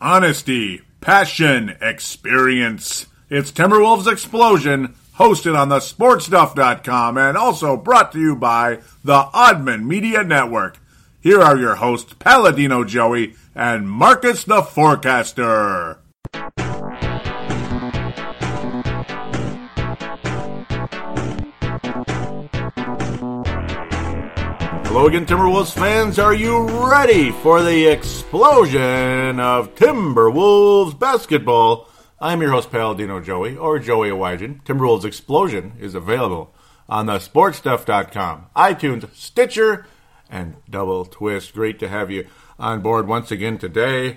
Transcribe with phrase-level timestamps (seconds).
[0.00, 3.06] honesty, passion, experience.
[3.28, 9.84] It's Timberwolves Explosion, hosted on the sportstuff.com and also brought to you by the Oddman
[9.84, 10.78] Media Network.
[11.20, 15.98] Here are your hosts, Paladino Joey and Marcus the Forecaster.
[24.96, 26.18] Hello again, Timberwolves fans.
[26.18, 31.86] Are you ready for the explosion of Timberwolves basketball?
[32.18, 34.64] I'm your host, Paladino Joey, or Joey Awajan.
[34.64, 36.54] Timberwolves Explosion is available
[36.88, 39.84] on the sportstuff.com, iTunes, Stitcher,
[40.30, 41.52] and Double Twist.
[41.52, 42.26] Great to have you
[42.58, 44.16] on board once again today.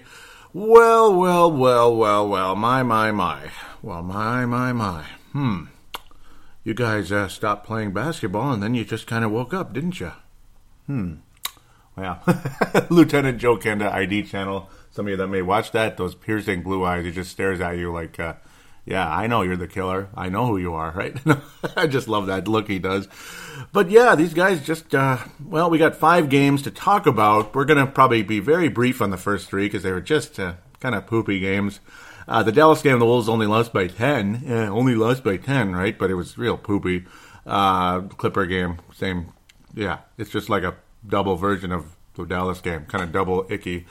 [0.53, 3.51] Well, well, well, well, well, my, my, my.
[3.81, 5.03] Well, my, my, my.
[5.33, 5.65] Hmm.
[6.63, 9.99] You guys uh, stopped playing basketball and then you just kind of woke up, didn't
[9.99, 10.13] you?
[10.89, 11.17] Hmm.
[11.95, 12.19] Well,
[12.89, 14.71] Lieutenant Joe Kenda ID channel.
[14.89, 17.77] Some of you that may watch that, those piercing blue eyes, he just stares at
[17.77, 18.33] you like, uh,
[18.85, 20.09] yeah, I know you're the killer.
[20.15, 21.15] I know who you are, right?
[21.77, 23.07] I just love that look he does.
[23.71, 27.53] But yeah, these guys just, uh, well, we got five games to talk about.
[27.53, 30.39] We're going to probably be very brief on the first three because they were just
[30.39, 31.81] uh, kind of poopy games.
[32.27, 34.41] Uh, the Dallas game, the Wolves only lost by 10.
[34.43, 35.95] Yeah, only lost by 10, right?
[35.95, 37.05] But it was real poopy.
[37.45, 39.33] Uh, Clipper game, same
[39.79, 40.75] yeah, it's just like a
[41.07, 43.85] double version of the Dallas game, kind of double icky.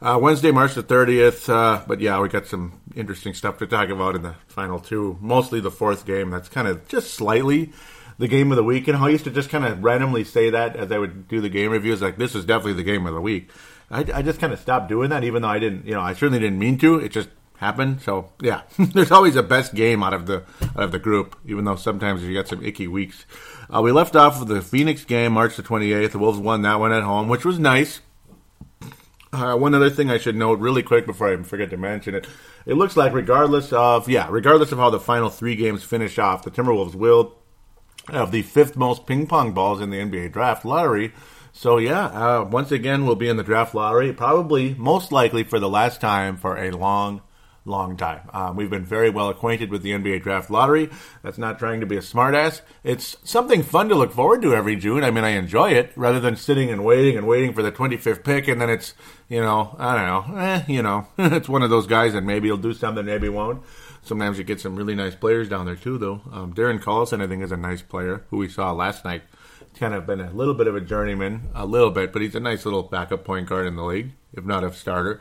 [0.00, 1.48] Uh, Wednesday, March the 30th.
[1.48, 5.18] Uh, but yeah, we got some interesting stuff to talk about in the final two.
[5.20, 6.30] Mostly the fourth game.
[6.30, 7.72] That's kind of just slightly
[8.18, 8.88] the game of the week.
[8.88, 11.48] And I used to just kind of randomly say that as I would do the
[11.48, 13.50] game reviews, like this is definitely the game of the week.
[13.90, 16.14] I, I just kind of stopped doing that, even though I didn't, you know, I
[16.14, 16.96] certainly didn't mean to.
[16.98, 18.02] It just happened.
[18.02, 20.42] So yeah, there's always a best game out of the
[20.76, 23.24] out of the group, even though sometimes you get some icky weeks.
[23.74, 26.12] Uh, we left off with the Phoenix game, March the 28th.
[26.12, 28.00] The Wolves won that one at home, which was nice.
[29.32, 32.24] Uh, one other thing I should note really quick before I forget to mention it.
[32.66, 36.44] It looks like regardless of yeah, regardless of how the final three games finish off,
[36.44, 37.34] the Timberwolves will
[38.10, 41.12] have the fifth most ping pong balls in the NBA draft lottery.
[41.52, 45.58] So yeah, uh, once again we'll be in the draft lottery, probably most likely for
[45.58, 47.22] the last time for a long
[47.64, 48.28] long time.
[48.32, 50.90] Um, we've been very well acquainted with the NBA draft lottery.
[51.22, 52.60] That's not trying to be a smartass.
[52.82, 55.02] It's something fun to look forward to every June.
[55.02, 58.22] I mean, I enjoy it rather than sitting and waiting and waiting for the 25th
[58.24, 58.94] pick and then it's,
[59.28, 62.48] you know, I don't know, eh, you know, it's one of those guys that maybe
[62.48, 63.62] he'll do something, maybe won't.
[64.02, 66.20] Sometimes you get some really nice players down there too, though.
[66.30, 69.22] Um, Darren Collison, I think, is a nice player who we saw last night.
[69.80, 72.40] Kind of been a little bit of a journeyman, a little bit, but he's a
[72.40, 75.20] nice little backup point guard in the league, if not a starter.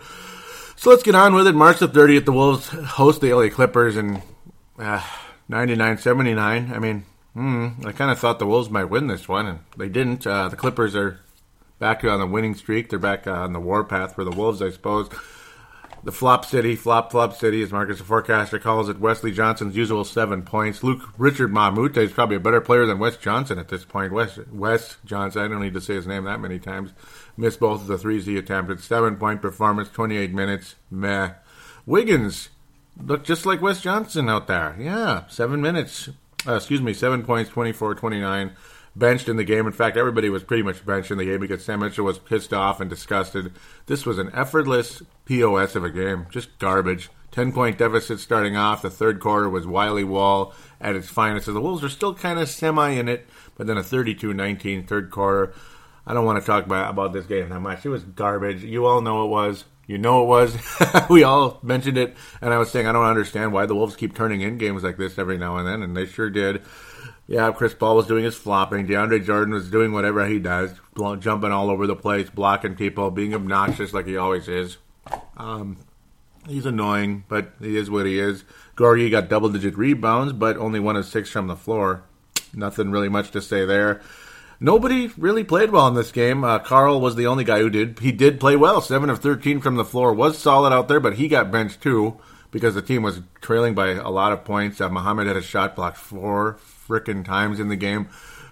[0.83, 1.55] So let's get on with it.
[1.55, 4.21] March the 30th, the Wolves host the LA Clippers in
[4.77, 5.01] uh,
[5.47, 6.73] 99 79.
[6.73, 9.87] I mean, mm, I kind of thought the Wolves might win this one, and they
[9.87, 10.27] didn't.
[10.27, 11.21] Uh, the Clippers are
[11.79, 12.89] back on the winning streak.
[12.89, 15.07] They're back on the warpath for the Wolves, I suppose.
[16.03, 18.99] The flop city, flop flop city, as Marcus the forecaster calls it.
[18.99, 20.83] Wesley Johnson's usual seven points.
[20.83, 23.85] Luc Richard Mbah a Moute is probably a better player than Wes Johnson at this
[23.85, 24.11] point.
[24.11, 26.91] Wes Wes Johnson, I don't need to say his name that many times.
[27.35, 28.79] Missed both of the threes he attempted.
[28.79, 30.75] Seven point performance, 28 minutes.
[30.91, 31.31] Meh.
[31.85, 32.49] Wiggins
[33.03, 34.75] looked just like Wes Johnson out there.
[34.79, 36.09] Yeah, seven minutes.
[36.45, 38.55] Uh, excuse me, seven points, 24 29.
[38.95, 39.65] Benched in the game.
[39.65, 42.53] In fact, everybody was pretty much benched in the game because Sam Mitchell was pissed
[42.53, 43.51] off and disgusted.
[43.87, 46.27] This was an effortless POS of a game.
[46.29, 47.09] Just garbage.
[47.31, 48.83] 10 point deficit starting off.
[48.83, 51.47] The third quarter was Wiley Wall at its finest.
[51.47, 53.27] So the Wolves are still kind of semi in it,
[53.57, 55.55] but then a 32 19 third quarter.
[56.05, 57.85] I don't want to talk about about this game that much.
[57.85, 58.63] It was garbage.
[58.63, 59.65] You all know it was.
[59.87, 60.57] You know it was.
[61.09, 64.15] we all mentioned it, and I was saying I don't understand why the Wolves keep
[64.15, 66.61] turning in games like this every now and then, and they sure did.
[67.27, 68.85] Yeah, Chris Paul was doing his flopping.
[68.85, 70.73] DeAndre Jordan was doing whatever he does,
[71.19, 74.77] jumping all over the place, blocking people, being obnoxious like he always is.
[75.37, 75.77] Um,
[76.47, 78.43] he's annoying, but he is what he is.
[78.75, 82.03] Gorgui got double-digit rebounds, but only one of six from the floor.
[82.53, 84.01] Nothing really much to say there.
[84.59, 86.43] Nobody really played well in this game.
[86.43, 87.99] Uh, Karl was the only guy who did.
[87.99, 88.81] He did play well.
[88.81, 92.19] Seven of thirteen from the floor was solid out there, but he got benched too
[92.51, 94.79] because the team was trailing by a lot of points.
[94.79, 98.07] Uh, Muhammad had a shot blocked four frickin' times in the game,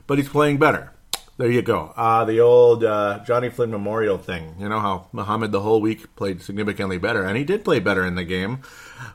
[0.08, 0.92] but he's playing better.
[1.38, 1.94] There you go.
[1.96, 4.56] Uh, the old uh, Johnny Flynn Memorial thing.
[4.60, 8.06] You know how Muhammad the whole week played significantly better, and he did play better
[8.06, 8.62] in the game.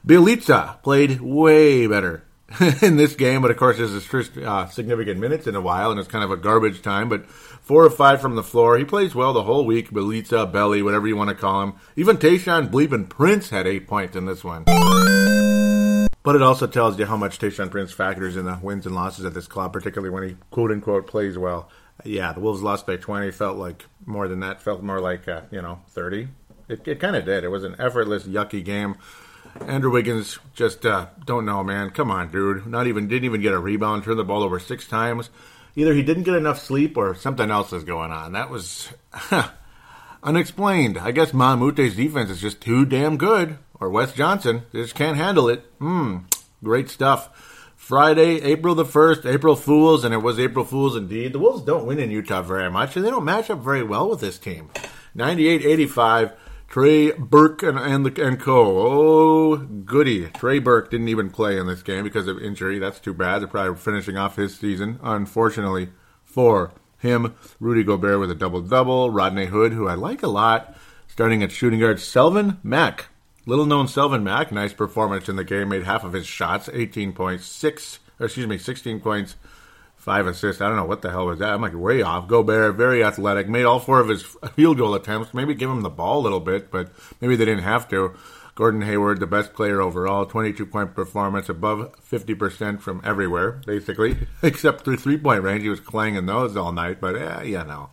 [0.05, 2.26] Bjelica played way better
[2.83, 5.91] in this game, but of course, this is his uh, significant minutes in a while,
[5.91, 7.09] and it's kind of a garbage time.
[7.09, 9.91] But four or five from the floor, he plays well the whole week.
[9.91, 11.75] Bjelica, Belly, whatever you want to call him.
[11.97, 14.65] Even Tayshaun Bleeping Prince had eight points in this one.
[16.23, 19.25] But it also tells you how much Tayshaun Prince factors in the wins and losses
[19.25, 21.69] at this club, particularly when he quote unquote plays well.
[22.05, 23.33] Yeah, the Wolves lost by 20.
[23.33, 24.63] Felt like more than that.
[24.63, 26.29] Felt more like, uh, you know, 30.
[26.69, 27.43] It, it kind of did.
[27.43, 28.97] It was an effortless, yucky game.
[29.63, 31.91] Andrew Wiggins just uh, don't know, man.
[31.91, 32.67] Come on, dude.
[32.67, 34.05] Not even didn't even get a rebound.
[34.05, 35.31] Turned the ball over six times.
[35.75, 38.33] Either he didn't get enough sleep or something else is going on.
[38.33, 38.89] That was
[40.23, 40.99] unexplained.
[40.99, 43.59] I guess Mbah a Moute's defense is just too damn good.
[43.79, 45.65] Or Wes Johnson just can't handle it.
[45.79, 46.19] Hmm.
[46.65, 47.31] Great stuff.
[47.77, 51.33] Friday, April the 1st, April Fools, and it was April Fools indeed.
[51.33, 54.09] The Wolves don't win in Utah very much, and they don't match up very well
[54.09, 54.71] with this team.
[55.15, 56.33] 98 85.
[56.69, 58.79] Trey Burke and and, the, and co.
[58.79, 60.27] Oh, goody.
[60.31, 62.79] Trey Burke didn't even play in this game because of injury.
[62.79, 63.41] That's too bad.
[63.41, 65.91] They're probably finishing off his season, unfortunately,
[66.25, 67.35] for him.
[67.61, 69.11] Rudy Gobert with a double double.
[69.11, 70.77] Rodney Hood, who I like a lot,
[71.07, 71.99] starting at shooting guard.
[71.99, 73.07] Shelvin Mack.
[73.49, 77.13] Little known Shelvin Mack, nice performance in the game, made half of his shots, 18
[77.13, 79.37] points, six, excuse me, 16 points,
[80.07, 80.63] five assists.
[80.63, 81.53] I don't know what the hell was that.
[81.53, 82.29] I'm like way off.
[82.29, 84.23] Gobert, very athletic, made all four of his
[84.55, 85.35] field goal attempts.
[85.35, 88.15] Maybe give him the ball a little bit, but maybe they didn't have to.
[88.55, 94.85] Gordon Hayward, the best player overall, 22 point performance, above 50% from everywhere, basically, except
[94.85, 95.63] through three point range.
[95.63, 97.91] He was clanging those all night, but yeah, yeah, no.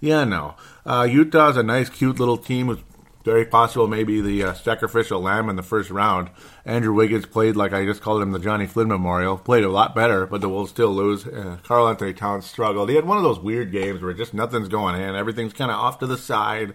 [0.00, 0.54] Yeah, no.
[0.86, 2.84] Uh, Utah's a nice, cute little team with
[3.24, 6.30] very possible maybe the uh, sacrificial lamb in the first round.
[6.68, 9.38] Andrew Wiggins played like I just called him the Johnny Flynn Memorial.
[9.38, 11.26] Played a lot better, but the Wolves still lose.
[11.26, 12.90] Uh, Karl-Anthony Towns struggled.
[12.90, 15.16] He had one of those weird games where just nothing's going in.
[15.16, 16.74] Everything's kind of off to the side.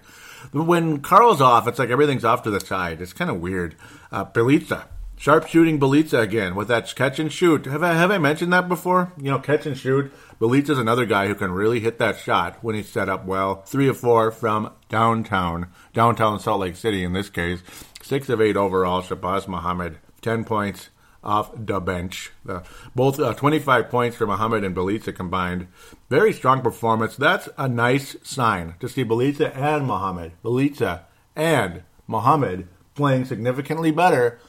[0.52, 3.02] When Karl's off, it's like everything's off to the side.
[3.02, 3.76] It's kind of weird.
[4.12, 4.86] Uh, Bjelica.
[5.16, 7.66] Sharp shooting Bjelica again with that catch and shoot.
[7.66, 9.14] Have I have I mentioned that before?
[9.16, 10.12] You know, catch and shoot.
[10.42, 13.62] Bjelica's another guy who can really hit that shot when he's set up well.
[13.62, 17.62] Three of four from downtown, downtown Salt Lake City in this case.
[18.04, 19.02] Six of eight overall.
[19.02, 20.90] Shabazz Muhammad, ten points
[21.24, 22.32] off the bench.
[22.48, 22.60] Uh,
[22.94, 25.68] both uh, 25 points for Muhammad and Bjelica combined.
[26.10, 27.16] Very strong performance.
[27.16, 31.04] That's a nice sign to see Bjelica and Muhammad, Bjelica
[31.36, 34.40] and Muhammad playing significantly better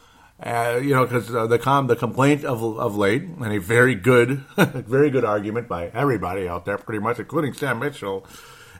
[0.42, 3.94] uh, you know, because uh, the com- the complaint of of late, and a very
[3.94, 8.26] good, very good argument by everybody out there, pretty much, including Sam Mitchell,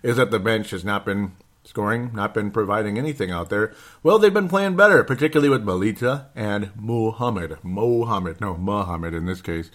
[0.03, 1.33] is that the bench has not been
[1.65, 3.73] scoring, not been providing anything out there.
[4.03, 7.59] Well, they've been playing better, particularly with Bjelica and Muhammad.
[7.63, 9.71] Mohammed, no, Muhammad in this case.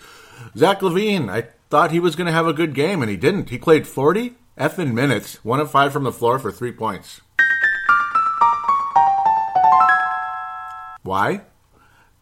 [0.55, 3.49] Zach LaVine, I thought he was going to have a good game, and he didn't.
[3.49, 7.21] He played 40 effing minutes, one of five from the floor for three points.
[11.03, 11.41] Why?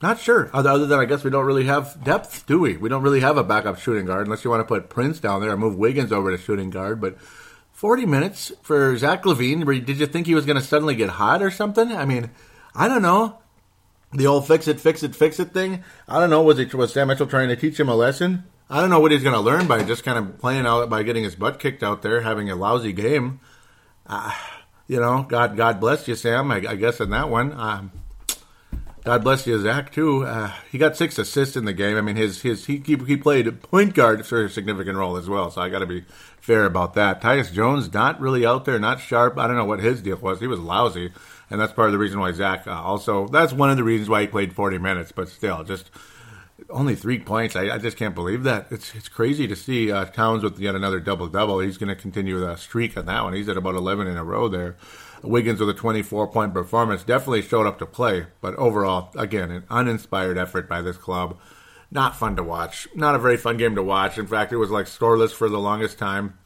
[0.01, 0.51] Not sure.
[0.53, 2.77] Other than I guess we don't really have depth, do we?
[2.77, 5.41] We don't really have a backup shooting guard unless you want to put Prince down
[5.41, 7.01] there and move Wiggins over to shooting guard.
[7.01, 7.17] But
[7.77, 9.85] 40 minutes for Zach LaVine.
[9.85, 11.91] Did you think he was going to suddenly get hot or something?
[11.91, 12.31] I mean,
[12.73, 13.37] I don't know.
[14.11, 15.83] The old fix it, fix it, fix it thing.
[16.07, 16.41] I don't know.
[16.41, 18.45] Was it was Sam Mitchell trying to teach him a lesson?
[18.67, 21.03] I don't know what he's going to learn by just kind of playing out by
[21.03, 23.41] getting his butt kicked out there, having a lousy game.
[24.07, 24.33] Uh,
[24.87, 26.51] you know, God, God bless you, Sam.
[26.51, 27.53] I, I guess in that one.
[27.53, 27.91] Um,
[29.07, 29.93] God bless you, Zach.
[29.93, 30.25] Too.
[30.25, 31.95] Uh, he got six assists in the game.
[31.95, 35.49] I mean, his his he he played point guard for a significant role as well.
[35.49, 36.03] So I got to be
[36.41, 37.21] fair about that.
[37.21, 39.37] Tyus Jones not really out there, not sharp.
[39.37, 40.41] I don't know what his deal was.
[40.41, 41.13] He was lousy,
[41.49, 43.29] and that's part of the reason why Zach uh, also.
[43.29, 45.13] That's one of the reasons why he played forty minutes.
[45.13, 45.89] But still, just
[46.69, 47.55] only three points.
[47.55, 48.67] I, I, just can't believe that.
[48.71, 51.59] It's it's crazy to see uh, Towns with yet another double double.
[51.59, 53.31] He's going to continue the streak on that one.
[53.31, 54.75] He's at about eleven in a row there.
[55.23, 59.63] Wiggins with a 24 point performance definitely showed up to play, but overall, again, an
[59.69, 61.37] uninspired effort by this club.
[61.89, 62.87] Not fun to watch.
[62.95, 64.17] Not a very fun game to watch.
[64.17, 66.37] In fact, it was like scoreless for the longest time.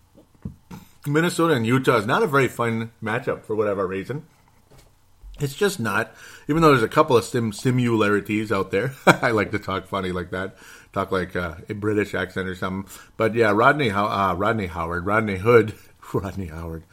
[1.07, 4.25] Minnesota and Utah is not a very fun matchup for whatever reason.
[5.39, 6.13] It's just not.
[6.48, 10.12] Even though there's a couple of sim- similarities out there, I like to talk funny
[10.12, 10.55] like that,
[10.93, 12.91] talk like uh, a British accent or something.
[13.17, 15.74] But yeah, Rodney, uh, Rodney Howard, Rodney Hood,
[16.13, 16.84] Rodney Howard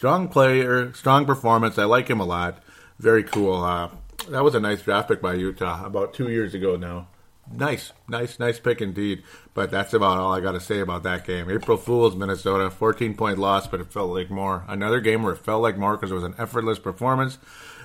[0.00, 1.76] strong player, strong performance.
[1.76, 2.62] I like him a lot.
[2.98, 3.62] Very cool.
[3.62, 3.90] Uh,
[4.30, 7.08] that was a nice draft pick by Utah about two years ago now.
[7.52, 9.22] Nice, nice, nice pick indeed.
[9.52, 11.50] But that's about all I got to say about that game.
[11.50, 14.64] April Fools, Minnesota, 14 point loss, but it felt like more.
[14.68, 17.36] Another game where it felt like more because it was an effortless performance.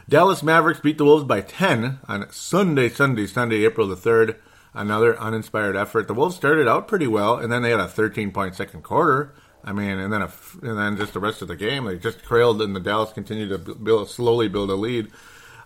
[0.07, 4.37] Dallas Mavericks beat the Wolves by 10 on Sunday, Sunday, Sunday, April the 3rd.
[4.73, 6.07] Another uninspired effort.
[6.07, 9.33] The Wolves started out pretty well, and then they had a 13 point second quarter.
[9.65, 10.31] I mean, and then a,
[10.61, 13.49] and then just the rest of the game, they just trailed, and the Dallas continued
[13.49, 15.11] to build, slowly build a lead.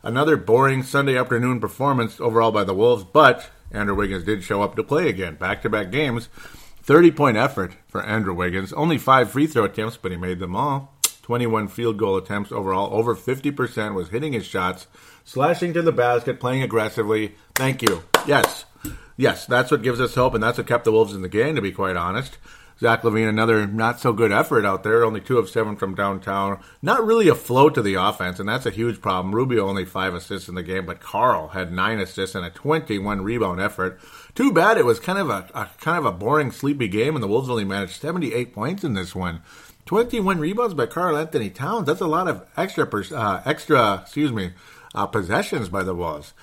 [0.02, 4.78] Another boring Sunday afternoon performance overall by the Wolves, but Andrew Wiggins did show up
[4.78, 6.30] to play again, back-to-back games.
[6.84, 8.72] 30 point effort for Andrew Wiggins.
[8.72, 10.98] Only five free throw attempts, but he made them all.
[11.22, 12.92] 21 field goal attempts overall.
[12.94, 14.88] Over 50% was hitting his shots,
[15.26, 17.36] slashing to the basket, playing aggressively.
[17.54, 18.04] Thank you.
[18.26, 18.66] Yes.
[19.18, 21.56] Yes, that's what gives us hope, and that's what kept the Wolves in the game,
[21.56, 22.38] to be quite honest.
[22.80, 25.04] Zach LaVine, another not so good effort out there.
[25.04, 26.62] Only two of seven from downtown.
[26.82, 29.36] Not really a flow to the offense, and that's a huge problem.
[29.36, 33.22] Rubio only five assists in the game, but Karl had nine assists and a 21
[33.22, 34.00] rebound effort.
[34.34, 37.24] Too bad it was kind of a, a kind of a boring, sleepy game, and
[37.24, 39.42] the Wolves only managed 78 points in this one.
[39.86, 41.88] 21 rebounds by Karl-Anthony Towns.
[41.88, 44.52] That's a lot of extra, uh, extra, excuse me,
[44.96, 46.34] uh, possessions by the Wolves.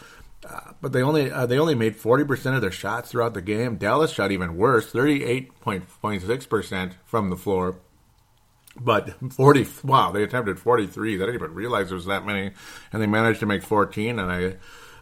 [0.80, 3.76] But they only uh, they only made 40% of their shots throughout the game.
[3.76, 7.78] Dallas shot even worse, 38.6% from the floor.
[8.78, 11.14] But 40 wow, they attempted 43.
[11.14, 12.52] I didn't even realize there was that many
[12.92, 14.56] and they managed to make 14 and I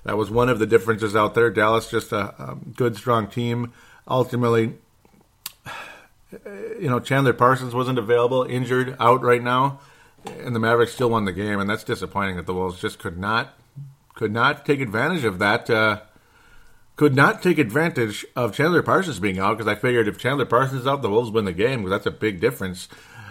[0.04, 1.50] that was one of the differences out there.
[1.50, 3.72] Dallas just a, a good strong team.
[4.06, 4.74] Ultimately
[6.80, 9.80] you know, Chandler Parsons wasn't available, injured, out right now,
[10.26, 13.18] and the Mavericks still won the game, and that's disappointing that the Wolves just could
[13.18, 13.54] not
[14.14, 15.68] could not take advantage of that.
[15.68, 16.00] Uh,
[16.96, 20.82] could not take advantage of Chandler Parsons being out because I figured if Chandler Parsons
[20.82, 22.88] is out, the Wolves win the game because that's a big difference.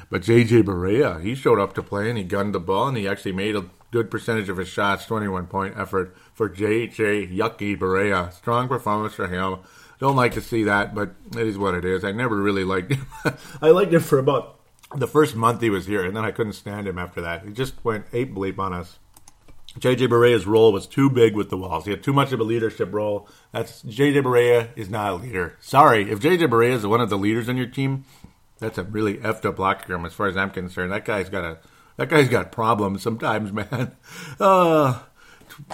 [0.09, 3.07] But JJ Barea, he showed up to play and he gunned the ball and he
[3.07, 8.33] actually made a good percentage of his shots, 21 point effort for JJ Yucky Barea.
[8.33, 9.59] Strong performance for him.
[9.99, 12.03] Don't like to see that, but it is what it is.
[12.03, 13.07] I never really liked him.
[13.61, 14.59] I liked him for about
[14.95, 17.45] the first month he was here, and then I couldn't stand him after that.
[17.45, 18.99] He just went ape bleep on us.
[19.79, 21.85] JJ Barea's role was too big with the Wolves.
[21.85, 23.27] He had too much of a leadership role.
[23.51, 25.57] That's JJ Barea is not a leader.
[25.61, 28.05] Sorry, if JJ Barea is one of the leaders on your team,
[28.59, 30.91] that's a really effed up locker room as far as I'm concerned.
[30.91, 31.57] That guy's got a
[31.97, 33.95] that guy's got problems sometimes, man.
[34.39, 34.99] Uh,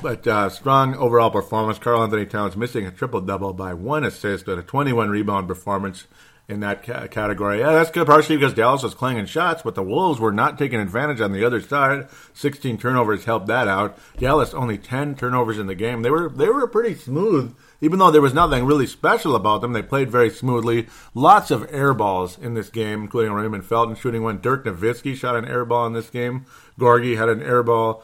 [0.01, 1.79] but uh, strong overall performance.
[1.79, 6.07] Karl-Anthony Towns missing a triple double by one assist and a 21 rebound performance
[6.49, 7.59] in that ca- category.
[7.59, 10.79] Yeah, that's good, partially because Dallas was clanging shots, but the Wolves were not taking
[10.79, 12.07] advantage on the other side.
[12.33, 13.97] 16 turnovers helped that out.
[14.17, 16.01] Dallas only 10 turnovers in the game.
[16.01, 19.73] They were they were pretty smooth, even though there was nothing really special about them.
[19.73, 20.87] They played very smoothly.
[21.13, 24.41] Lots of air balls in this game, including Raymond Felton shooting one.
[24.41, 26.45] Dirk Nowitzki shot an air ball in this game.
[26.79, 28.03] Gorgui had an air ball.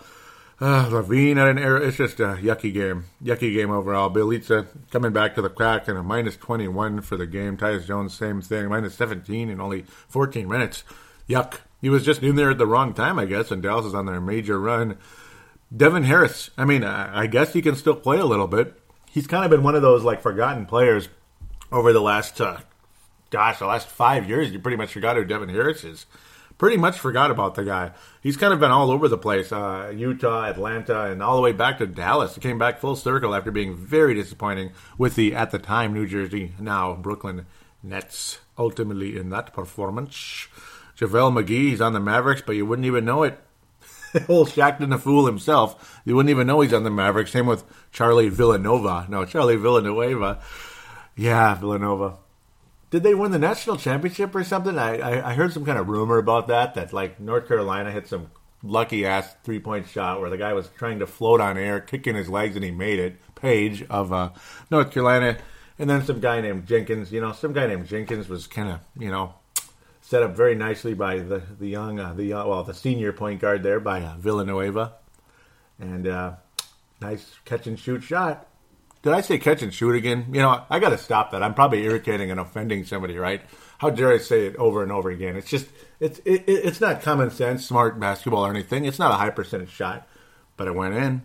[0.59, 1.81] Uh, LaVine at an error.
[1.81, 3.05] It's just a yucky game.
[3.21, 4.09] Yucky game overall.
[4.09, 7.57] Bjelica coming back to the crack and a minus 21 for the game.
[7.57, 8.69] Tyus Jones, same thing.
[8.69, 10.83] Minus 17 in only 14 minutes.
[11.27, 11.59] Yuck.
[11.81, 14.05] He was just in there at the wrong time, I guess, and Dallas is on
[14.05, 14.97] their major run.
[15.75, 18.79] Devin Harris, I mean, I guess he can still play a little bit.
[19.11, 21.09] He's kind of been one of those, like, forgotten players
[21.71, 22.59] over the last, uh,
[23.29, 24.51] gosh, the last five years.
[24.51, 26.05] You pretty much forgot who Devin Harris is
[26.57, 27.91] pretty much forgot about the guy.
[28.21, 31.51] He's kind of been all over the place uh, Utah, Atlanta, and all the way
[31.51, 32.35] back to Dallas.
[32.35, 36.07] He came back full circle after being very disappointing with the, at the time, New
[36.07, 37.45] Jersey, now Brooklyn
[37.83, 38.39] Nets.
[38.57, 40.47] Ultimately, in that performance,
[40.97, 43.37] JaVale McGee, he's on the Mavericks, but you wouldn't even know it.
[44.29, 47.31] Old Shaqtin' the Fool himself, you wouldn't even know he's on the Mavericks.
[47.31, 49.07] Same with Charlie Villanova.
[49.09, 50.41] No, Charlie Villanueva.
[51.17, 52.17] Yeah, Villanova
[52.89, 54.77] did they win the national championship or something?
[54.77, 56.75] I, I, I heard some kind of rumor about that.
[56.75, 58.29] That like North Carolina hit some
[58.63, 62.15] lucky ass three point shot where the guy was trying to float on air, kicking
[62.15, 63.19] his legs, and he made it.
[63.35, 64.29] Paige of uh,
[64.71, 65.37] North Carolina,
[65.77, 67.11] and then some guy named Jenkins.
[67.11, 69.35] You know, some guy named Jenkins was kind of you know
[70.01, 73.41] set up very nicely by the the young uh, the young, well the senior point
[73.41, 74.93] guard there by uh, Villanueva,
[75.79, 76.33] and uh,
[77.01, 78.47] nice catch and shoot shot.
[79.05, 80.25] Did I say catch and shoot again?
[80.33, 81.43] You know, I got to stop that.
[81.43, 83.39] I'm probably irritating and offending somebody, right?
[83.77, 85.35] How dare I say it over and over again?
[85.35, 85.67] It's just,
[85.99, 88.83] it's it, it's not common sense, smart basketball or anything.
[88.83, 90.07] It's not a high percentage shot,
[90.57, 91.21] but it went in.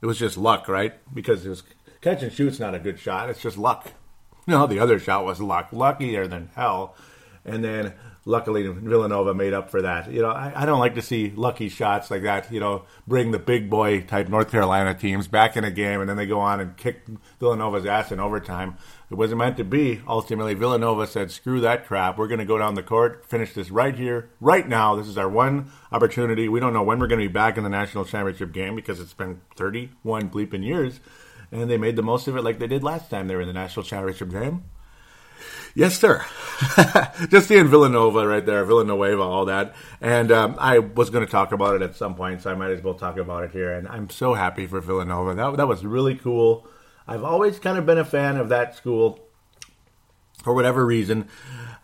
[0.00, 0.94] It was just luck, right?
[1.12, 1.62] Because it was
[2.00, 3.28] catch and shoot's not a good shot.
[3.28, 3.92] It's just luck.
[4.46, 6.96] No, the other shot was luck, luckier than hell.
[7.44, 7.92] And then
[8.24, 10.10] luckily Villanova made up for that.
[10.10, 12.52] You know, I, I, don't like to see lucky shots like that.
[12.52, 16.08] You know, bring the big boy type North Carolina teams back in a game, and
[16.08, 17.02] then they go on and kick
[17.38, 18.76] Villanova's ass in overtime.
[19.10, 20.00] It wasn't meant to be.
[20.06, 22.18] Ultimately, Villanova said, "Screw that crap.
[22.18, 24.94] We're going to go down the court, finish this right here, right now.
[24.96, 26.48] This is our one opportunity.
[26.48, 29.00] We don't know when we're going to be back in the national championship game because
[29.00, 31.00] it's been 31 bleeping years."
[31.52, 33.48] And they made the most of it like they did last time they were in
[33.48, 34.62] the national championship game.
[35.74, 36.24] Yes, sir.
[37.28, 39.74] Just seeing Villanova right there, Villanueva, all that.
[40.00, 42.70] And um, I was going to talk about it at some point, so I might
[42.70, 43.72] as well talk about it here.
[43.72, 45.34] And I'm so happy for Villanova.
[45.34, 46.66] That, that was really cool.
[47.06, 49.20] I've always kind of been a fan of that school
[50.42, 51.28] for whatever reason.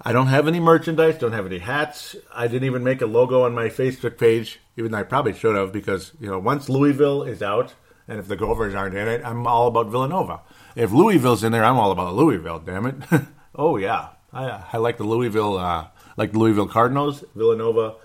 [0.02, 2.16] I don't have any merchandise, don't have any hats.
[2.34, 5.56] I didn't even make a logo on my Facebook page, even though I probably should
[5.56, 7.74] have, because, you know, once Louisville is out,
[8.08, 10.40] and if the Gophers aren't in it, I'm all about Villanova.
[10.76, 12.96] If Louisville's in there, I'm all about Louisville, damn it.
[13.56, 17.96] Oh yeah, I, I like the Louisville, uh, like the Louisville Cardinals, Villanova,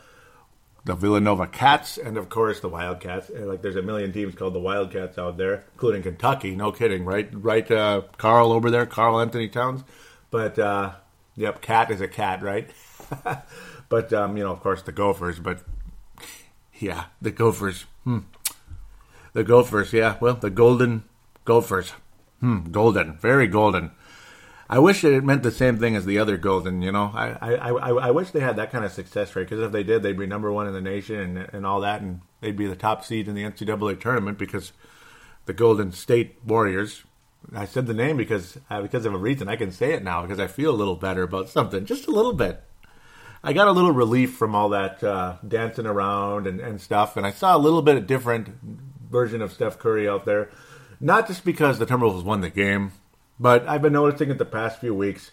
[0.85, 3.29] the Villanova Cats, and of course the Wildcats.
[3.29, 6.55] Like there's a million teams called the Wildcats out there, including Kentucky.
[6.55, 7.29] No kidding, right?
[7.31, 9.83] Right, uh, Karl over there, Karl-Anthony Towns.
[10.31, 10.93] But uh,
[11.35, 12.69] Yep, cat is a cat, right?
[13.89, 15.39] but um, you know, of course, the Gophers.
[15.39, 15.61] But
[16.79, 17.85] yeah, the Gophers.
[18.03, 18.19] Hmm.
[19.33, 19.93] The Gophers.
[19.93, 21.03] Yeah, well, the Golden
[21.45, 21.93] Gophers.
[22.41, 23.91] Hmm, golden, very golden.
[24.71, 26.81] I wish it meant the same thing as the other golden.
[26.81, 29.59] You know, I I, I, I wish they had that kind of success rate because
[29.59, 32.21] if they did, they'd be number one in the nation and and all that, and
[32.39, 34.71] they'd be the top seed in the NCAA tournament because
[35.45, 37.03] the Golden State Warriors.
[37.53, 39.49] I said the name because uh, because of a reason.
[39.49, 42.11] I can say it now because I feel a little better about something, just a
[42.11, 42.63] little bit.
[43.43, 47.25] I got a little relief from all that uh, dancing around and, and stuff, and
[47.25, 48.49] I saw a little bit of different
[49.09, 50.49] version of Steph Curry out there.
[50.99, 52.91] Not just because the Timberwolves won the game,
[53.41, 55.31] but I've been noticing it the past few weeks.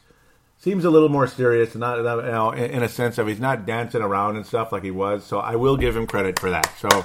[0.57, 4.03] Seems a little more serious, not you know, in a sense of he's not dancing
[4.03, 5.25] around and stuff like he was.
[5.25, 6.73] So I will give him credit for that.
[6.79, 7.05] So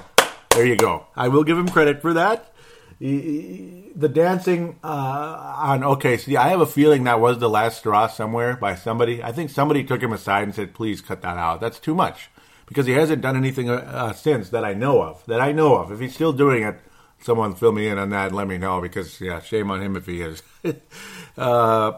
[0.55, 1.05] there you go.
[1.15, 2.53] I will give him credit for that
[2.99, 8.07] the dancing uh, on okay see i have a feeling that was the last straw
[8.07, 11.59] somewhere by somebody i think somebody took him aside and said please cut that out
[11.59, 12.29] that's too much
[12.65, 15.91] because he hasn't done anything uh, since that i know of that i know of
[15.91, 16.79] if he's still doing it
[17.23, 19.95] someone fill me in on that and let me know because yeah shame on him
[19.95, 20.43] if he is
[21.37, 21.91] uh,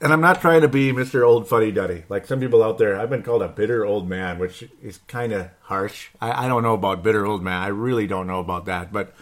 [0.00, 2.98] and i'm not trying to be mr old fuddy duddy like some people out there
[2.98, 6.62] i've been called a bitter old man which is kind of harsh I, I don't
[6.62, 9.14] know about bitter old man i really don't know about that but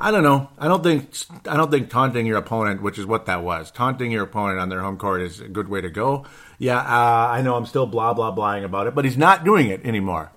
[0.00, 0.48] I don't know.
[0.58, 1.10] I don't think
[1.48, 4.68] I don't think taunting your opponent, which is what that was, taunting your opponent on
[4.68, 6.24] their home court is a good way to go.
[6.58, 9.68] Yeah, uh, I know I'm still blah blah blahing about it, but he's not doing
[9.68, 10.30] it anymore.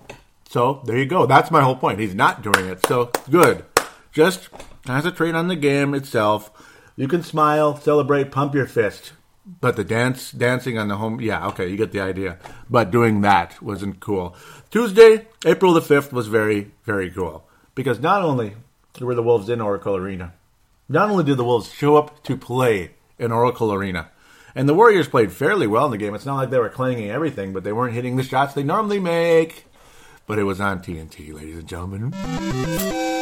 [0.48, 1.26] So there you go.
[1.26, 2.00] That's my whole point.
[2.00, 2.84] He's not doing it.
[2.86, 3.64] So good.
[4.12, 4.48] Just
[4.84, 6.50] concentrate on the game itself.
[6.96, 9.12] You can smile, celebrate, pump your fist.
[9.60, 12.38] But the dance, dancing on the home, yeah, okay, you get the idea.
[12.70, 14.36] But doing that wasn't cool.
[14.70, 17.44] Tuesday, April the 5th was very, very cool.
[17.74, 18.54] Because not only
[19.00, 20.34] were the Wolves in Oracle Arena.
[20.88, 24.10] Not only did the Wolves show up to play in Oracle Arena,
[24.54, 26.14] and the Warriors played fairly well in the game.
[26.14, 29.00] It's not like they were clanging everything, but they weren't hitting the shots they normally
[29.00, 29.64] make.
[30.26, 33.21] But it was on TNT, ladies and gentlemen.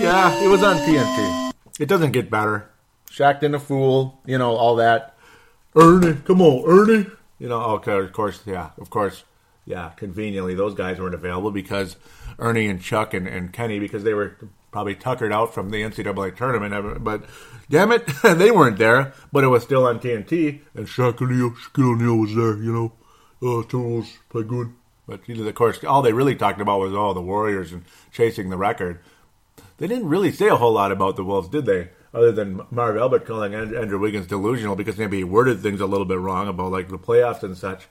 [0.00, 1.52] Yeah, it was on TNT.
[1.78, 2.68] It doesn't get better.
[3.10, 5.16] Shaqtin' a fool, you know, all that.
[5.74, 7.06] Ernie, come on, Ernie.
[7.38, 9.24] You know, okay, of course, yeah, of course,
[9.64, 11.96] yeah, conveniently, those guys weren't available because
[12.38, 14.36] Ernie and Chuck and, and Kenny because they were
[14.70, 17.04] probably tuckered out from the NCAA tournament.
[17.04, 17.24] But
[17.70, 19.12] damn it, they weren't there.
[19.32, 22.56] But it was still on TNT, and Shaquille O'Neal was there.
[22.56, 22.92] You know,
[23.40, 24.72] uh, Timberwolves play good.
[25.06, 28.50] But of course, all they really talked about was all oh, the Warriors and chasing
[28.50, 29.00] the record.
[29.78, 31.90] They didn't really say a whole lot about the Wolves, did they?
[32.14, 36.04] Other than Marv Albert calling Andrew Wiggins delusional because maybe he worded things a little
[36.04, 37.88] bit wrong about like the playoffs and such.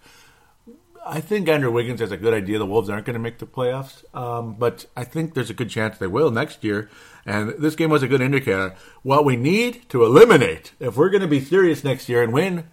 [1.06, 2.60] I think Andrew Wiggins has a good idea.
[2.60, 5.70] The Wolves aren't going to make the playoffs, um, but I think there's a good
[5.70, 6.90] chance they will next year.
[7.26, 8.76] And this game was a good indicator.
[9.02, 12.66] What we need to eliminate, if we're going to be serious next year and win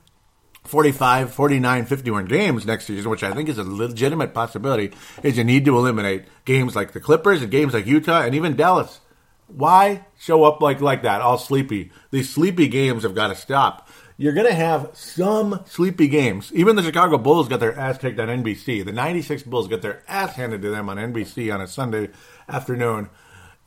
[0.69, 5.45] 45, 49, 51 games next season, which I think is a legitimate possibility, is you
[5.45, 9.01] need to eliminate games like the Clippers and games like Utah and even Dallas.
[9.47, 11.91] Why show up like like that, all sleepy?
[12.11, 13.89] These sleepy games have got to stop
[14.21, 16.53] you're going to have some sleepy games.
[16.53, 18.85] Even the Chicago Bulls got their ass kicked on NBC.
[18.85, 22.11] The 96 Bulls got their ass handed to them on NBC on a Sunday
[22.49, 23.09] afternoon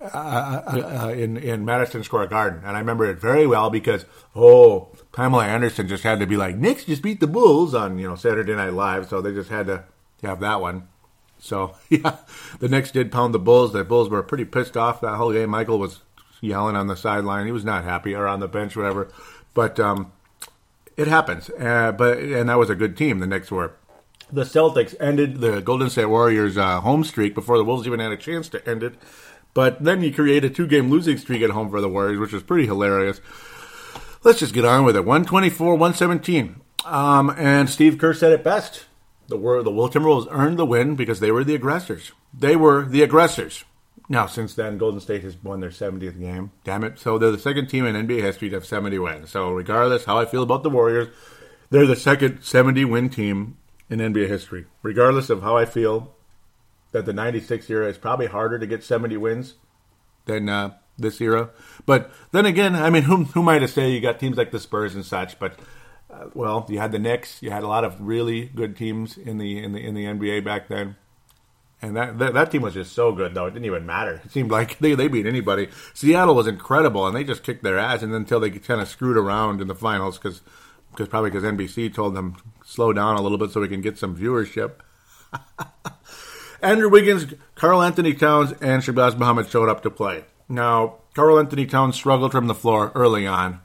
[0.02, 2.62] uh, uh, uh, in, in Madison Square Garden.
[2.66, 6.58] And I remember it very well because, oh, Pamela Anderson just had to be like,
[6.58, 9.08] Knicks just beat the Bulls on, you know, Saturday Night Live.
[9.08, 9.84] So they just had to
[10.24, 10.88] have that one.
[11.40, 12.18] So, yeah,
[12.60, 13.74] the Knicks did pound the Bulls.
[13.74, 15.50] The Bulls were pretty pissed off that whole game.
[15.50, 16.02] Michael was
[16.42, 17.46] yelling on the sideline.
[17.46, 19.10] He was not happy, or on the bench, whatever.
[19.54, 20.12] But, um,
[20.98, 21.50] it happens.
[21.52, 23.20] Uh, but and that was a good team.
[23.20, 23.74] The Knicks were.
[24.32, 28.14] The Celtics ended the Golden State Warriors' uh, home streak before the Wolves even had
[28.14, 28.96] a chance to end it.
[29.54, 32.44] But then you create a two-game losing streak at home for the Warriors, which is
[32.44, 33.20] pretty hilarious.
[34.24, 35.06] Let's just get on with it.
[35.06, 36.62] 124, 117.
[36.86, 38.86] Um, and Steve Kerr said it best.
[39.28, 42.12] The, the Will Timberwolves earned the win because they were the aggressors.
[42.34, 43.66] They were the aggressors.
[44.10, 46.52] Now, since then, Golden State has won their 70th game.
[46.64, 47.00] Damn it.
[47.00, 49.30] So they're the second team in NBA history to have 70 wins.
[49.30, 51.08] So, regardless how I feel about the Warriors,
[51.70, 53.58] they're the second 70 win team
[53.90, 54.66] in NBA history.
[54.84, 56.14] Regardless of how I feel
[56.91, 59.56] that the 96 era is probably harder to get 70 wins
[60.25, 61.49] than uh, this era.
[61.86, 64.51] But then again, I mean, who, who am I to say you got teams like
[64.51, 65.39] the Spurs and such?
[65.39, 65.60] But
[66.12, 67.41] uh, well, you had the Knicks.
[67.41, 70.43] You had a lot of really good teams in the in the in the NBA
[70.43, 70.95] back then.
[71.84, 74.21] And that, that, that team was just so good, though it didn't even matter.
[74.23, 75.69] It seemed like they they beat anybody.
[75.93, 79.17] Seattle was incredible, and they just kicked their ass, and until they kind of screwed
[79.17, 80.41] around in the finals because
[80.91, 83.97] because probably because NBC told them slow down a little bit so we can get
[83.97, 84.73] some viewership.
[86.62, 90.26] Andrew Wiggins, Karl-Anthony Towns, and Shabazz Muhammad showed up to play.
[90.47, 93.62] Now, Karl-Anthony Towns struggled from the floor early on,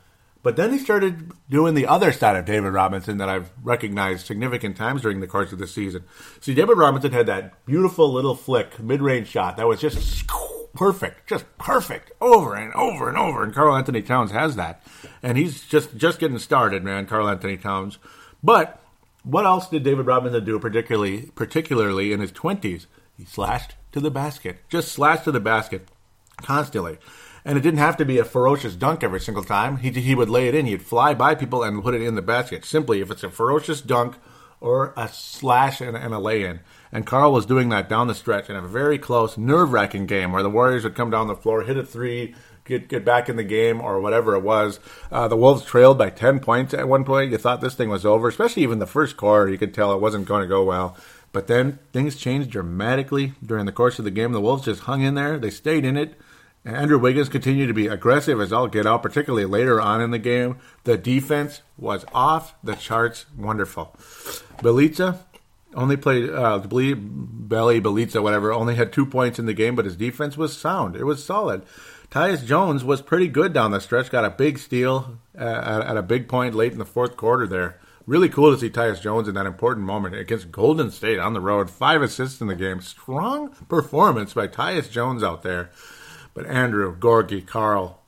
[0.46, 4.76] But then he started doing the other side of David Robinson that I've recognized significant
[4.76, 6.04] times during the course of the season.
[6.40, 10.24] See, David Robinson had that beautiful little flick, mid range shot that was just
[10.72, 13.42] perfect, just perfect, over and over and over.
[13.42, 14.86] And Karl-Anthony Towns has that,
[15.20, 17.06] and he's just just getting started, man.
[17.06, 17.98] Karl-Anthony Towns,
[18.40, 18.80] but
[19.26, 22.86] what else did David Robinson do, particularly particularly in his twenties?
[23.16, 25.88] He slashed to the basket, just slashed to the basket
[26.38, 26.98] constantly.
[27.44, 29.78] And it didn't have to be a ferocious dunk every single time.
[29.78, 30.66] He, he would lay it in.
[30.66, 32.64] He'd fly by people and put it in the basket.
[32.64, 34.16] Simply, if it's a ferocious dunk
[34.60, 36.60] or a slash and, and a lay in.
[36.90, 40.32] And Karl was doing that down the stretch in a very close, nerve wracking game
[40.32, 42.34] where the Warriors would come down the floor, hit a three,
[42.66, 44.80] get get back in the game or whatever it was.
[45.10, 47.30] Uh, the Wolves trailed by ten points at one point.
[47.30, 49.50] You thought this thing was over, especially even the first quarter.
[49.50, 50.96] You could tell it wasn't going to go well.
[51.32, 54.32] But then things changed dramatically during the course of the game.
[54.32, 55.38] The Wolves just hung in there.
[55.38, 56.18] They stayed in it.
[56.64, 60.18] Andrew Wiggins continued to be aggressive as all get out, particularly later on in the
[60.18, 60.58] game.
[60.82, 63.94] The defense was off the charts wonderful.
[64.58, 65.18] Bjelica
[65.74, 66.94] only played uh, Belly
[67.80, 70.96] Bjelica, whatever, only had two points in the game, but his defense was sound.
[70.96, 71.62] It was solid.
[72.10, 74.10] Tyus Jones was pretty good down the stretch.
[74.10, 77.46] Got a big steal uh, at, at, a big point late in the fourth quarter
[77.46, 77.80] there.
[78.06, 81.40] Really cool to see Tyus Jones in that important moment against Golden State on the
[81.40, 81.68] road.
[81.68, 82.80] Five assists in the game.
[82.80, 85.70] Strong performance by Tyus Jones out there.
[86.32, 88.00] But Andrew, Gorgui, Karl,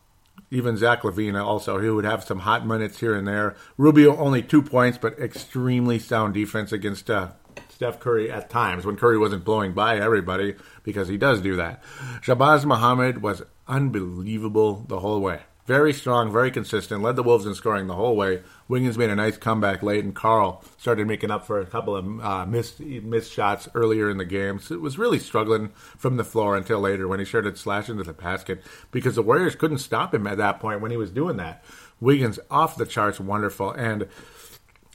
[0.51, 3.57] even Zach LaVine also, he would have some hot minutes here and there.
[3.77, 7.33] Rubio only two points, but extremely sound defense against uh,
[7.69, 11.83] Steph Curry at times when Curry wasn't blowing by everybody because he does do that.
[12.23, 15.43] Shabazz Muhammad was unbelievable the whole way.
[15.69, 18.43] Very strong, very consistent, led the Wolves in scoring the whole way.
[18.69, 22.25] Wiggins made a nice comeback late, and Karl started making up for a couple of
[22.25, 24.61] uh, missed, missed shots earlier in the game.
[24.61, 28.03] So it was really struggling from the floor until later when he started slashing to
[28.03, 31.37] the basket because the Warriors couldn't stop him at that point when he was doing
[31.37, 31.63] that.
[32.01, 34.09] Wiggins off the charts, wonderful, and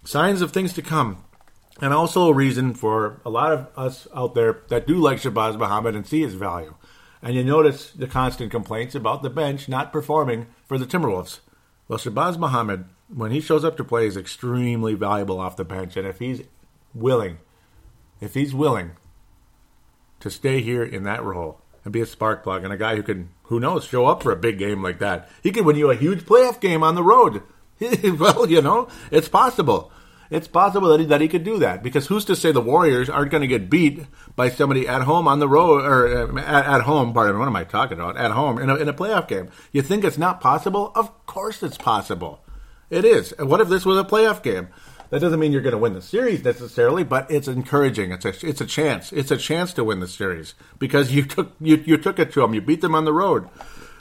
[0.04, 1.24] signs of things to come.
[1.82, 5.58] And also a reason for a lot of us out there that do like Shabazz
[5.58, 6.74] Muhammad and see his value.
[7.24, 11.40] And you notice the constant complaints about the bench not performing for the Timberwolves.
[11.88, 15.96] Well, Shabazz Muhammad, when he shows up to play, is extremely valuable off the bench.
[15.96, 16.42] And if he's
[16.94, 17.38] willing,
[18.20, 18.92] if he's willing
[20.20, 23.04] to stay here in that role and be a spark plug and a guy who
[23.04, 25.90] can, who knows, show up for a big game like that, he could win you
[25.90, 27.42] a huge playoff game on the road.
[28.20, 29.94] well, you know, it's possible
[30.34, 33.08] it's possible that he, that he could do that because who's to say the Warriors
[33.08, 36.66] aren't going to get beat by somebody at home on the road or uh, at,
[36.66, 37.14] at, home?
[37.14, 38.18] Pardon, what am I talking about?
[38.18, 39.50] At home in a, in a playoff game.
[39.72, 40.92] You think it's not possible?
[40.96, 42.44] Of course it's possible.
[42.90, 43.32] It is.
[43.34, 44.70] And what if this was a playoff game?
[45.12, 48.12] That doesn't mean you're going to win the series necessarily, but it's encouraging.
[48.12, 49.14] It's a it's a chance.
[49.14, 52.42] It's a chance to win the series because you took you, you took it to
[52.42, 52.56] them.
[52.56, 53.48] You beat them on the road.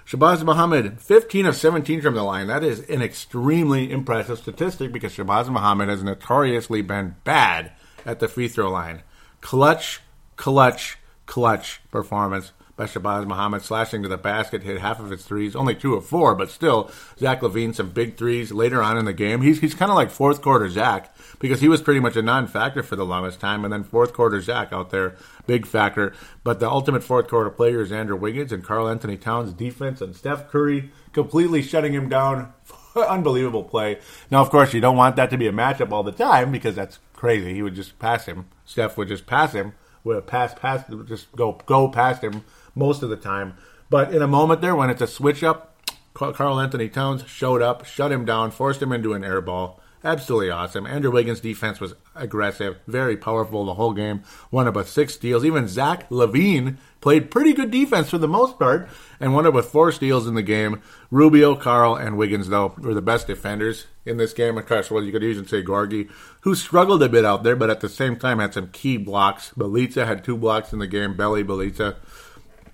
[0.06, 2.48] Shabazz Muhammad, 15 of 17 from the line.
[2.48, 7.72] That is an extremely impressive statistic because Shabazz Muhammad has notoriously been bad
[8.04, 9.02] at the free throw line.
[9.40, 10.00] Clutch,
[10.36, 15.54] clutch, clutch performance by Shabazz Muhammad, slashing to the basket, hit half of his threes,
[15.54, 19.12] only two of four, but still, Zach LaVine, some big threes later on in the
[19.12, 19.42] game.
[19.42, 21.11] He's, he's kind of like fourth quarter Zach
[21.42, 24.12] because he was pretty much a non factor for the longest time, and then fourth
[24.12, 26.14] quarter Zach out there, big factor.
[26.44, 30.48] But the ultimate fourth quarter player is Andrew Wiggins and Karl-Anthony Towns' defense, and Steph
[30.48, 32.52] Curry completely shutting him down.
[32.96, 33.98] Unbelievable play.
[34.30, 36.76] Now, of course, you don't want that to be a matchup all the time because
[36.76, 37.54] that's crazy.
[37.54, 38.46] He would just pass him.
[38.64, 39.74] Steph would just pass him.
[40.04, 42.44] Would pass, pass, just go, go past him
[42.76, 43.54] most of the time.
[43.90, 45.76] But in a moment there, when it's a switch up,
[46.14, 49.80] Karl-Anthony Towns showed up, shut him down, forced him into an air ball.
[50.04, 50.84] Absolutely awesome.
[50.86, 54.22] Andrew Wiggins' defense was aggressive, very powerful the whole game.
[54.50, 55.44] Won about six steals.
[55.44, 58.88] Even Zach LaVine played pretty good defense for the most part
[59.20, 60.82] and won it with four steals in the game.
[61.10, 64.58] Rubio, Karl, and Wiggins, though, were the best defenders in this game.
[64.58, 66.10] Of course, well, you could even say Gorgui,
[66.40, 69.52] who struggled a bit out there, but at the same time had some key blocks.
[69.56, 71.16] Bjelica had two blocks in the game.
[71.16, 71.96] Belly Bjelica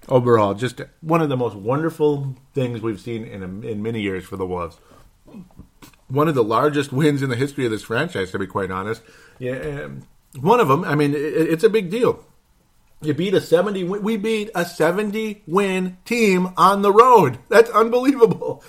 [0.08, 4.36] overall, just one of the most wonderful things we've seen in in many years for
[4.36, 4.78] the Wolves.
[6.08, 9.02] One of the largest wins in the history of this franchise, to be quite honest.
[9.38, 9.88] Yeah,
[10.40, 10.84] one of them.
[10.84, 12.24] I mean, it, it's a big deal.
[13.00, 13.84] You beat a seventy.
[13.84, 17.38] We beat a seventy win team on the road.
[17.48, 18.64] That's unbelievable.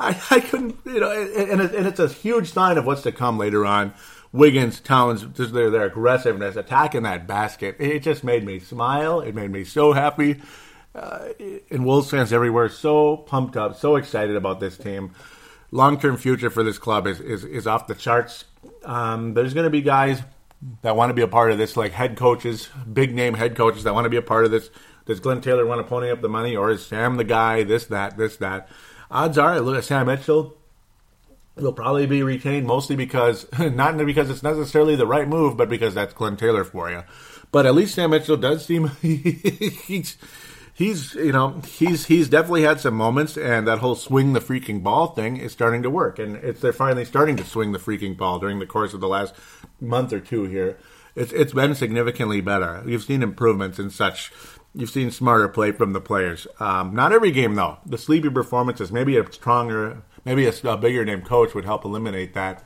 [0.00, 3.38] I, I couldn't, you know, and, and it's a huge sign of what's to come
[3.38, 3.94] later on.
[4.32, 7.76] Wiggins, Towns, just their their aggressiveness, attacking that basket.
[7.78, 9.20] It just made me smile.
[9.20, 10.40] It made me so happy
[10.94, 11.28] uh,
[11.70, 15.12] and Wolves fans everywhere so pumped up, so excited about this team.
[15.70, 18.44] Long term future for this club is, is, is off the charts.
[18.84, 20.22] Um, there's going to be guys
[20.82, 23.84] that want to be a part of this, like head coaches, big name head coaches
[23.84, 24.70] that want to be a part of this.
[25.06, 27.62] Does Glenn Taylor want to pony up the money, or is Sam the guy?
[27.62, 28.68] This, that, this, that.
[29.10, 30.56] Odds are, look at Sam Mitchell.
[31.58, 35.94] he'll probably be retained mostly because not because it's necessarily the right move, but because
[35.94, 37.04] that's Glenn Taylor for you.
[37.50, 40.18] But at least Sam Mitchell does seem he's
[40.78, 44.82] he's you know he's he's definitely had some moments, and that whole swing the freaking
[44.82, 48.16] ball thing is starting to work, and it's they're finally starting to swing the freaking
[48.16, 49.34] ball during the course of the last
[49.80, 50.78] month or two here.
[51.16, 52.82] It's it's been significantly better.
[52.86, 54.32] You've seen improvements in such.
[54.74, 56.46] You've seen smarter play from the players.
[56.60, 57.78] Um, not every game though.
[57.84, 62.34] The sleepy performances, maybe a stronger, maybe a, a bigger name coach would help eliminate
[62.34, 62.64] that.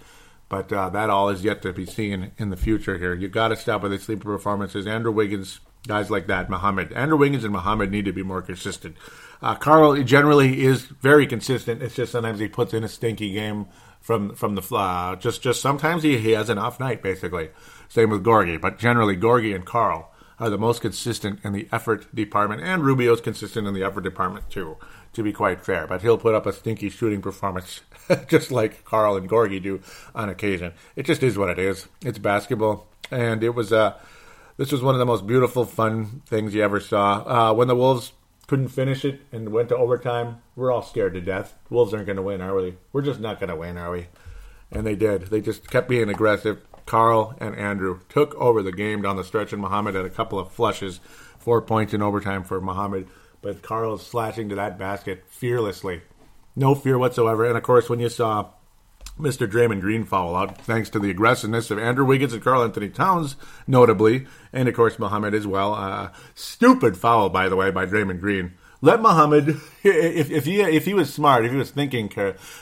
[0.50, 3.14] But uh, that all is yet to be seen in the future here.
[3.14, 4.86] You got to stop with the sleepy performances.
[4.86, 6.48] Andrew Wiggins guys like that.
[6.48, 8.96] Muhammad, Andrew Wiggins, and Muhammad need to be more consistent.
[9.40, 11.82] Uh, Karl generally is very consistent.
[11.82, 13.66] It's just sometimes he puts in a stinky game
[14.00, 17.50] from from the uh, just just sometimes he, he has an off night basically.
[17.88, 22.12] Same with Gorgui, but generally Gorgui and Karl are the most consistent in the effort
[22.14, 24.76] department, and Rubio's consistent in the effort department too.
[25.14, 27.82] To be quite fair, but he'll put up a stinky shooting performance,
[28.28, 29.82] just like Karl and Gorgui do
[30.14, 30.72] on occasion.
[30.96, 31.86] It just is what it is.
[32.00, 33.98] It's basketball, and it was uh,
[34.62, 37.50] this was one of the most beautiful, fun things you ever saw.
[37.50, 38.12] Uh, when the Wolves
[38.46, 41.58] couldn't finish it and went to overtime, we're all scared to death.
[41.68, 42.76] Wolves aren't going to win, are we?
[42.92, 44.06] We're just not going to win, are we?
[44.70, 45.22] And they did.
[45.22, 46.62] They just kept being aggressive.
[46.86, 50.38] Karl and Andrew took over the game down the stretch, and Muhammad had a couple
[50.38, 51.00] of flushes,
[51.40, 53.08] four points in overtime for Muhammad.
[53.40, 56.02] But Karl is slashing to that basket fearlessly,
[56.54, 57.46] no fear whatsoever.
[57.46, 58.50] And of course, when you saw
[59.18, 59.50] Mr.
[59.50, 64.26] Draymond Green foul out, thanks to the aggressiveness of Andrew Wiggins and Karl-Anthony Towns, notably,
[64.52, 65.74] and of course Muhammad as well.
[65.74, 68.54] Uh, stupid foul, by the way, by Draymond Green.
[68.84, 69.48] Let Muhammad,
[69.84, 72.10] if, if he if he was smart, if he was thinking,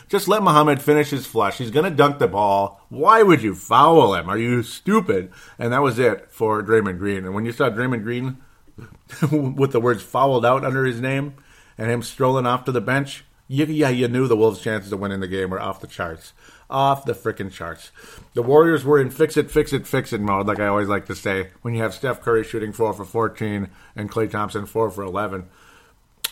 [0.08, 1.56] just let Muhammad finish his flush.
[1.56, 2.84] He's going to dunk the ball.
[2.90, 4.28] Why would you foul him?
[4.28, 5.32] Are you stupid?
[5.58, 7.24] And that was it for Draymond Green.
[7.24, 8.36] And when you saw Draymond Green
[9.32, 11.34] with the words fouled out under his name
[11.78, 15.00] and him strolling off to the bench, you, yeah, you knew the Wolves' chances of
[15.00, 16.32] winning the game were off the charts.
[16.70, 17.90] Off the freaking charts.
[18.34, 21.06] The Warriors were in fix it, fix it, fix it mode, like I always like
[21.06, 24.90] to say, when you have Steph Curry shooting 4 for 14 and Klay Thompson 4
[24.92, 25.48] for 11.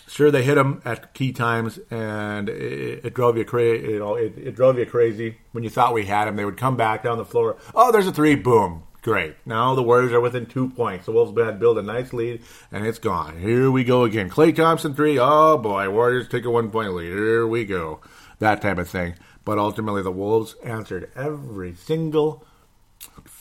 [0.07, 3.89] Sure, they hit him at key times, and it, it drove you crazy.
[3.89, 6.37] You know, it, it drove you crazy when you thought we had him.
[6.37, 7.57] They would come back down the floor.
[7.75, 8.37] Oh, there's a three.
[8.37, 8.85] Boom.
[9.09, 9.37] Great.
[9.47, 11.07] Now the Warriors are within two points.
[11.07, 13.39] The Wolves had built a nice lead, and it's gone.
[13.39, 14.29] Here we go again.
[14.29, 15.19] Klay Thompson three.
[15.19, 17.07] Oh boy, Warriors take a one point lead.
[17.07, 18.01] Here we go.
[18.39, 19.15] That type of thing.
[19.47, 22.45] But ultimately, the Wolves answered every single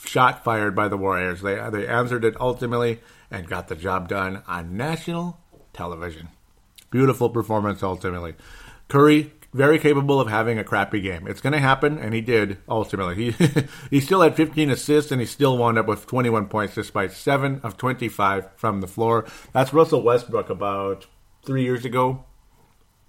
[0.06, 1.42] shot fired by the Warriors.
[1.42, 5.38] They they answered it ultimately and got the job done on national
[5.74, 6.30] television.
[6.92, 8.36] Beautiful performance ultimately.
[8.88, 11.28] Curry very capable of having a crappy game.
[11.28, 13.32] It's going to happen, and he did ultimately.
[13.32, 13.48] He
[13.90, 17.60] he still had 15 assists, and he still wound up with 21 points despite seven
[17.64, 19.26] of 25 from the floor.
[19.52, 21.08] That's Russell Westbrook about
[21.44, 22.24] three years ago.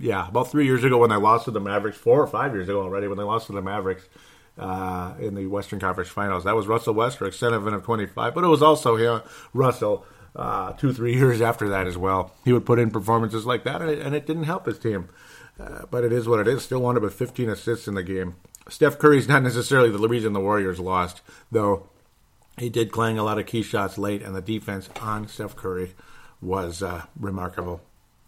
[0.01, 2.69] Yeah, about three years ago when they lost to the Mavericks, four or five years
[2.69, 4.09] ago already when they lost to the Mavericks
[4.57, 6.45] uh, in the Western Conference Finals.
[6.45, 10.07] That was Russell Westbrook, seven of 25, but it was also him, Russell.
[10.37, 12.33] Uh, two, three years after that as well.
[12.45, 15.09] He would put in performances like that, and it, and it didn't help his team.
[15.59, 16.63] Uh, but it is what it is.
[16.63, 18.37] Still wound up with 15 assists in the game.
[18.69, 21.89] Steph Curry's not necessarily the reason the Warriors lost, though
[22.59, 25.95] he did clang a lot of key shots late, and the defense on Steph Curry
[26.41, 27.81] was uh, remarkable.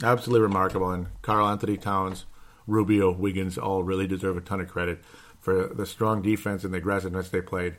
[0.02, 0.90] Absolutely remarkable.
[0.90, 2.24] And Karl-Anthony Towns,
[2.66, 5.04] Rubio, Wiggins all really deserve a ton of credit
[5.40, 7.76] for the strong defense and the aggressiveness they played.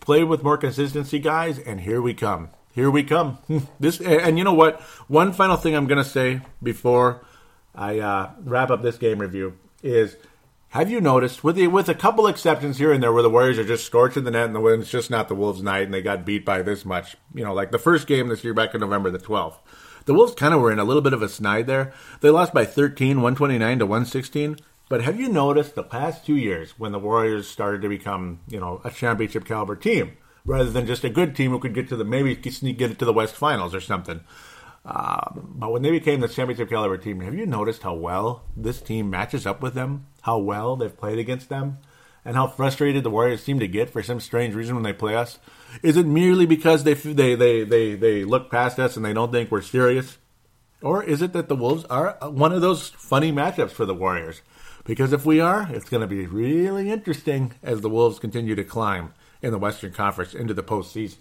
[0.00, 2.50] Played with more consistency, guys, and here we come.
[2.72, 3.38] Here we come.
[3.80, 4.80] this and you know what?
[5.08, 7.24] One final thing I'm going to say before
[7.76, 10.16] I uh, wrap up this game review is
[10.70, 13.58] have you noticed with the, with a couple exceptions here and there where the Warriors
[13.58, 16.02] are just scorching the net and the it's just not the Wolves' night and they
[16.02, 17.16] got beat by this much.
[17.34, 19.56] You know, like the first game this year back in November the 12th.
[20.06, 21.92] The Wolves kind of were in a little bit of a snide there.
[22.20, 24.56] They lost by 13, 129 to 116.
[24.88, 28.60] But have you noticed the past two years when the Warriors started to become, you
[28.60, 31.96] know, a championship caliber team rather than just a good team who could get to
[31.96, 34.20] the maybe sneak get it to the West Finals or something?
[34.86, 38.80] Um, but when they became the championship caliber team, have you noticed how well this
[38.80, 40.06] team matches up with them?
[40.22, 41.78] How well they've played against them?
[42.24, 45.16] And how frustrated the Warriors seem to get for some strange reason when they play
[45.16, 45.40] us?
[45.82, 49.32] Is it merely because they they they they, they look past us and they don't
[49.32, 50.18] think we're serious?
[50.82, 54.42] Or is it that the Wolves are one of those funny matchups for the Warriors?
[54.84, 58.62] Because if we are, it's going to be really interesting as the Wolves continue to
[58.62, 61.18] climb in the Western Conference into the postseason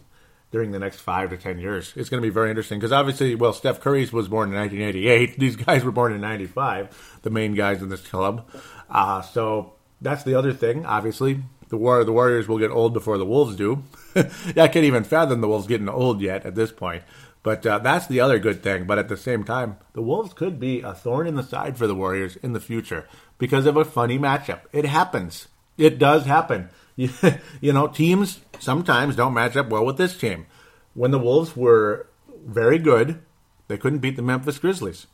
[0.56, 1.92] during the next five to ten years.
[1.98, 5.38] It's going to be very interesting because obviously, well, Steph Curry's was born in 1988.
[5.38, 8.50] These guys were born in 95, the main guys in this club.
[8.90, 10.86] Uh, so that's the other thing.
[10.86, 13.84] Obviously, the war the Warriors will get old before the Wolves do.
[14.16, 17.04] I can't even fathom the Wolves getting old yet at this point.
[17.44, 18.86] But uh, that's the other good thing.
[18.86, 21.86] But at the same time, the Wolves could be a thorn in the side for
[21.86, 24.62] the Warriors in the future because of a funny matchup.
[24.72, 25.50] It happens.
[25.78, 26.70] It does happen.
[27.62, 30.46] You, know, teams sometimes don't match up well with this team.
[30.94, 32.08] When the Wolves were
[32.46, 33.22] very good,
[33.68, 35.08] they couldn't beat the Memphis Grizzlies.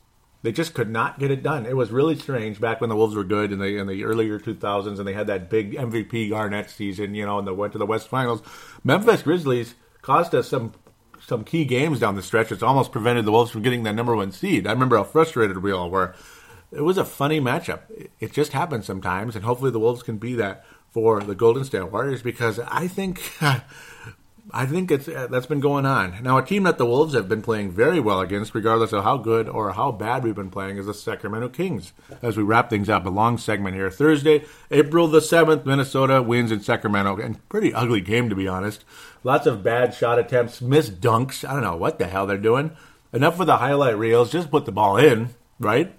[0.43, 1.65] They just could not get it done.
[1.65, 4.39] It was really strange back when the Wolves were good in the in the earlier
[4.39, 7.79] 2000s, and they had that big MVP Garnett season, you know, and they went to
[7.79, 8.41] the West Finals.
[8.83, 10.73] Memphis Grizzlies cost us some
[11.19, 12.51] some key games down the stretch.
[12.51, 14.65] It's almost prevented the Wolves from getting that number one seed.
[14.65, 16.15] I remember how frustrated we all were.
[16.71, 17.81] It was a funny matchup.
[18.19, 21.91] It just happens sometimes, and hopefully the Wolves can be that for the Golden State
[21.91, 23.21] Warriors because I think
[24.53, 26.21] I think it's uh, that's been going on.
[26.23, 29.17] Now, a team that the Wolves have been playing very well against, regardless of how
[29.17, 31.93] good or how bad we've been playing, is the Sacramento Kings.
[32.21, 33.89] As we wrap things up, a long segment here.
[33.89, 37.17] Thursday, April the 7th, Minnesota wins in Sacramento.
[37.17, 38.83] And pretty ugly game, to be honest.
[39.23, 41.47] Lots of bad shot attempts, missed dunks.
[41.47, 42.71] I don't know what the hell they're doing.
[43.13, 44.31] Enough for the highlight reels.
[44.31, 45.93] Just put the ball in, right?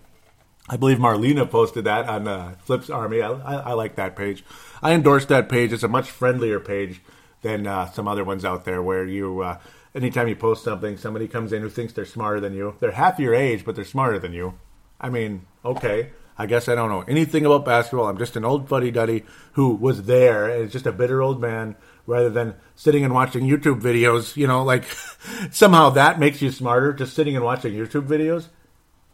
[0.68, 3.22] I believe Marlena posted that on uh, Flips Army.
[3.22, 4.44] I, I, I like that page.
[4.82, 5.72] I endorse that page.
[5.72, 7.00] It's a much friendlier page
[7.42, 9.58] than uh, some other ones out there where you, uh,
[9.94, 12.76] anytime you post something, somebody comes in who thinks they're smarter than you.
[12.80, 14.58] They're half your age, but they're smarter than you.
[15.00, 16.10] I mean, okay.
[16.38, 18.08] I guess I don't know anything about basketball.
[18.08, 21.40] I'm just an old fuddy duddy who was there and is just a bitter old
[21.40, 24.36] man rather than sitting and watching YouTube videos.
[24.36, 24.84] You know, like
[25.50, 28.46] somehow that makes you smarter, just sitting and watching YouTube videos.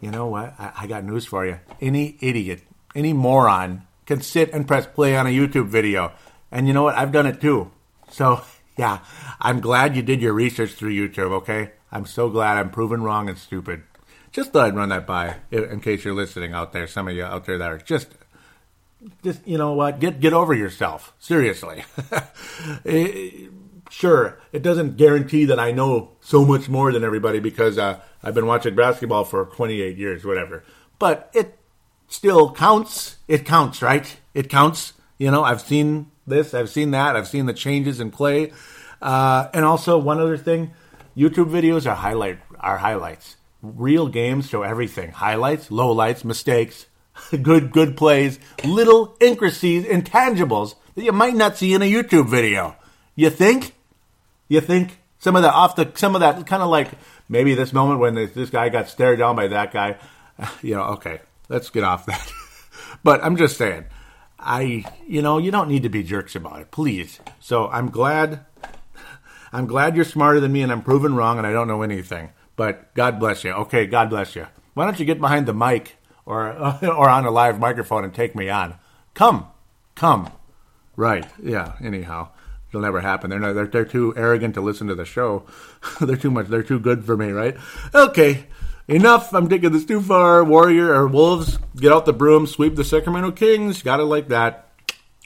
[0.00, 0.54] You know what?
[0.58, 1.58] I, I got news for you.
[1.80, 2.62] Any idiot,
[2.94, 6.12] any moron can sit and press play on a YouTube video.
[6.50, 6.96] And you know what?
[6.96, 7.70] I've done it too.
[8.10, 8.40] So,
[8.76, 9.00] yeah,
[9.38, 11.72] I'm glad you did your research through YouTube, okay?
[11.92, 13.82] I'm so glad I'm proven wrong and stupid.
[14.32, 16.86] Just thought I'd run that by in case you're listening out there.
[16.86, 18.08] Some of you out there that are just,
[19.22, 20.00] just you know what?
[20.00, 21.14] Get get over yourself.
[21.18, 21.84] Seriously.
[22.84, 23.50] it,
[23.90, 28.34] sure, it doesn't guarantee that I know so much more than everybody because uh, I've
[28.34, 30.62] been watching basketball for 28 years, whatever.
[30.98, 31.57] But it
[32.08, 33.16] still counts.
[33.28, 34.16] It counts, right?
[34.34, 34.94] It counts.
[35.18, 38.52] You know, I've seen this, I've seen that, I've seen the changes in play,
[39.00, 40.72] uh, and also one other thing:
[41.16, 43.36] YouTube videos are highlight are highlights.
[43.62, 46.86] Real games show everything: highlights, lowlights, mistakes,
[47.42, 52.76] good good plays, little intricacies, intangibles that you might not see in a YouTube video.
[53.14, 53.74] You think?
[54.48, 56.90] You think some of the off the some of that kind of like
[57.28, 59.96] maybe this moment when this, this guy got stared down by that guy.
[60.62, 61.18] You know, okay,
[61.48, 62.32] let's get off that.
[63.04, 63.86] but I'm just saying
[64.38, 67.18] I, you know, you don't need to be jerks about it, please.
[67.40, 68.46] So I'm glad,
[69.52, 72.30] I'm glad you're smarter than me, and I'm proven wrong, and I don't know anything.
[72.56, 73.52] But God bless you.
[73.52, 74.46] Okay, God bless you.
[74.74, 76.52] Why don't you get behind the mic or
[76.84, 78.74] or on a live microphone and take me on?
[79.14, 79.46] Come,
[79.94, 80.30] come.
[80.94, 81.26] Right?
[81.42, 81.74] Yeah.
[81.80, 82.30] Anyhow,
[82.68, 83.30] it'll never happen.
[83.30, 85.46] They're not, they're they're too arrogant to listen to the show.
[86.00, 86.46] they're too much.
[86.46, 87.30] They're too good for me.
[87.30, 87.56] Right?
[87.94, 88.46] Okay
[88.88, 89.32] enough.
[89.34, 90.42] I'm taking this too far.
[90.42, 93.82] Warrior or Wolves, get out the broom, sweep the Sacramento Kings.
[93.82, 94.72] Got it like that.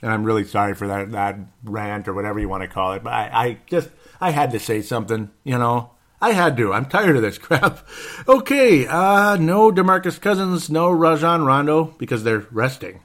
[0.01, 3.03] And I'm really sorry for that that rant or whatever you want to call it.
[3.03, 5.91] But I, I just I had to say something, you know.
[6.21, 6.71] I had to.
[6.71, 7.85] I'm tired of this crap.
[8.27, 13.01] Okay, uh, no Demarcus Cousins, no Rajon Rondo because they're resting.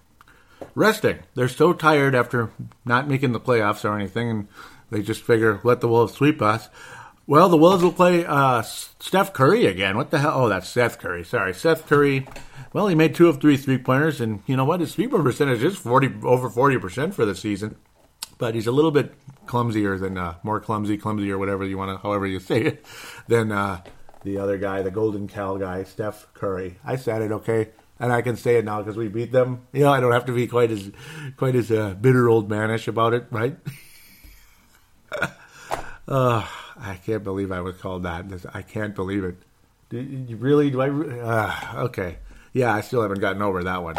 [0.75, 1.19] Resting.
[1.35, 2.51] They're so tired after
[2.85, 4.49] not making the playoffs or anything, and
[4.91, 6.69] they just figure let the Wolves sweep us.
[7.29, 9.99] Well, the Wolves will play uh, Steph Curry again.
[9.99, 10.33] What the hell?
[10.35, 11.23] Oh, that's Seth Curry.
[11.23, 12.27] Sorry, Seth Curry.
[12.73, 14.81] Well, he made two of three three pointers, and you know what?
[14.81, 17.77] His three point percentage is forty over forty percent for the season.
[18.39, 19.13] But he's a little bit
[19.45, 22.87] clumsier than uh, more clumsy, clumsy, or whatever you want to, however you say it,
[23.29, 23.83] than uh,
[24.25, 26.79] the other guy, the Golden Cal guy, Steph Curry.
[26.83, 27.69] I said it okay,
[28.01, 29.67] and I can say it now because we beat them.
[29.75, 30.91] You know, I don't have to be quite as
[31.37, 33.55] quite as uh, bitter old manish about it, right?
[36.09, 36.49] uh,
[36.81, 38.27] I can't believe I was called that.
[38.55, 39.37] I can't believe it.
[39.91, 40.71] Do you really?
[40.71, 40.89] Do I?
[40.91, 42.19] Uh, okay.
[42.53, 43.97] Yeah, I still haven't gotten over that one.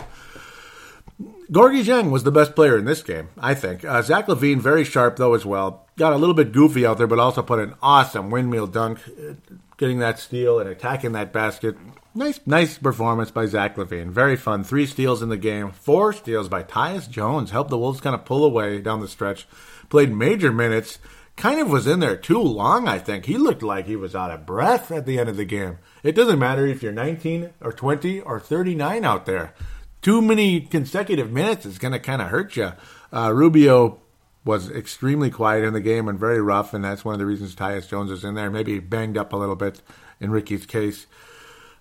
[1.51, 3.83] Gorgui Dieng was the best player in this game, I think.
[3.83, 5.85] Uh, Zach LaVine, very sharp though as well.
[5.97, 9.33] Got a little bit goofy out there, but also put an awesome windmill dunk, uh,
[9.77, 11.75] getting that steal and attacking that basket.
[12.15, 14.11] Nice, nice performance by Zach LaVine.
[14.11, 14.63] Very fun.
[14.63, 15.71] Three steals in the game.
[15.71, 17.51] Four steals by Tyus Jones.
[17.51, 19.47] Helped the Wolves kind of pull away down the stretch.
[19.89, 20.99] Played major minutes
[21.39, 23.25] kind of was in there too long, I think.
[23.25, 25.79] He looked like he was out of breath at the end of the game.
[26.03, 29.53] It doesn't matter if you're 19 or 20 or 39 out there.
[30.01, 32.73] Too many consecutive minutes is going to kind of hurt you.
[33.11, 33.99] Uh, Rubio
[34.43, 37.55] was extremely quiet in the game and very rough, and that's one of the reasons
[37.55, 38.51] Tyus Jones is in there.
[38.51, 39.81] Maybe banged up a little bit
[40.19, 41.07] in Ricky's case.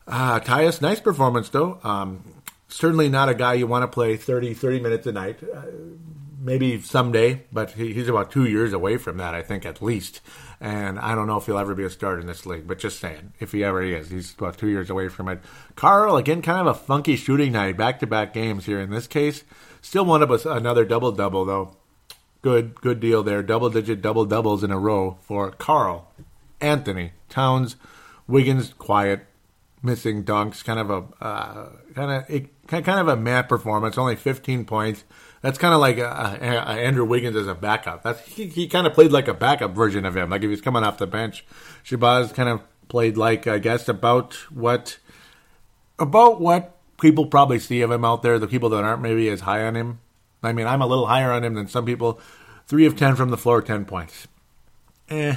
[0.07, 1.81] Uh, Tyus, nice performance though.
[1.83, 5.41] Um, certainly not a guy you want to play 30, 30 minutes a night.
[5.43, 5.63] Uh,
[6.41, 10.21] maybe someday, but he, he's about two years away from that, I think, at least.
[10.61, 13.01] And I don't know if he'll ever be a starter in this league, but just
[13.01, 15.41] saying, if he ever is, he's about two years away from it.
[15.77, 19.07] Karl, again, kind of a funky shooting night, back to back games here in this
[19.07, 19.45] case.
[19.81, 21.77] Still one of us another double double, though.
[22.43, 23.43] Good, good deal there.
[23.43, 26.13] Double digit double doubles in a row for Karl,
[26.61, 27.77] Anthony, Towns,
[28.27, 29.27] Wiggins, quiet,
[29.83, 32.25] missing dunks, kind of a uh, kind
[32.71, 33.99] of kind of a mad performance.
[33.99, 35.05] Only 15 points.
[35.41, 38.03] That's kind of like uh, uh, Andrew Wiggins as a backup.
[38.03, 40.31] That's he, he kind of played like a backup version of him.
[40.31, 41.45] Like if he's coming off the bench,
[41.85, 44.99] Shabazz kind of played like I guess about what
[45.99, 48.39] about what people probably see of him out there.
[48.39, 50.01] The people that aren't maybe as high on him.
[50.43, 52.21] I mean, I'm a little higher on him than some people.
[52.67, 54.27] Three of ten from the floor, ten points.
[55.09, 55.37] Eh,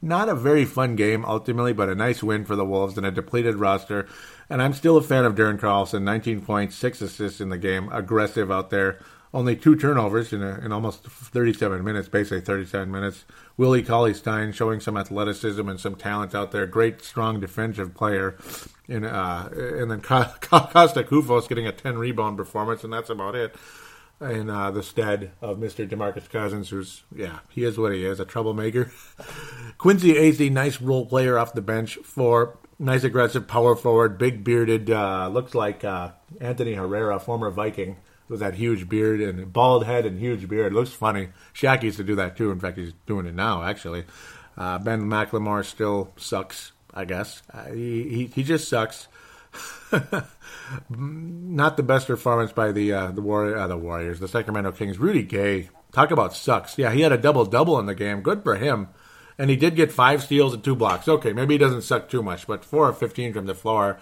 [0.00, 3.10] not a very fun game ultimately, but a nice win for the Wolves and a
[3.10, 4.08] depleted roster.
[4.48, 6.02] And I'm still a fan of Darren Collison.
[6.02, 8.98] 19 points, six assists in the game, aggressive out there.
[9.32, 13.24] Only two turnovers in, a, in almost 37 minutes, basically 37 minutes.
[13.56, 16.66] Willie Cauley Stein showing some athleticism and some talent out there.
[16.66, 18.36] Great, strong defensive player.
[18.88, 20.40] And, uh, and then Kosta
[21.04, 23.54] Koufos getting a 10 rebound performance, and that's about it
[24.20, 25.88] in uh, the stead of Mr.
[25.88, 28.92] DeMarcus Cousins, who's, yeah, he is what he is, a troublemaker.
[29.78, 34.90] Quincy Acy, nice role player off the bench for nice aggressive power forward, big bearded,
[34.90, 36.10] uh, looks like uh,
[36.40, 37.96] Anthony Herrera, former Viking,
[38.30, 40.72] with that huge beard and bald head and huge beard.
[40.72, 41.30] Looks funny.
[41.52, 42.52] Shaq used to do that too.
[42.52, 44.04] In fact, he's doing it now, actually.
[44.56, 47.42] Uh, ben McLemore still sucks, I guess.
[47.52, 49.08] Uh, he, he, he just sucks.
[50.88, 54.98] Not the best performance by the uh, the Warrior, uh, the Warriors, the Sacramento Kings.
[54.98, 56.78] Rudy Gay, talk about sucks.
[56.78, 58.22] Yeah, he had a double double in the game.
[58.22, 58.88] Good for him.
[59.38, 61.08] And he did get five steals and two blocks.
[61.08, 63.98] Okay, maybe he doesn't suck too much, but four of fifteen from the floor,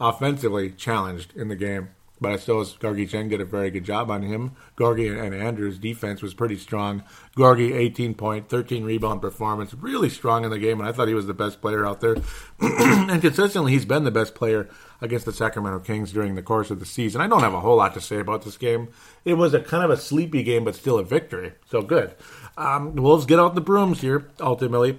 [0.00, 1.90] offensively challenged in the game.
[2.20, 4.52] But I still, Dieng did a very good job on him.
[4.76, 7.04] Gorgui and Andrews' defense was pretty strong.
[7.36, 11.14] Gorgui, 18 point, 13 rebound performance, really strong in the game, and I thought he
[11.14, 12.16] was the best player out there.
[12.60, 14.68] and consistently, he's been the best player
[15.00, 17.20] against the Sacramento Kings during the course of the season.
[17.20, 18.88] I don't have a whole lot to say about this game.
[19.24, 21.52] It was a kind of a sleepy game, but still a victory.
[21.66, 22.14] So good.
[22.56, 24.98] Um, Wolves get out the brooms here, ultimately.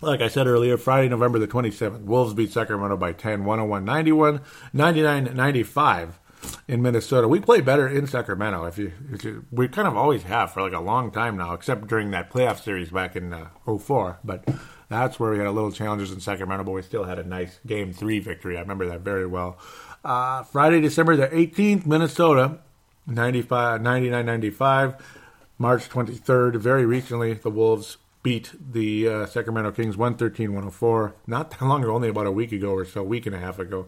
[0.00, 4.40] Like I said earlier, Friday, November the 27th, Wolves beat Sacramento by 10, 101 91,
[4.72, 6.20] 99 95
[6.66, 7.28] in Minnesota.
[7.28, 8.64] We play better in Sacramento.
[8.64, 11.52] If you, if you, we kind of always have for like a long time now,
[11.52, 14.18] except during that playoff series back in uh, 04.
[14.24, 14.48] But
[14.88, 17.60] that's where we had a little challenges in Sacramento, but we still had a nice
[17.66, 18.56] game three victory.
[18.56, 19.58] I remember that very well.
[20.04, 22.58] Uh, Friday, December the 18th, Minnesota,
[23.06, 25.20] 95, 99 95.
[25.56, 31.14] March 23rd, very recently, the Wolves beat the uh, Sacramento Kings 113 104.
[31.26, 33.38] Not that long ago, only about a week ago or so, a week and a
[33.38, 33.86] half ago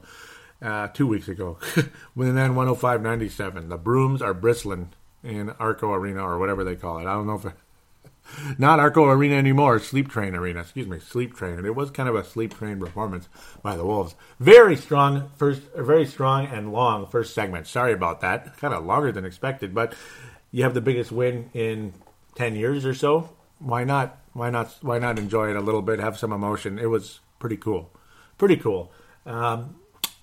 [0.62, 1.58] uh, two weeks ago.
[1.76, 3.68] and then 105.97.
[3.68, 4.90] The brooms are bristling
[5.22, 7.06] in Arco Arena or whatever they call it.
[7.06, 7.52] I don't know if it,
[8.58, 10.60] not Arco Arena anymore, Sleep Train Arena.
[10.60, 11.54] Excuse me, Sleep Train.
[11.58, 13.28] And it was kind of a sleep train performance
[13.62, 14.14] by the Wolves.
[14.40, 17.66] Very strong first, very strong and long first segment.
[17.66, 18.56] Sorry about that.
[18.58, 19.94] Kind of longer than expected, but
[20.50, 21.92] you have the biggest win in
[22.34, 23.30] ten years or so.
[23.58, 24.18] Why not?
[24.32, 24.76] Why not?
[24.82, 25.98] Why not enjoy it a little bit?
[25.98, 26.78] Have some emotion.
[26.78, 27.90] It was pretty cool.
[28.38, 28.92] Pretty cool.
[29.24, 29.76] Um,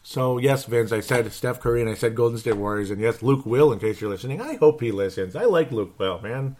[0.03, 3.23] so yes, Vince, I said Steph Curry and I said Golden State Warriors, and yes,
[3.23, 3.71] Luke Will.
[3.71, 5.33] In case you're listening, I hope he listens.
[5.33, 6.57] I like Luke Will, man.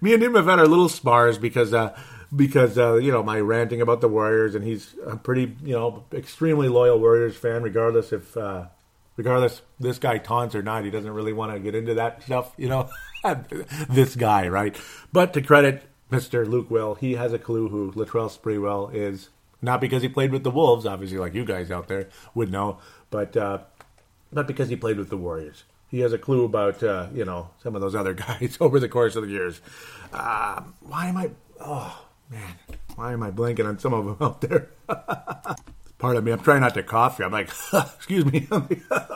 [0.00, 1.96] Me and him have had our little spars because uh,
[2.34, 6.04] because uh, you know my ranting about the Warriors, and he's a pretty you know
[6.12, 8.66] extremely loyal Warriors fan, regardless if uh,
[9.16, 10.84] regardless this guy taunts or not.
[10.84, 12.90] He doesn't really want to get into that stuff, you know.
[13.88, 14.76] this guy, right?
[15.12, 16.46] But to credit Mr.
[16.46, 19.28] Luke Will, he has a clue who Latrell Sprewell is
[19.62, 22.78] not because he played with the Wolves, obviously, like you guys out there would know,
[23.10, 23.58] but uh,
[24.32, 25.64] not because he played with the Warriors.
[25.88, 28.88] He has a clue about uh, you know some of those other guys over the
[28.88, 29.60] course of the years.
[30.12, 31.30] Uh, why am I?
[31.60, 32.54] Oh man,
[32.96, 34.68] why am I blanking on some of them out there?
[35.98, 37.18] Part of me, I'm trying not to cough.
[37.18, 37.26] Here.
[37.26, 38.48] I'm like, excuse me,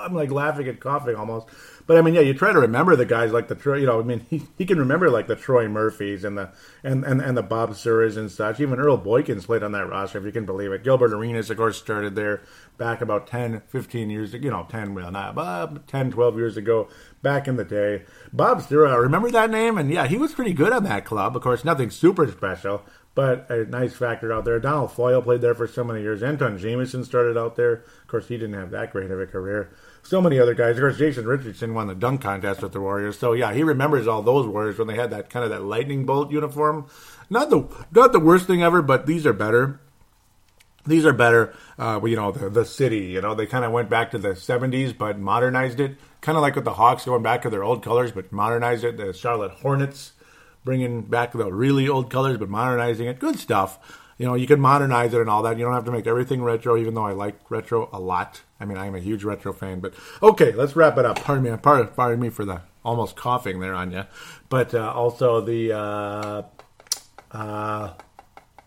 [0.07, 1.49] I'm like laughing and coughing almost.
[1.87, 3.79] But I mean, yeah, you try to remember the guys like the Troy.
[3.79, 6.51] You know, I mean, he, he can remember like the Troy Murphys and the
[6.83, 8.61] and, and, and the Bob Suras and such.
[8.61, 10.85] Even Earl Boykins played on that roster, if you can believe it.
[10.85, 12.43] Gilbert Arenas, of course, started there
[12.77, 14.45] back about 10, 15 years ago.
[14.45, 16.89] You know, 10, well, not uh, 10, 12 years ago,
[17.23, 18.03] back in the day.
[18.33, 19.79] Bob Sura, remember that name?
[19.79, 21.37] And yeah, he was pretty good on that club.
[21.37, 22.83] Of course, nothing super special,
[23.15, 24.57] but a nice factor out there.
[24.57, 26.23] Adonal Foyle played there for so many years.
[26.23, 27.85] Antawn Jamison started out there.
[28.03, 29.71] Of course, he didn't have that great of a career
[30.09, 30.77] so many other guys.
[30.77, 34.07] Of course, Jason Richardson won the dunk contest with the Warriors, so yeah, he remembers
[34.07, 36.87] all those Warriors when they had that kind of that lightning bolt uniform.
[37.29, 39.81] Not the not the worst thing ever, but these are better.
[40.87, 41.55] these are better.
[41.79, 44.31] Uh, you know, the, the city, you know, they kind of went back to the
[44.31, 45.97] 70s but modernized it.
[46.21, 48.97] Kind of like with the Hawks going back to their old colors but modernized it.
[48.97, 50.13] The Charlotte Hornets
[50.65, 53.19] bringing back the really old colors but modernizing it.
[53.19, 53.79] Good stuff.
[54.19, 55.59] You know, you can modernize it and all that.
[55.59, 58.43] You don't have to make everything retro, even though I like retro a lot.
[58.59, 59.81] I mean, I'm a huge retro fan.
[59.81, 61.23] But okay, let's wrap it up.
[61.23, 64.05] Pardon me, pardon, pardon me for the almost coughing there on you.
[64.49, 66.43] But uh, also the uh,
[67.33, 67.95] uh,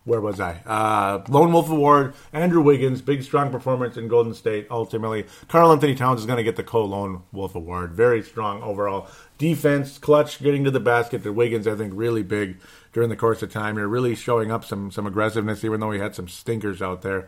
[0.10, 0.62] where was I?
[0.66, 4.68] Uh, Lone Wolf Award, Andrew Wiggins, big strong performance in Golden State.
[4.72, 7.92] Ultimately, Karl-Anthony Towns is going to get the Co Lone Wolf Award.
[7.92, 11.24] Very strong overall defense, clutch, getting to the basket.
[11.24, 12.60] The Wiggins, I think, really big
[12.92, 13.78] during the course of time.
[13.78, 17.28] You're really showing up some some aggressiveness, even though he had some stinkers out there.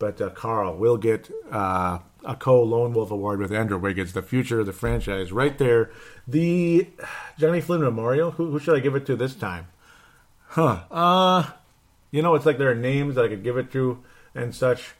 [0.00, 4.22] But uh, Karl will get uh, a Co Lone Wolf Award with Andrew Wiggins, the
[4.22, 5.92] future of the franchise, right there.
[6.26, 6.88] The
[7.38, 8.32] Johnny Flynn Memorial.
[8.32, 9.68] Who, who should I give it to this time?
[10.48, 10.80] Huh.
[10.90, 11.50] Uh
[12.10, 14.02] you know, it's like there are names that I could give it to
[14.34, 14.94] and such.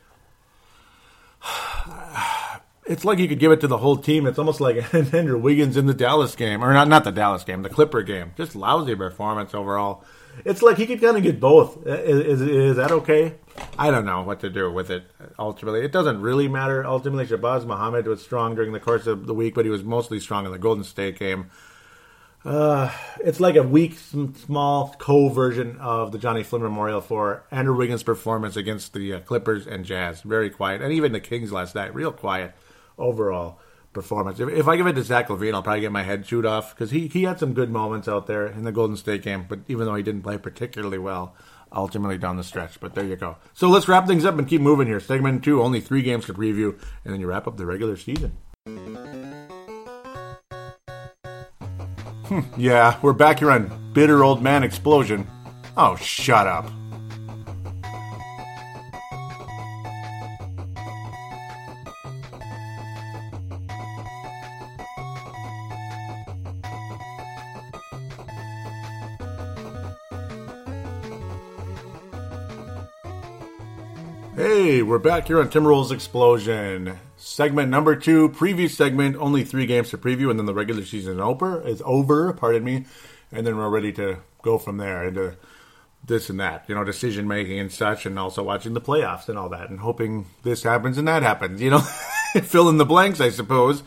[2.87, 4.27] It's like you could give it to the whole team.
[4.27, 7.63] It's almost like Andrew Wiggins in the Dallas game, or not not the Dallas game,
[7.63, 8.33] the Clipper game.
[8.37, 10.03] Just lousy performance overall.
[10.45, 11.87] It's like he could kind of get both.
[11.87, 13.35] Is, is, is that okay?
[13.79, 15.05] I don't know what to do with it.
[15.39, 16.85] Ultimately, it doesn't really matter.
[16.85, 20.21] Ultimately, Shabazz Muhammad was strong during the course of the week, but he was mostly
[20.21, 21.51] strong in the Golden State game.
[22.43, 22.91] Uh,
[23.23, 28.57] it's like a weak, small co-version of the Johnny Flynn Memorial for Andrew Wiggins' performance
[28.57, 30.23] against the uh, Clippers and Jazz.
[30.23, 32.55] Very quiet, and even the Kings last night, real quiet
[32.97, 33.60] overall
[33.93, 34.41] performance.
[34.41, 36.75] If, if I give it to Zach LaVine, I'll probably get my head chewed off
[36.75, 39.61] because he he had some good moments out there in the Golden State game, but
[39.69, 41.35] even though he didn't play particularly well,
[41.73, 42.81] ultimately down the stretch.
[42.81, 43.37] But there you go.
[43.53, 45.01] So let's wrap things up and keep moving here.
[45.01, 48.37] Segment two, only three games to preview, and then you wrap up the regular season.
[52.27, 55.27] Hmm, yeah, we're back here on Bitter Old Man Explosion.
[55.77, 56.71] Oh, shut up.
[74.71, 76.97] Hey, we're back here on Timberwolves Explosion.
[77.17, 81.15] Segment number two, preview segment, only three games to preview, and then the regular season
[81.15, 82.87] is over, is over, pardon me,
[83.33, 85.37] and then we're ready to go from there into
[86.07, 89.37] this and that, you know, decision making and such, and also watching the playoffs and
[89.37, 91.81] all that, and hoping this happens and that happens, you know,
[92.45, 93.83] fill in the blanks, I suppose.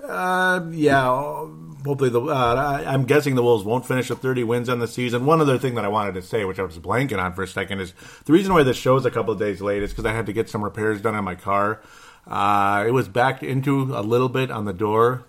[0.00, 1.44] Uh, yeah,
[1.84, 2.20] hopefully the.
[2.20, 5.26] Uh, I'm guessing the Wolves won't finish with 30 wins on the season.
[5.26, 7.48] One other thing that I wanted to say, which I was blanking on for a
[7.48, 10.26] second, is the reason why this show's a couple days late is because I had
[10.26, 11.80] to get some repairs done on my car.
[12.26, 15.24] Uh, it was backed into a little bit on the door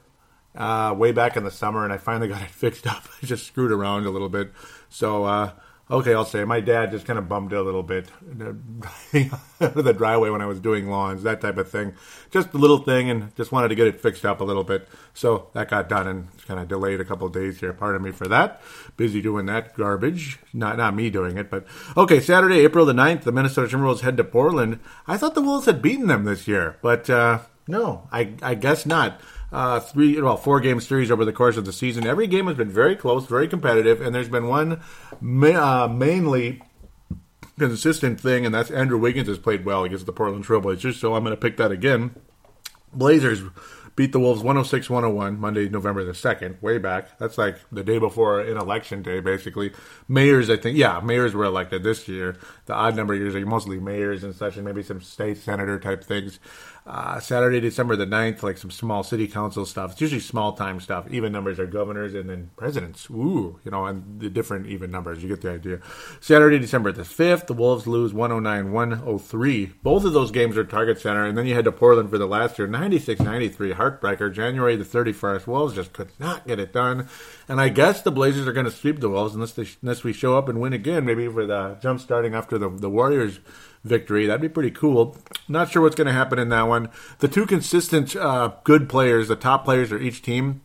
[0.55, 3.03] uh, way back in the summer, and I finally got it fixed up.
[3.21, 4.51] I just screwed around a little bit.
[4.89, 5.51] So, uh,
[5.91, 8.07] okay, I'll say my dad just kind of bummed it a little bit
[9.11, 11.93] the driveway when I was doing lawns, that type of thing.
[12.31, 14.87] Just a little thing, and just wanted to get it fixed up a little bit.
[15.13, 17.73] So that got done and kind of delayed a couple days here.
[17.73, 18.61] Pardon me for that.
[18.97, 20.39] Busy doing that garbage.
[20.53, 21.65] Not not me doing it, but
[21.97, 22.19] okay.
[22.19, 24.79] Saturday, April the 9th, the Minnesota Timberwolves head to Portland.
[25.07, 28.85] I thought the Wolves had beaten them this year, but uh, no, I I guess
[28.85, 29.19] not
[29.51, 32.07] uh, three, well, four game series over the course of the season.
[32.07, 34.81] Every game has been very close, very competitive, and there's been one
[35.19, 36.61] ma- uh, mainly
[37.59, 40.95] consistent thing, and that's Andrew Wiggins has played well against the Portland Trailblazers.
[40.95, 42.15] So I'm going to pick that again.
[42.93, 43.43] Blazers
[43.95, 47.17] beat the Wolves 106 101 Monday, November the 2nd, way back.
[47.19, 49.73] That's like the day before an election day, basically.
[50.07, 52.37] Mayors, I think, yeah, mayors were elected this year.
[52.65, 56.03] The odd number years are mostly mayors and such, and maybe some state senator type
[56.03, 56.39] things
[56.85, 59.91] uh, Saturday, December the 9th, like some small city council stuff.
[59.91, 61.05] It's usually small time stuff.
[61.11, 63.07] Even numbers are governors and then presidents.
[63.11, 65.21] Ooh, you know, and the different even numbers.
[65.21, 65.79] You get the idea.
[66.19, 69.65] Saturday, December the 5th, the Wolves lose 109 103.
[69.83, 71.23] Both of those games are Target Center.
[71.23, 73.73] And then you head to Portland for the last year 96 93.
[73.73, 74.33] Heartbreaker.
[74.33, 75.45] January the 31st.
[75.45, 77.07] Wolves just could not get it done.
[77.47, 80.13] And I guess the Blazers are going to sweep the Wolves unless, they, unless we
[80.13, 83.39] show up and win again, maybe for the jump starting after the, the Warriors
[83.83, 84.25] victory.
[84.25, 85.17] That'd be pretty cool.
[85.47, 86.89] Not sure what's going to happen in that one.
[87.19, 90.61] The two consistent uh, good players, the top players of each team.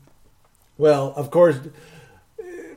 [0.78, 1.58] Well, of course,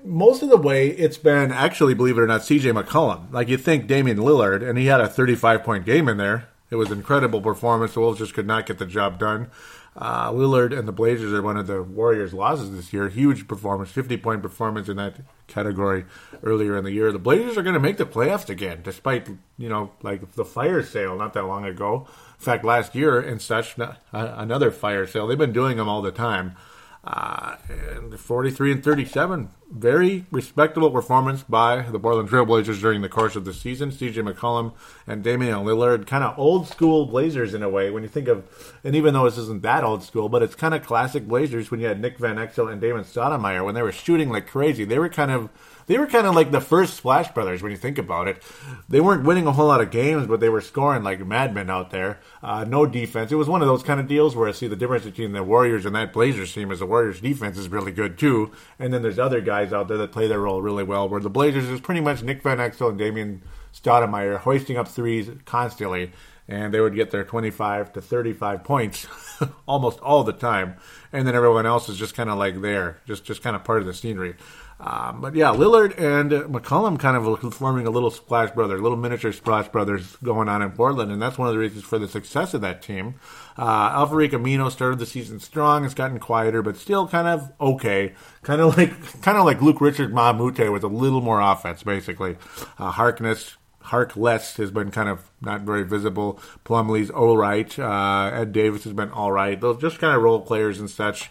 [0.04, 3.32] most of the way it's been actually, believe it or not, CJ McCollum.
[3.32, 6.48] Like you think Damian Lillard, and he had a 35 point game in there.
[6.70, 7.94] It was incredible performance.
[7.94, 9.50] The Wolves just could not get the job done.
[9.96, 13.10] Uh, Lillard and the Blazers are one of the Warriors' losses this year.
[13.10, 15.18] Huge performance, 50 point performance in that
[15.48, 16.06] category
[16.44, 17.12] earlier in the year.
[17.12, 19.28] The Blazers are going to make the playoffs again, despite,
[19.58, 22.08] you know, like the fire sale not that long ago.
[22.38, 23.76] In fact, last year and such,
[24.14, 25.28] another fire sale.
[25.28, 26.56] They've been doing them all the time.
[27.04, 33.36] Uh, and 43 and 37 very respectable performance by the Portland Trailblazers during the course
[33.36, 33.92] of the season.
[33.92, 34.74] CJ McCollum
[35.06, 37.92] and Damian Lillard, kind of old school Blazers in a way.
[37.92, 40.74] When you think of, and even though this isn't that old school, but it's kind
[40.74, 43.92] of classic Blazers when you had Nick Van Exel and Damon Stoudamire when they were
[43.92, 44.86] shooting like crazy.
[44.86, 45.50] They were kind of
[45.90, 48.44] they were kind of like the first Splash Brothers when you think about it.
[48.88, 51.90] They weren't winning a whole lot of games, but they were scoring like madmen out
[51.90, 52.20] there.
[52.44, 53.32] Uh, no defense.
[53.32, 55.44] It was one of those kind of deals where I see the difference between the
[55.44, 59.02] Warriors and that Blazers team is the Warriors defense is really good too, and then
[59.02, 61.10] there's other guys out there that play their role really well.
[61.10, 63.42] Where the Blazers is pretty much Nick Van Exel and Damian
[63.74, 66.12] Stoudamire hoisting up threes constantly
[66.48, 69.06] and they would get their 25 to 35 points
[69.68, 70.76] almost all the time
[71.14, 73.80] and then everyone else is just kind of like there just just kind of part
[73.80, 74.36] of the scenery
[74.80, 79.34] um, but yeah, Lillard and McCollum kind of forming a little splash brother, little miniature
[79.34, 82.54] splash brothers going on in Portland, and that's one of the reasons for the success
[82.54, 83.16] of that team.
[83.58, 85.84] Uh, Al-Farouq Aminu started the season strong.
[85.84, 88.14] It's gotten quieter, but still kind of okay.
[88.42, 91.42] Kind of like kind of like Luc Richard Mbah a Moute with a little more
[91.42, 92.38] offense, basically.
[92.78, 96.40] Uh, Harkness Harkless has been kind of not very visible.
[96.64, 97.78] Plumlee's all right.
[97.78, 99.60] Uh, Ed Davis has been all right.
[99.60, 101.30] Those just kind of role players and such.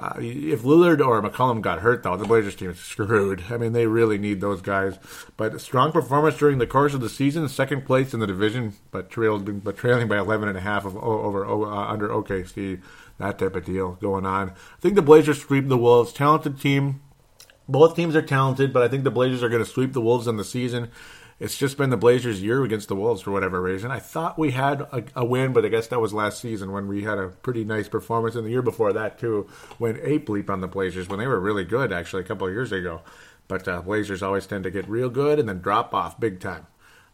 [0.00, 3.44] Uh, if Lillard or McCollum got hurt, though, the Blazers team is screwed.
[3.50, 4.98] I mean, they really need those guys.
[5.36, 9.10] But strong performance during the course of the season, second place in the division, but
[9.10, 12.80] trailed, but trailing by 11 and a half of over uh, under OKC.
[13.18, 14.52] That type of deal going on.
[14.52, 16.14] I think the Blazers sweep the Wolves.
[16.14, 17.02] Talented team.
[17.68, 20.26] Both teams are talented, but I think the Blazers are going to sweep the Wolves
[20.26, 20.90] in the season.
[21.40, 23.90] It's just been the Blazers' year against the Wolves for whatever reason.
[23.90, 26.86] I thought we had a, a, win, but I guess that was last season when
[26.86, 28.34] we had a pretty nice performance.
[28.34, 31.40] And the year before that, too, when eight bleep on the Blazers when they were
[31.40, 33.00] really good, actually, a couple of years ago.
[33.48, 36.66] But uh, Blazers always tend to get real good and then drop off big time.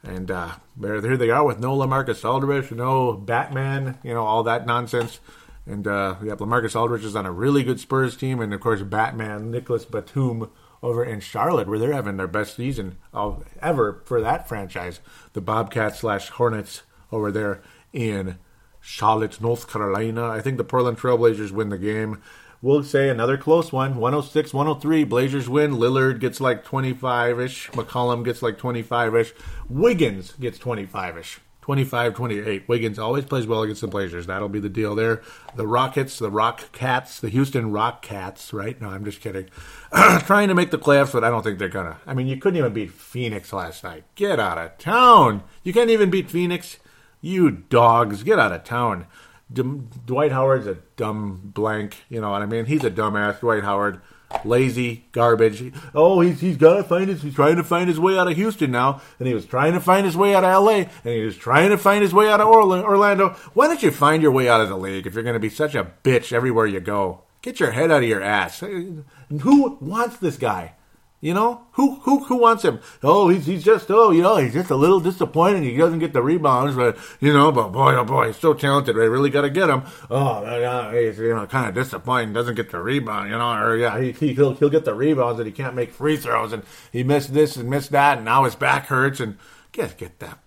[0.02, 4.42] And uh, there, there they are with no LaMarcus Aldridge, no Batman, you know, all
[4.42, 5.20] that nonsense.
[5.66, 8.82] And uh, yeah, LaMarcus Aldridge is on a really good Spurs team, and of course
[8.82, 10.50] Batman, Nicholas Batum
[10.86, 15.00] over in Charlotte, where they're having their best season of ever for that franchise.
[15.32, 17.60] The Bobcats slash Hornets over there
[17.92, 18.38] in
[18.80, 20.28] Charlotte, North Carolina.
[20.28, 22.22] I think the Portland Trailblazers win the game.
[22.62, 25.02] We'll say another close one 106 103.
[25.04, 25.72] Blazers win.
[25.72, 27.68] Lillard gets like 25 ish.
[27.72, 29.34] McCollum gets like 25 ish.
[29.68, 31.40] Wiggins gets 25 ish.
[31.66, 32.68] 25 28.
[32.68, 34.28] Wiggins always plays well against the Blazers.
[34.28, 35.20] That'll be the deal there.
[35.56, 38.80] The Rockets, the Rock Cats, the Houston Rock Cats, right?
[38.80, 39.48] No, I'm just kidding.
[40.20, 41.96] Trying to make the playoffs, but I don't think they're going to.
[42.06, 44.04] I mean, you couldn't even beat Phoenix last night.
[44.14, 45.42] Get out of town.
[45.64, 46.76] You can't even beat Phoenix.
[47.20, 49.08] You dogs, get out of town.
[49.52, 52.04] D- Dwight Howard's a dumb blank.
[52.08, 52.66] You know what I mean?
[52.66, 54.00] He's a dumbass, Dwight Howard
[54.44, 55.72] lazy garbage.
[55.94, 57.22] Oh, he's he's got to find his.
[57.22, 59.80] He's trying to find his way out of Houston now, and he was trying to
[59.80, 60.88] find his way out of L.A.
[61.04, 63.30] and he was trying to find his way out of Orlando.
[63.54, 65.50] Why don't you find your way out of the league if you're going to be
[65.50, 67.22] such a bitch everywhere you go?
[67.42, 68.60] Get your head out of your ass.
[68.60, 70.75] Who wants this guy?
[71.20, 72.78] You know who who who wants him?
[73.02, 75.62] Oh, he's he's just oh you know he's just a little disappointing.
[75.62, 78.96] He doesn't get the rebounds, but you know, but boy oh boy, he's so talented.
[78.96, 79.82] They really got to get him.
[80.10, 82.34] Oh, yeah, he's you know kind of disappointing.
[82.34, 85.40] Doesn't get the rebound, you know, or yeah, he, he will he'll get the rebounds
[85.40, 86.62] and he can't make free throws and
[86.92, 89.38] he missed this and missed that and now his back hurts and
[89.72, 90.38] just get that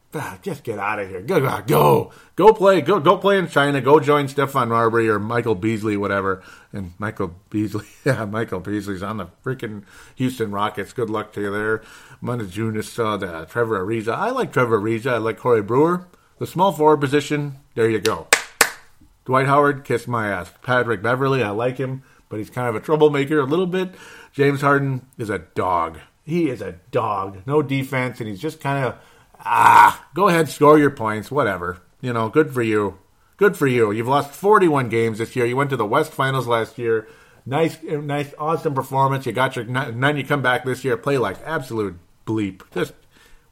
[0.41, 1.22] just get out of here.
[1.22, 2.82] Go, go, go play.
[2.82, 3.80] Go, go play in China.
[3.82, 6.43] Go join Stephon Marbury or Michael Beasley, whatever.
[6.74, 9.84] And Michael Beasley, yeah, Michael Beasley's on the freaking
[10.16, 10.93] Houston Rockets.
[10.93, 11.84] Good luck to you there.
[12.24, 14.14] Motiejunas, uh, the Trevor Ariza.
[14.14, 15.14] I like Trevor Ariza.
[15.14, 16.07] I like Corey Brewer.
[16.39, 17.57] The small forward position.
[17.76, 18.28] There you go.
[19.26, 20.51] Dwight Howard, kiss my ass.
[20.64, 23.93] Patrick Beverley, I like him, but he's kind of a troublemaker a little bit.
[24.32, 25.99] James Harden is a dog.
[26.24, 27.43] He is a dog.
[27.45, 28.95] No defense, and he's just kind of
[29.45, 31.81] ah, go ahead, score your points, whatever.
[32.01, 32.99] You know, good for you.
[33.37, 33.91] Good for you.
[33.91, 35.45] You've lost 41 games this year.
[35.45, 37.07] You went to the West Finals last year.
[37.45, 39.25] Nice, nice, awesome performance.
[39.25, 42.61] You got your, then you come back this year, play like absolute bleep.
[42.73, 42.93] Just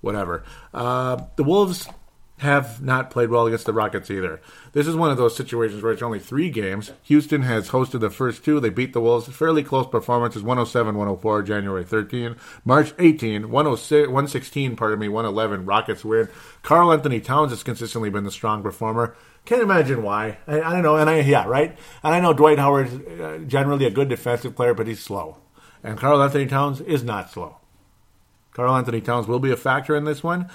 [0.01, 0.43] whatever.
[0.73, 1.87] Uh, the Wolves
[2.37, 4.39] have not played well against the Rockets either.
[4.71, 6.91] This is one of those situations where it's only three games.
[7.03, 8.59] Houston has hosted the first two.
[8.59, 9.27] They beat the Wolves.
[9.27, 12.35] Fairly close performances 107 104, January 13.
[12.63, 16.29] March 18, 116, pardon me, 111, Rockets win.
[16.61, 19.15] Karl-Anthony Towns has consistently been the strong performer.
[19.45, 20.37] Can't imagine why.
[20.45, 20.97] I, I don't know.
[20.97, 21.75] And I, yeah, right?
[22.03, 25.37] And I know Dwight Howard is uh, generally a good defensive player, but he's slow.
[25.83, 27.57] And Karl-Anthony Towns is not slow.
[28.53, 30.51] Karl-Anthony Towns will be a factor in this one.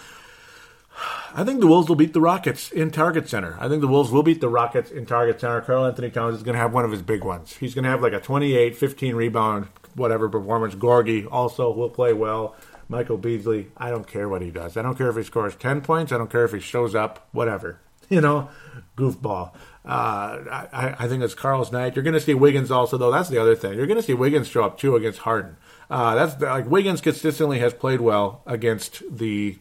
[1.34, 3.56] I think the Wolves will beat the Rockets in Target Center.
[3.58, 5.60] I think the Wolves will beat the Rockets in Target Center.
[5.60, 7.56] Karl-Anthony Towns is going to have one of his big ones.
[7.56, 10.74] He's going to have like a 28, 15 rebound, whatever performance.
[10.74, 12.54] Gorgui also will play well.
[12.88, 14.76] Michael Beasley, I don't care what he does.
[14.76, 16.12] I don't care if he scores 10 points.
[16.12, 17.80] I don't care if he shows up, whatever.
[18.08, 18.50] You know,
[18.94, 19.54] goofball.
[19.86, 21.96] Uh, I, I, think it's Karl's night.
[21.96, 23.10] You're going to see Wiggins also, though.
[23.10, 23.72] That's the other thing.
[23.72, 25.56] You're going to see Wiggins show up too against Harden.
[25.88, 29.56] Uh, that's like Wiggins consistently has played well against the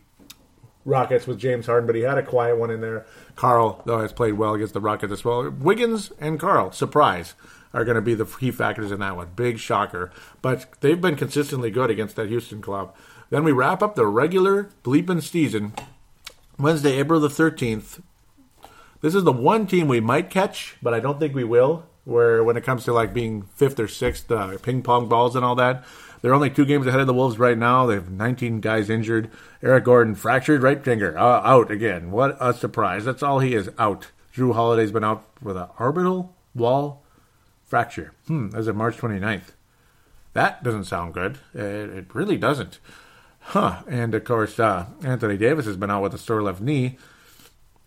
[0.86, 3.06] Rockets with James Harden, but he had a quiet one in there.
[3.36, 5.50] Karl, though, has played well against the Rockets as well.
[5.50, 7.36] Wiggins and Karl, surprise,
[7.74, 9.30] are going to be the key factors in that one.
[9.36, 10.12] Big shocker.
[10.42, 12.96] But they've been consistently good against that Houston club.
[13.30, 15.74] Then we wrap up the regular bleeping season
[16.60, 18.02] Wednesday, April the 13th.
[19.02, 21.86] This is the one team we might catch, but I don't think we will.
[22.04, 25.46] Where when it comes to like being fifth or sixth, uh, ping pong balls and
[25.46, 25.86] all that,
[26.22, 27.86] they're only two games ahead of the Wolves right now.
[27.86, 29.30] They have 19 guys injured.
[29.63, 32.11] Eric Gordon fractured right finger, uh, out again.
[32.11, 33.05] What a surprise!
[33.05, 34.07] That's all he is out.
[34.36, 37.03] Jrue Holiday's been out with an orbital wall
[37.65, 38.13] fracture.
[38.28, 39.53] Hmm, as of March 29th.
[40.34, 41.39] That doesn't sound good.
[41.53, 42.80] It, it really doesn't.
[43.39, 43.82] Huh.
[43.88, 46.97] And of course, uh, Anthony Davis has been out with a sore left knee.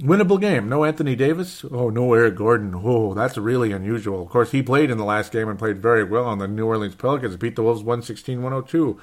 [0.01, 0.69] Winnable game.
[0.69, 1.65] No Anthony Davis.
[1.71, 2.75] Oh, no Eric Gordon.
[2.75, 4.23] Oh, that's really unusual.
[4.23, 6.67] Of course, he played in the last game and played very well on the New
[6.67, 7.37] Orleans Pelicans.
[7.37, 9.01] Beat the Wolves 116 102.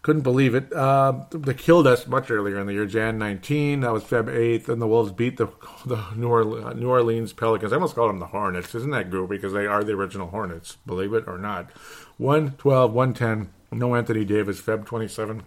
[0.00, 0.72] Couldn't believe it.
[0.72, 3.80] Uh, they killed us much earlier in the year, Jan 19.
[3.80, 5.48] That was Feb 8th, and the Wolves beat the,
[5.86, 7.72] the New, Orleans, New Orleans Pelicans.
[7.72, 8.74] I almost called them the Hornets.
[8.74, 9.36] Isn't that goofy?
[9.36, 11.70] Because they are the original Hornets, believe it or not.
[12.16, 13.52] 112, 110.
[13.72, 15.42] No Anthony Davis, Feb 27.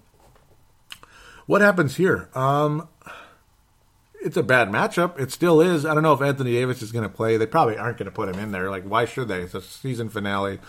[1.46, 2.30] What happens here?
[2.36, 2.88] Um,
[4.22, 5.20] it's a bad matchup.
[5.20, 5.86] It still is.
[5.86, 7.38] I don't know if Anthony Davis is going to play.
[7.38, 8.70] They probably aren't going to put him in there.
[8.70, 9.42] Like, why should they?
[9.42, 10.60] It's a season finale.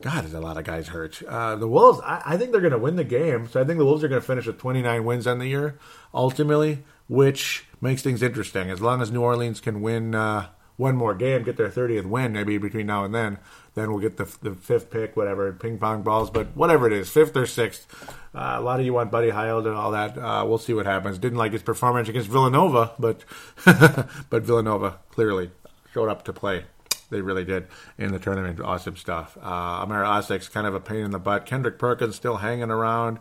[0.00, 1.22] God, there's a lot of guys hurt.
[1.22, 3.48] Uh, the Wolves, I, I think they're going to win the game.
[3.48, 5.78] So I think the Wolves are going to finish with 29 wins on the year,
[6.14, 8.70] ultimately, which makes things interesting.
[8.70, 12.32] As long as New Orleans can win uh, one more game, get their 30th win,
[12.32, 13.38] maybe between now and then,
[13.74, 16.30] then we'll get the, the fifth pick, whatever, ping pong balls.
[16.30, 17.86] But whatever it is, fifth or sixth,
[18.34, 20.16] uh, a lot of you want Buddy Hield and all that.
[20.16, 21.18] Uh, we'll see what happens.
[21.18, 23.24] Didn't like his performance against Villanova, but
[24.30, 25.50] but Villanova clearly
[25.92, 26.64] showed up to play.
[27.10, 27.66] They really did
[27.96, 28.60] in the tournament.
[28.60, 29.36] Awesome stuff.
[29.42, 31.44] Uh, Asik's kind of a pain in the butt.
[31.44, 33.18] Kendrick Perkins still hanging around.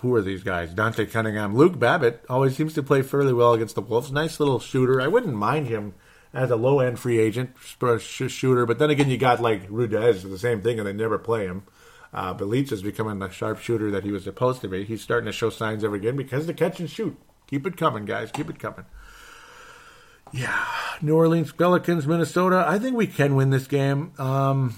[0.00, 0.74] Who are these guys?
[0.74, 1.56] Dante Cunningham.
[1.56, 4.12] Luke Babbitt always seems to play fairly well against the Wolves.
[4.12, 5.00] Nice little shooter.
[5.00, 5.94] I wouldn't mind him
[6.36, 7.56] as a low end free agent
[7.98, 8.66] shooter.
[8.66, 11.64] But then again, you got like Rudez, the same thing, and they never play him.
[12.12, 14.84] Uh, Bjelica is becoming the sharpshooter that he was supposed to be.
[14.84, 17.16] He's starting to show signs of again because the catch and shoot.
[17.46, 18.30] Keep it coming, guys.
[18.30, 18.84] Keep it coming.
[20.32, 20.66] Yeah,
[21.00, 22.64] New Orleans Pelicans, Minnesota.
[22.66, 24.12] I think we can win this game.
[24.18, 24.74] Um,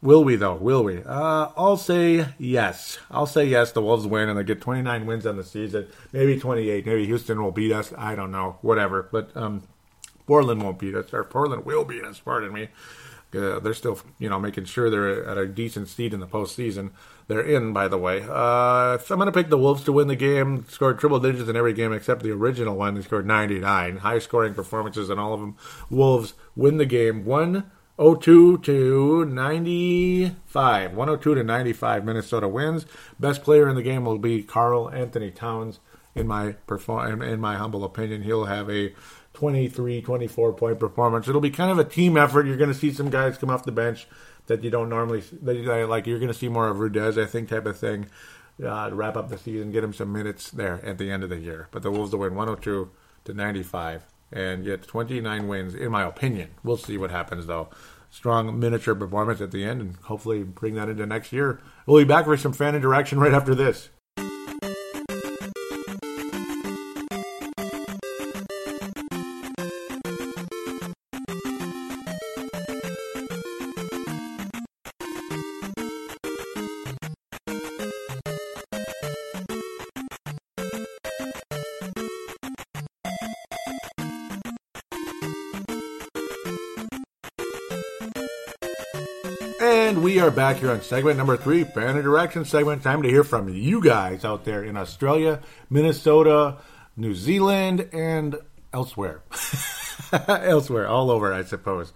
[0.00, 0.54] will we though?
[0.54, 1.02] Will we?
[1.02, 2.98] Uh, I'll say yes.
[3.10, 3.72] I'll say yes.
[3.72, 5.88] The Wolves win and they get 29 wins on the season.
[6.12, 6.86] Maybe 28.
[6.86, 7.92] Maybe Houston will beat us.
[7.98, 8.58] I don't know.
[8.62, 9.08] Whatever.
[9.10, 9.62] But um,
[10.26, 12.20] Portland won't beat us, or Portland will beat us.
[12.20, 12.68] Pardon me.
[13.34, 16.90] Uh, they're still, you know, making sure they're at a decent seed in the postseason.
[17.28, 18.20] They're in, by the way.
[18.22, 20.66] Uh, so I'm going to pick the Wolves to win the game.
[20.68, 22.94] Scored triple digits in every game except the original one.
[22.94, 23.98] They scored 99.
[23.98, 25.56] High scoring performances in all of them.
[25.88, 30.92] Wolves win the game 102 to 95.
[30.94, 32.04] 102 to 95.
[32.04, 32.84] Minnesota wins.
[33.18, 35.80] Best player in the game will be Karl-Anthony Towns.
[36.14, 38.92] In my perform, in my humble opinion, he'll have a
[39.42, 41.26] 23, 24 point performance.
[41.26, 42.46] It'll be kind of a team effort.
[42.46, 44.06] You're going to see some guys come off the bench
[44.46, 46.06] that you don't normally that, like.
[46.06, 48.06] You're going to see more of Rudez, I think, type of thing
[48.64, 51.28] uh, to wrap up the season, get him some minutes there at the end of
[51.28, 51.66] the year.
[51.72, 52.88] But the Wolves will win 102
[53.24, 56.50] to 95 and get 29 wins, in my opinion.
[56.62, 57.68] We'll see what happens though.
[58.10, 61.60] Strong miniature performance at the end, and hopefully bring that into next year.
[61.84, 63.88] We'll be back for some fan interaction right after this.
[89.92, 92.82] And we are back here on segment number three, fan interaction segment.
[92.82, 96.56] Time to hear from you guys out there in Australia, Minnesota,
[96.96, 98.36] New Zealand, and
[98.72, 99.20] elsewhere.
[100.26, 101.92] elsewhere, all over, I suppose.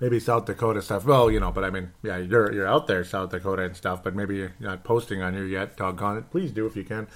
[0.00, 1.04] Maybe South Dakota stuff.
[1.04, 4.02] Well, you know, but I mean, yeah, you're you're out there, South Dakota and stuff,
[4.02, 5.76] but maybe you're not posting on here yet.
[5.76, 6.30] Doggone it!
[6.30, 7.06] Please do if you can.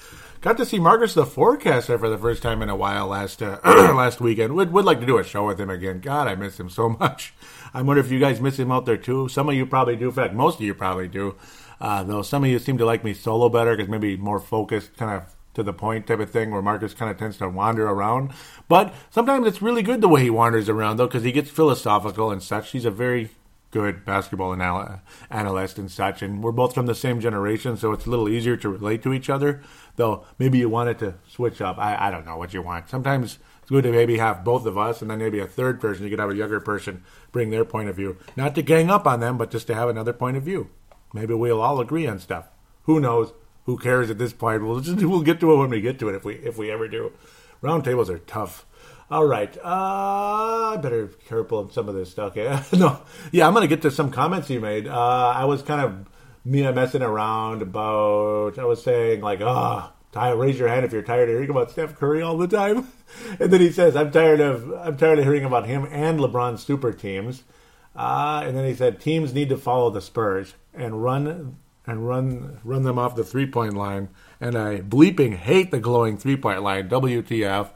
[0.43, 3.59] Got to see Marcus the forecaster for the first time in a while last uh,
[3.64, 4.55] last weekend.
[4.55, 6.01] Would would like to do a show with him again.
[6.01, 7.32] God, I miss him so much.
[7.72, 9.28] I wonder if you guys miss him out there too.
[9.28, 10.09] Some of you probably do.
[10.09, 11.37] In fact, most of you probably do.
[11.80, 14.97] Uh, though some of you seem to like me solo better because maybe more focused,
[14.97, 17.86] kind of to the point type of thing, where Marcus kind of tends to wander
[17.88, 18.32] around.
[18.68, 22.30] But sometimes it's really good the way he wanders around though, because he gets philosophical
[22.30, 22.70] and such.
[22.70, 23.30] He's a very
[23.70, 25.00] good basketball anal-
[25.30, 28.57] analyst and such, and we're both from the same generation, so it's a little easier
[28.57, 29.62] to relate to each other.
[29.96, 31.78] Though maybe you wanted to switch up.
[31.78, 32.88] I, I don't know what you want.
[32.88, 36.05] Sometimes It's good to maybe have both of us and then maybe a third person.
[36.05, 37.02] You could have a younger person
[37.32, 38.18] bring their point of view.
[38.36, 40.68] Not to gang up on them, but just to have another point of view.
[41.14, 42.48] Maybe we'll all agree on stuff.
[42.82, 43.32] Who knows?
[43.65, 44.65] Who cares at this point?
[44.65, 46.71] We'll just we'll get to it when we get to it if we if we
[46.71, 47.12] ever do.
[47.62, 48.67] Roundtables are tough.
[49.11, 49.57] All right.
[49.59, 52.37] Uh, I better be careful of some of this stuff.
[52.37, 52.62] Yeah.
[52.73, 53.01] no.
[53.33, 54.87] Yeah, I'm to get to some comments you made.
[54.89, 56.07] Uh, I was kind of
[56.45, 61.29] me messing around about, I was saying, like, oh, raise your hand if you're tired
[61.29, 62.89] of hearing about Steph Curry all the time.
[63.41, 66.62] and then he says, I'm tired of, I'm tired of hearing about him and LeBron's
[66.62, 67.45] super teams.
[67.97, 71.57] Uh, and then he said, teams need to follow the Spurs and run
[71.87, 74.09] and run run them off the three point line.
[74.41, 76.89] And I bleeping hate the glowing three point line.
[76.89, 77.70] WTF?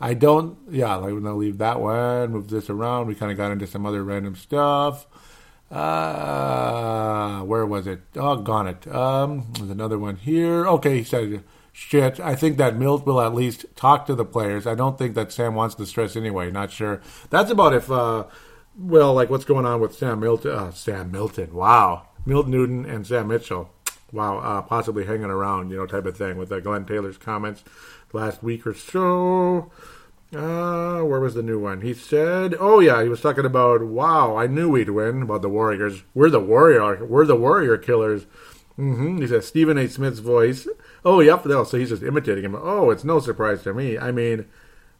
[0.00, 0.58] I don't.
[0.70, 2.32] Yeah, I'm gonna leave that one.
[2.32, 3.06] Move this around.
[3.06, 5.06] We kind of got into some other random stuff.
[5.70, 8.00] Uh, where was it?
[8.16, 8.86] Oh, gone it.
[8.88, 10.66] Um, there's another one here.
[10.66, 12.18] Okay, he said, shit.
[12.18, 14.66] I think that Milt will at least talk to the players.
[14.66, 16.50] I don't think that Sam wants the stress anyway.
[16.50, 17.00] Not sure.
[17.30, 17.90] That's about if.
[17.90, 18.24] Uh,
[18.76, 20.52] well, like what's going on with Sam Milton?
[20.52, 21.52] Uh, Sam Milton.
[21.52, 23.70] Wow, Milt Newton and Sam Mitchell.
[24.12, 27.62] Wow, uh, possibly hanging around, you know, type of thing with uh, Glen Taylor's comments
[28.12, 29.70] last week or so.
[30.34, 31.80] Uh, where was the new one?
[31.80, 35.48] He said, "Oh yeah, he was talking about wow, I knew we'd win about the
[35.48, 36.04] Warriors.
[36.14, 38.26] We're the warrior, we're the warrior killers."
[38.78, 39.20] Mm-hmm.
[39.20, 39.88] He said Stephen A.
[39.88, 40.68] Smith's voice.
[41.04, 42.54] Oh yep, no, so he's just imitating him.
[42.54, 43.98] Oh, it's no surprise to me.
[43.98, 44.46] I mean,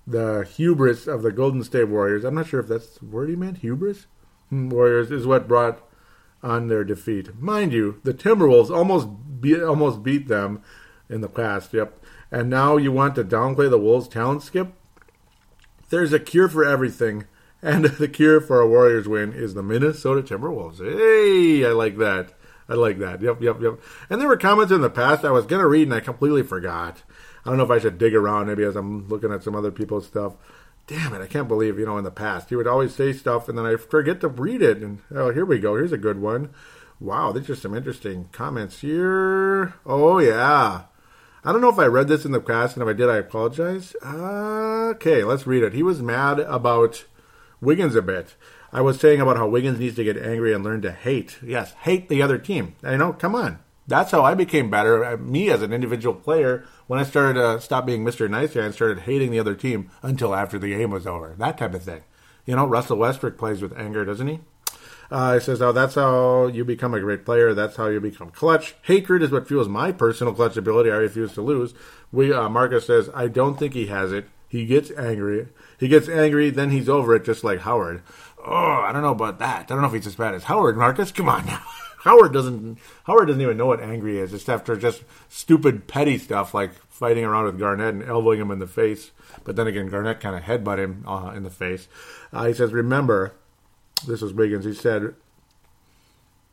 [0.07, 2.25] the hubris of the Golden State Warriors.
[2.25, 3.59] I'm not sure if that's the word he meant.
[3.59, 4.07] Hubris
[4.49, 5.81] hmm, Warriors is what brought
[6.43, 7.41] on their defeat.
[7.41, 9.09] Mind you, the Timberwolves almost
[9.41, 10.63] beat, almost beat them
[11.09, 11.73] in the past.
[11.73, 12.03] Yep.
[12.31, 14.73] And now you want to downplay the Wolves' talent skip?
[15.91, 17.27] There's a cure for everything,
[17.61, 20.79] and the cure for a Warriors win is the Minnesota Timberwolves.
[20.79, 22.35] Hey, I like that.
[22.69, 23.21] I like that.
[23.21, 23.81] Yep, yep, yep.
[24.09, 27.03] And there were comments in the past I was to read and I completely forgot.
[27.45, 29.73] I don't know if I should dig around maybe as I'm looking at some other
[29.73, 30.35] people's stuff.
[30.87, 33.49] Damn it, I can't believe, you know, in the past, he would always say stuff
[33.49, 34.79] and then I forget to read it.
[34.79, 35.77] And oh, here we go.
[35.77, 36.51] Here's a good one.
[36.99, 39.75] Wow, there's just some interesting comments here.
[39.87, 40.83] Oh, yeah.
[41.43, 43.17] I don't know if I read this in the past, and if I did, I
[43.17, 43.97] apologize.
[44.05, 45.73] Okay, let's read it.
[45.73, 47.07] He was mad about
[47.63, 48.35] Wiggins a bit.
[48.73, 51.39] I was saying about how Wiggins needs to get angry and learn to hate.
[51.43, 52.75] Yes, hate the other team.
[52.83, 53.61] I know, come on.
[53.91, 55.17] That's how I became better.
[55.17, 58.31] Me as an individual player, when I started to uh, stop being Mr.
[58.31, 61.35] Nice Guy and started hating the other team until after the game was over.
[61.37, 62.03] That type of thing.
[62.47, 64.39] You know, Russell Westbrook plays with anger, doesn't he?
[65.11, 67.53] Uh, it says, "Oh, that's how you become a great player.
[67.53, 68.77] That's how you become clutch.
[68.83, 70.93] Hatred is what fuels my personal clutch ability.
[70.93, 71.75] I refuse to lose."
[72.13, 74.29] We uh, Marcus says, "I don't think he has it.
[74.49, 75.49] He gets angry.
[75.81, 78.03] He gets angry, then he's over it, just like Howard."
[78.47, 79.63] Oh, I don't know about that.
[79.63, 80.77] I don't know if he's as bad as Howard.
[80.77, 81.63] Marcus, come on now.
[82.01, 82.79] Howard doesn't.
[83.05, 84.31] Howard doesn't even know what angry is.
[84.31, 88.59] Just after just stupid petty stuff like fighting around with Garnett and elbowing him in
[88.59, 89.11] the face.
[89.45, 91.89] But then again, Garnett kind of headbutt him uh, in the face.
[92.33, 93.35] Uh, he says, "Remember,
[94.07, 94.65] this was Wiggins.
[94.65, 95.15] He said,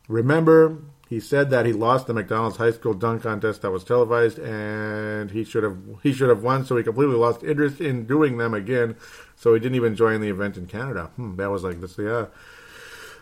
[0.08, 0.78] Remember,
[1.10, 5.32] he said that he lost the McDonald's high school dunk contest that was televised, and
[5.32, 6.66] he should have he should have won.
[6.66, 8.96] So he completely lost interest in doing them again.
[9.36, 11.12] So he didn't even join the event in Canada.
[11.16, 11.98] Hmm, that was like this.
[11.98, 12.28] Yeah,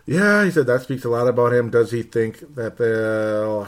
[0.06, 0.44] yeah.
[0.46, 1.70] He said that speaks a lot about him.
[1.70, 3.68] Does he think that they'll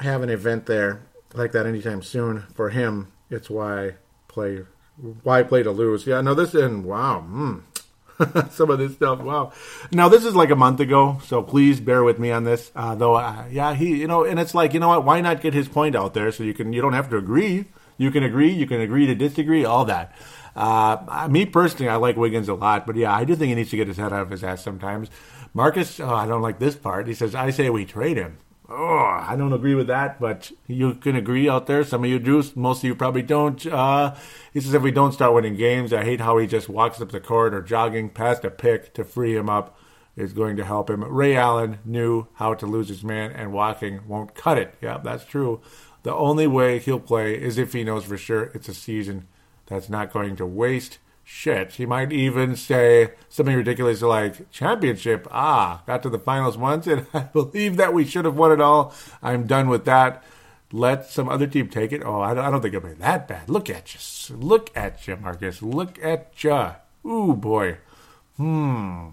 [0.00, 1.02] have an event there
[1.34, 2.44] like that anytime soon?
[2.54, 3.94] For him, it's why
[4.28, 4.64] play
[5.22, 6.06] why play to lose.
[6.06, 7.20] Yeah, no, this and wow.
[7.20, 7.58] Hmm.
[8.50, 9.20] some of this stuff.
[9.20, 9.52] Wow.
[9.92, 12.72] Now this is like a month ago, so please bear with me on this.
[12.74, 15.04] Uh, though, uh, yeah, he, you know, and it's like, you know what?
[15.04, 17.66] Why not get his point out there so you can, you don't have to agree.
[17.96, 20.12] You can agree, you can agree to disagree, all that.
[20.58, 23.70] Uh, me personally, I like Wiggins a lot, but yeah, I do think he needs
[23.70, 25.08] to get his head out of his ass sometimes.
[25.54, 27.06] Marcus, oh, I don't like this part.
[27.06, 28.38] He says, "I say we trade him."
[28.68, 31.84] Oh, I don't agree with that, but you can agree out there.
[31.84, 33.64] Some of you do, most of you probably don't.
[33.66, 34.16] Uh,
[34.52, 37.12] he says if we don't start winning games, I hate how he just walks up
[37.12, 39.78] the court or jogging past a pick to free him up
[40.16, 41.04] is going to help him.
[41.04, 44.74] Ray Allen knew how to lose his man, and walking won't cut it.
[44.82, 45.60] Yeah, that's true.
[46.02, 49.28] The only way he'll play is if he knows for sure it's a season
[49.68, 50.98] that's not going to waste
[51.28, 51.72] shit.
[51.72, 55.28] He might even say something ridiculous like championship.
[55.30, 58.60] Ah, got to the finals once, and I believe that we should have won it
[58.60, 58.94] all.
[59.22, 60.24] I'm done with that.
[60.72, 62.02] Let some other team take it.
[62.04, 63.48] Oh, I don't, think it'll be that bad.
[63.48, 64.36] Look at you.
[64.36, 65.62] Look at you, Marcus.
[65.62, 66.72] Look at you.
[67.06, 67.78] Ooh, boy.
[68.36, 69.08] Hmm.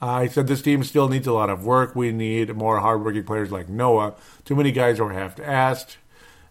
[0.00, 1.96] I said this team still needs a lot of work.
[1.96, 4.14] We need more hardworking players like Noah.
[4.44, 5.96] Too many guys are half to asked.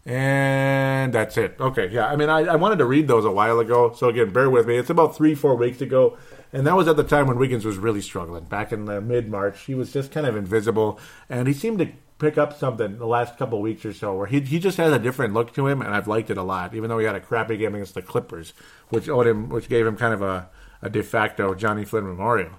[0.07, 1.57] And that's it.
[1.59, 2.07] Okay, yeah.
[2.07, 3.93] I mean, I, I wanted to read those a while ago.
[3.93, 4.77] So again, bear with me.
[4.77, 6.17] It's about three, four weeks ago.
[6.53, 8.45] And that was at the time when Wiggins was really struggling.
[8.45, 10.97] Back in the mid March, he was just kind of invisible.
[11.29, 11.89] And he seemed to
[12.19, 14.97] pick up something the last couple weeks or so where he he just has a
[14.97, 16.73] different look to him, and I've liked it a lot.
[16.73, 18.53] Even though he had a crappy game against the Clippers,
[18.87, 20.49] which owed him, which gave him kind of a,
[20.81, 22.51] a de facto Johnny Flynn memorial.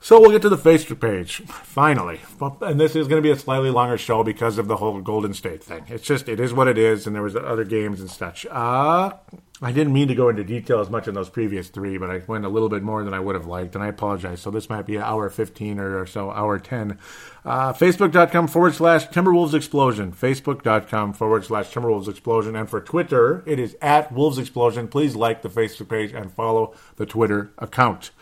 [0.00, 2.20] So we'll get to the Facebook page finally,
[2.60, 5.34] and this is going to be a slightly longer show because of the whole Golden
[5.34, 5.84] State thing.
[5.88, 8.46] It's just it is what it is, and there was other games and such.
[8.46, 9.14] Uh,
[9.60, 12.22] I didn't mean to go into detail as much in those previous three, but I
[12.28, 14.40] went a little bit more than I would have liked, and I apologize.
[14.40, 16.96] So this might be hour 15 or, so, hour 10.
[17.44, 20.12] Uh, Facebook.com forward slash Timberwolves Explosion.
[20.12, 22.54] Facebook.com forward slash Timberwolves Explosion.
[22.54, 24.86] And for Twitter, it is at Wolves Explosion.
[24.86, 28.12] Please like the Facebook page and follow the Twitter account.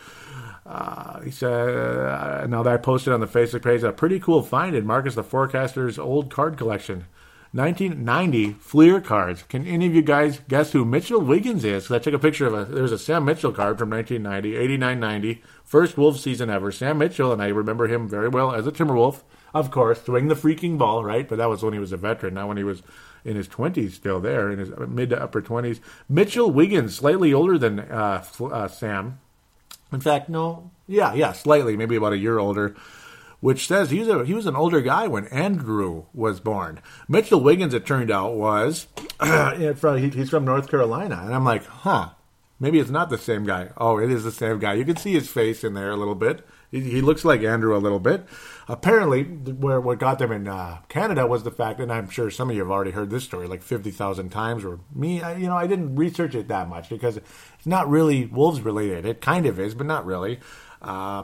[0.67, 4.43] Uh, he said, uh, now that I posted on the Facebook page, a pretty cool
[4.43, 7.05] find in Marcus the Forecaster's old card collection.
[7.53, 9.43] 1990 Fleer cards.
[9.43, 11.89] Can any of you guys guess who Mitchell Wiggins is?
[11.89, 15.43] I took a picture of a, there's a Sam Mitchell card from 1990, 89 90,
[15.63, 16.71] first Wolves season ever.
[16.73, 20.35] Sam Mitchell, and I remember him very well as a Timberwolf, of course, throwing the
[20.35, 21.27] freaking ball, right?
[21.27, 22.83] But that was when he was a veteran, not when he was
[23.23, 25.79] in his 20s still there, in his mid to upper 20s.
[26.09, 29.19] Mitchell Wiggins, slightly older than uh, uh, Sam,
[29.91, 32.75] in fact, no, yeah, yeah, slightly, maybe about a year older.
[33.39, 36.79] Which says he's a, he was an older guy when Andrew was born.
[37.07, 38.87] Mitchell Wiggins, it turned out, was
[39.75, 42.09] from he's from North Carolina, and I'm like, huh,
[42.59, 43.69] maybe it's not the same guy.
[43.77, 44.73] Oh, it is the same guy.
[44.73, 46.47] You can see his face in there a little bit.
[46.71, 48.25] He, he looks like Andrew a little bit.
[48.67, 52.49] Apparently, where what got them in uh, Canada was the fact, and I'm sure some
[52.49, 54.65] of you have already heard this story like fifty thousand times.
[54.65, 58.25] Or me, I, you know, I didn't research it that much because it's not really
[58.25, 59.05] Wolves related.
[59.05, 60.39] It kind of is, but not really.
[60.81, 61.23] Uh,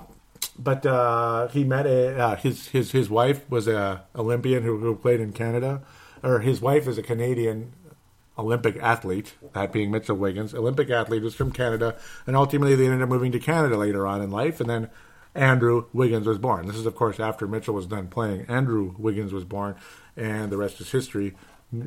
[0.57, 4.95] but uh, he met a, uh, his his his wife was a Olympian who, who
[4.95, 5.81] played in Canada,
[6.21, 7.73] or his wife is a Canadian
[8.37, 10.55] Olympic athlete, that being Mitchell Wiggins.
[10.55, 14.21] Olympic athlete was from Canada, and ultimately they ended up moving to Canada later on
[14.21, 14.89] in life, and then
[15.35, 16.67] Andrew Wiggins was born.
[16.67, 18.45] This is, of course, after Mitchell was done playing.
[18.47, 19.75] Andrew Wiggins was born,
[20.15, 21.35] and the rest is history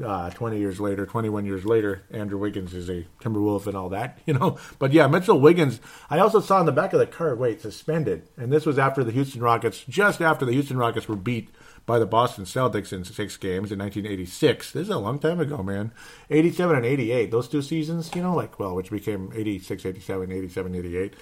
[0.05, 4.19] uh, 20 years later, 21 years later, Andrew Wiggins is a Timberwolf and all that,
[4.27, 4.59] you know.
[4.79, 5.81] But yeah, Mitchell Wiggins,
[6.11, 8.29] I also saw in the back of the card, wait, suspended.
[8.37, 11.51] And this was after the Houston Rockets, just after the Houston Rockets were beat
[11.85, 14.73] by the Boston Celtics in six games in 1986.
[14.73, 15.93] This is a long time ago, man.
[16.31, 20.75] 87 and 88, those two seasons, you know, like, well, which became 86, 87, 87,
[20.75, 21.15] 88.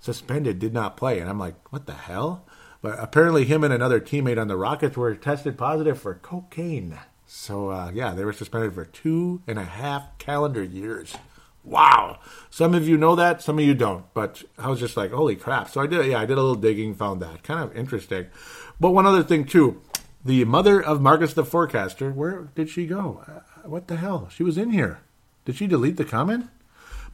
[0.00, 1.18] Suspended, did not play.
[1.18, 2.44] And I'm like, what the hell?
[2.80, 6.98] But apparently, him and another teammate on the Rockets were tested positive for cocaine.
[7.26, 11.14] So uh, yeah, they were suspended for two and a half calendar years.
[11.62, 12.20] Wow.
[12.48, 14.06] Some of you know that, some of you don't.
[14.14, 15.68] But I was just like, holy crap.
[15.68, 18.26] So I did, yeah, I did a little digging, found that kind of interesting.
[18.80, 19.82] But one other thing too,
[20.24, 23.22] the mother of Marcus the Forecaster, where did she go?
[23.28, 24.28] Uh, what the hell?
[24.30, 25.00] She was in here.
[25.44, 26.48] Did she delete the comment?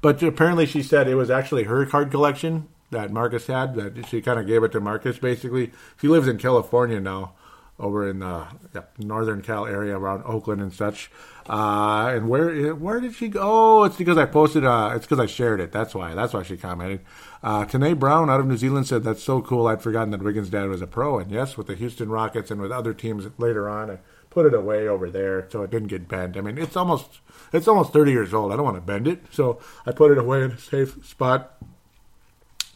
[0.00, 3.74] But apparently, she said it was actually her card collection that Marcus had.
[3.74, 5.18] That she kind of gave it to Marcus.
[5.18, 7.34] Basically, she lives in California now
[7.78, 11.10] over in the yeah, northern Cal area around Oakland and such.
[11.48, 13.40] Uh, and where where did she go?
[13.42, 14.64] Oh, it's because I posted.
[14.64, 15.72] Uh, it's because I shared it.
[15.72, 16.14] That's why.
[16.14, 17.00] That's why she commented.
[17.42, 19.66] Uh, Tanae Brown out of New Zealand said that's so cool.
[19.66, 22.60] I'd forgotten that Wiggins' dad was a pro, and yes, with the Houston Rockets and
[22.60, 23.98] with other teams later on, I
[24.30, 26.36] put it away over there so it didn't get bent.
[26.36, 27.20] I mean, it's almost
[27.52, 28.52] it's almost 30 years old.
[28.52, 31.56] I don't want to bend it, so I put it away in a safe spot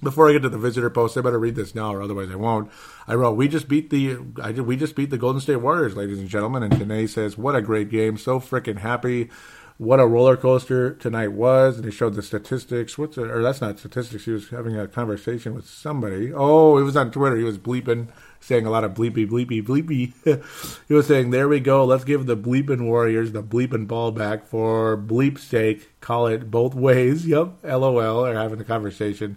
[0.03, 2.37] before I get to the visitor post, I better read this now, or otherwise I
[2.37, 2.71] won't.
[3.07, 5.97] I wrote, "We just beat the I did, we just beat the Golden State Warriors,
[5.97, 8.17] ladies and gentlemen." And Tanae says, "What a great game!
[8.17, 9.31] So freaking happy!
[9.77, 12.97] What a roller coaster tonight was!" And he showed the statistics.
[12.97, 14.25] What's it, or that's not statistics.
[14.25, 16.33] He was having a conversation with somebody.
[16.33, 17.37] Oh, it was on Twitter.
[17.37, 18.09] He was bleeping,
[18.41, 20.13] saying a lot of bleepy, bleepy, bleepy.
[20.89, 21.85] he was saying, "There we go.
[21.85, 25.91] Let's give the bleeping Warriors the bleeping ball back for bleep's sake.
[26.01, 28.27] Call it both ways." Yep, LOL.
[28.27, 29.37] Or having a conversation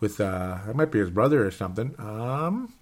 [0.00, 1.94] with uh, it might be his brother or something.
[1.98, 2.72] Um,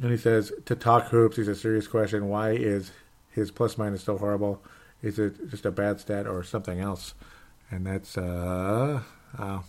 [0.00, 1.36] and he says to talk hoops.
[1.36, 2.28] He's a serious question.
[2.28, 2.92] Why is
[3.30, 4.62] his plus minus so horrible?
[5.02, 7.14] Is it just a bad stat or something else?
[7.70, 9.02] And that's uh,
[9.38, 9.64] I'll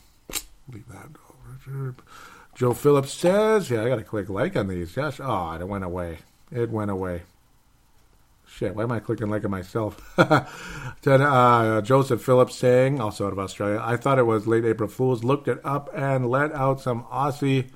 [0.71, 1.09] leave that
[1.67, 1.95] over.
[2.55, 5.19] Joe Phillips says, "Yeah, I got to click like on these." Yes.
[5.21, 6.19] Oh, it went away.
[6.51, 7.23] It went away.
[8.53, 10.13] Shit, why am I clicking like it myself?
[11.03, 14.89] then uh, Joseph Phillips saying, also out of Australia, I thought it was late April
[14.89, 17.69] Fools, looked it up and let out some Aussie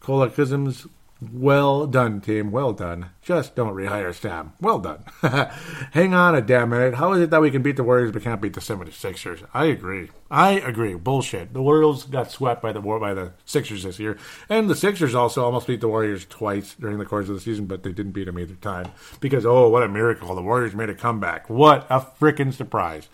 [0.00, 0.88] colloquisms
[1.20, 2.50] well done, team.
[2.50, 3.10] Well done.
[3.20, 4.54] Just don't rehire Sam.
[4.60, 5.04] Well done.
[5.92, 6.94] Hang on a damn minute.
[6.94, 9.46] How is it that we can beat the Warriors but can't beat the 76ers?
[9.52, 10.10] I agree.
[10.30, 10.94] I agree.
[10.94, 11.52] Bullshit.
[11.52, 14.16] The Warriors got swept by the by the Sixers this year,
[14.48, 17.66] and the Sixers also almost beat the Warriors twice during the course of the season,
[17.66, 18.90] but they didn't beat them either time
[19.20, 20.34] because oh, what a miracle!
[20.34, 21.50] The Warriors made a comeback.
[21.50, 23.08] What a freaking surprise!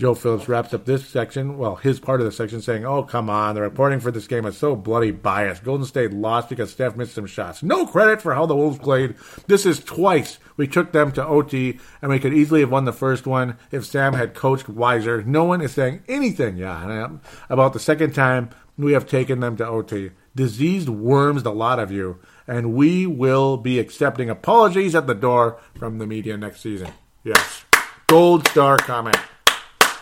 [0.00, 3.28] Joe Phillips wraps up this section, well, his part of the section, saying, Oh, come
[3.28, 5.62] on, the reporting for this game is so bloody biased.
[5.62, 7.62] Golden State lost because Steph missed some shots.
[7.62, 9.14] No credit for how the Wolves played.
[9.46, 12.94] This is twice we took them to OT, and we could easily have won the
[12.94, 15.22] first one if Sam had coached wiser.
[15.22, 17.18] No one is saying anything, yeah,
[17.50, 18.48] about the second time
[18.78, 20.12] we have taken them to OT.
[20.34, 25.60] Diseased worms, the lot of you, and we will be accepting apologies at the door
[25.78, 26.90] from the media next season.
[27.22, 27.66] Yes.
[28.06, 29.18] Gold star comment.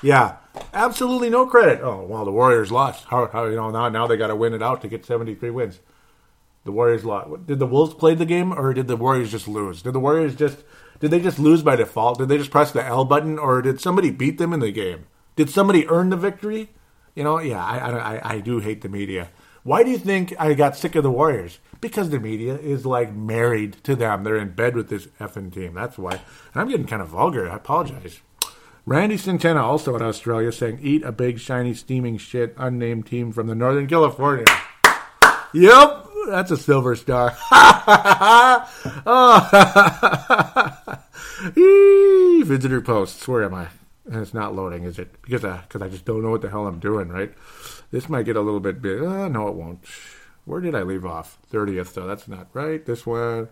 [0.03, 0.37] Yeah,
[0.73, 1.81] absolutely no credit.
[1.83, 3.05] Oh well, the Warriors lost.
[3.07, 3.89] How, how you know now?
[3.89, 5.81] Now they got to win it out to get seventy three wins.
[6.65, 7.47] The Warriors lost.
[7.47, 9.83] Did the Wolves play the game, or did the Warriors just lose?
[9.83, 10.59] Did the Warriors just
[11.01, 12.19] did they just lose by default?
[12.19, 15.07] Did they just press the L button, or did somebody beat them in the game?
[15.37, 16.71] Did somebody earn the victory?
[17.15, 19.29] You know, yeah, I, I, I do hate the media.
[19.63, 21.59] Why do you think I got sick of the Warriors?
[21.81, 24.25] Because the media is like married to them.
[24.25, 25.75] They're in bed with this effing team.
[25.75, 26.13] That's why.
[26.13, 26.21] And
[26.55, 27.49] I'm getting kind of vulgar.
[27.51, 28.21] I apologize.
[28.89, 33.47] Randy Santana, also in Australia, saying, Eat a big, shiny, steaming shit, unnamed team from
[33.47, 34.47] the Northern California.
[35.53, 37.37] yep, that's a silver star.
[39.05, 39.45] Oh.
[42.45, 43.29] Visitor posts.
[43.29, 43.69] Where am I?
[44.11, 45.21] It's not loading, is it?
[45.21, 47.33] Because I, cause I just don't know what the hell I'm doing, right?
[47.91, 49.03] This might get a little bit big.
[49.03, 49.85] Uh, no, it won't.
[50.47, 51.39] Where did I leave off?
[51.53, 52.85] 30th, so that's not right.
[52.85, 53.49] This one.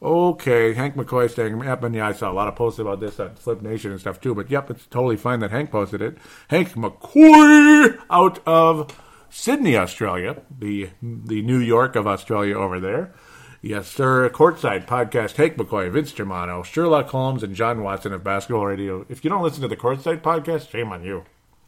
[0.00, 3.18] Okay, Hank McCoy saying, yep, and yeah, I saw a lot of posts about this
[3.18, 6.18] on Flip Nation and stuff too, but yep, it's totally fine that Hank posted it.
[6.48, 8.96] Hank McCoy out of
[9.28, 13.12] Sydney, Australia, the the New York of Australia over there.
[13.60, 14.30] Yes, sir.
[14.30, 19.04] Courtside podcast, Hank McCoy, Vince Germano, Sherlock Holmes, and John Watson of Basketball Radio.
[19.08, 21.24] If you don't listen to the Courtside podcast, shame on you.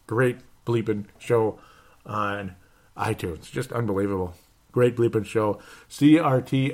[0.06, 1.58] Great bleeping show
[2.06, 2.54] on
[2.96, 3.50] iTunes.
[3.50, 4.34] Just unbelievable.
[4.72, 5.60] Great bleeping show.
[5.88, 6.70] CRTSDE.com.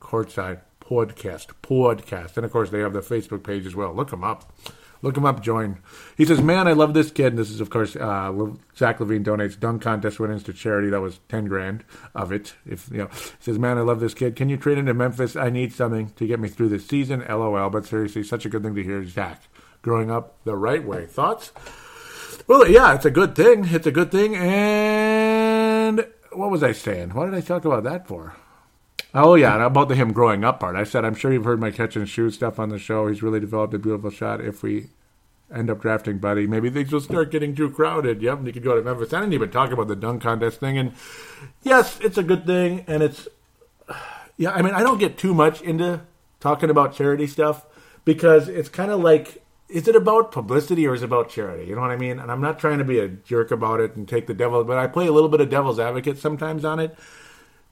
[0.00, 1.46] Courtside podcast.
[1.62, 2.36] Podcast.
[2.36, 3.94] And of course, they have the Facebook page as well.
[3.94, 4.52] Look them up.
[5.00, 5.78] Look him up, join.
[6.16, 7.26] He says, Man, I love this kid.
[7.26, 8.32] And this is, of course, uh,
[8.76, 10.90] Zach LaVine donates dunk contest winnings to charity.
[10.90, 12.54] That was 10 grand of it.
[12.66, 14.34] If you know, He says, Man, I love this kid.
[14.34, 15.36] Can you trade into Memphis?
[15.36, 17.24] I need something to get me through this season.
[17.28, 17.70] LOL.
[17.70, 19.42] But seriously, such a good thing to hear, Zach.
[19.82, 21.06] Growing up the right way.
[21.06, 21.52] Thoughts?
[22.48, 23.66] Well, yeah, it's a good thing.
[23.66, 24.34] It's a good thing.
[24.34, 25.37] And
[26.32, 27.10] what was I saying?
[27.10, 28.34] What did I talk about that for?
[29.14, 30.76] Oh yeah, about the him growing up part.
[30.76, 33.08] I said I'm sure you've heard my catch and shoot stuff on the show.
[33.08, 34.40] He's really developed a beautiful shot.
[34.40, 34.88] If we
[35.54, 38.20] end up drafting Buddy, maybe things will start getting too crowded.
[38.20, 39.12] Yep, and he could go to Memphis.
[39.12, 40.76] I didn't even talk about the dunk contest thing.
[40.76, 40.92] And
[41.62, 43.28] yes, it's a good thing, and it's
[44.36, 44.50] yeah.
[44.52, 46.02] I mean, I don't get too much into
[46.38, 47.64] talking about charity stuff
[48.04, 51.66] because it's kind of like is it about publicity or is it about charity?
[51.66, 52.18] You know what I mean?
[52.18, 54.78] And I'm not trying to be a jerk about it and take the devil, but
[54.78, 56.96] I play a little bit of devil's advocate sometimes on it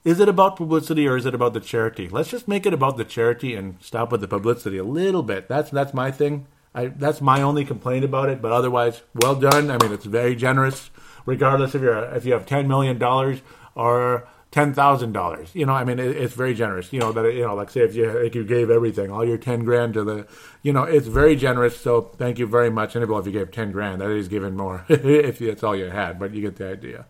[0.07, 2.07] is it about publicity or is it about the charity?
[2.07, 5.49] Let's just make it about the charity and stop with the publicity a little bit.
[5.49, 6.47] That's that's my thing.
[6.73, 8.41] I, that's my only complaint about it.
[8.41, 9.69] But otherwise, well done.
[9.69, 10.91] I mean, it's very generous,
[11.25, 13.41] regardless if you're if you have ten million dollars
[13.75, 15.49] or ten thousand dollars.
[15.53, 16.91] You know, I mean, it, it's very generous.
[16.91, 19.37] You know that you know, like say if you if you gave everything, all your
[19.37, 20.27] ten grand to the,
[20.63, 21.77] you know, it's very generous.
[21.77, 22.95] So thank you very much.
[22.95, 25.85] And well, if you gave ten grand, that is given more if that's all you
[25.85, 26.19] had.
[26.19, 27.05] But you get the idea.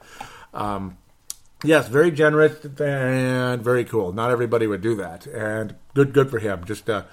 [0.54, 0.98] Um,
[1.64, 4.14] Yes, very generous and very cool.
[4.14, 6.64] Not everybody would do that, and good, good for him.
[6.66, 7.04] Just, uh,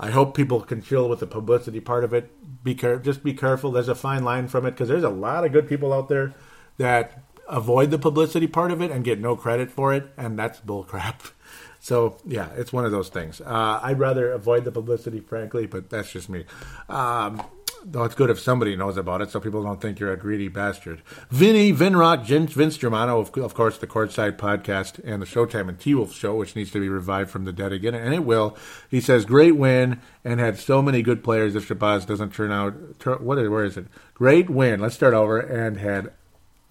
[0.00, 2.64] I hope people can chill with the publicity part of it.
[2.64, 3.70] Be care, just be careful.
[3.70, 6.34] There's a fine line from it because there's a lot of good people out there
[6.78, 10.60] that avoid the publicity part of it and get no credit for it, and that's
[10.60, 11.32] bullcrap.
[11.78, 13.40] So yeah, it's one of those things.
[13.40, 16.44] Uh, I'd rather avoid the publicity, frankly, but that's just me.
[16.88, 17.40] Um,
[17.84, 20.48] though it's good if somebody knows about it so people don't think you're a greedy
[20.48, 21.02] bastard.
[21.30, 25.94] Vinny, Vinrock, Vince Germano, of, of course, the Courtside podcast and the Showtime and T
[25.94, 28.56] Wolf show, which needs to be revived from the dead again, and it will.
[28.90, 32.72] He says, great win and had so many good players if Shabazz doesn't turn out.
[33.20, 33.86] what is, where is it?
[34.14, 34.80] Great win.
[34.80, 36.12] Let's start over and had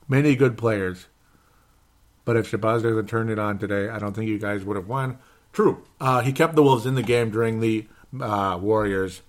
[0.08, 1.08] many good players.
[2.24, 4.88] But if Shabazz doesn't turn it on today, I don't think you guys would have
[4.88, 5.20] won.
[5.54, 5.84] True.
[6.02, 7.88] Uh, he kept the Wolves in the game during the
[8.20, 9.22] uh, Warriors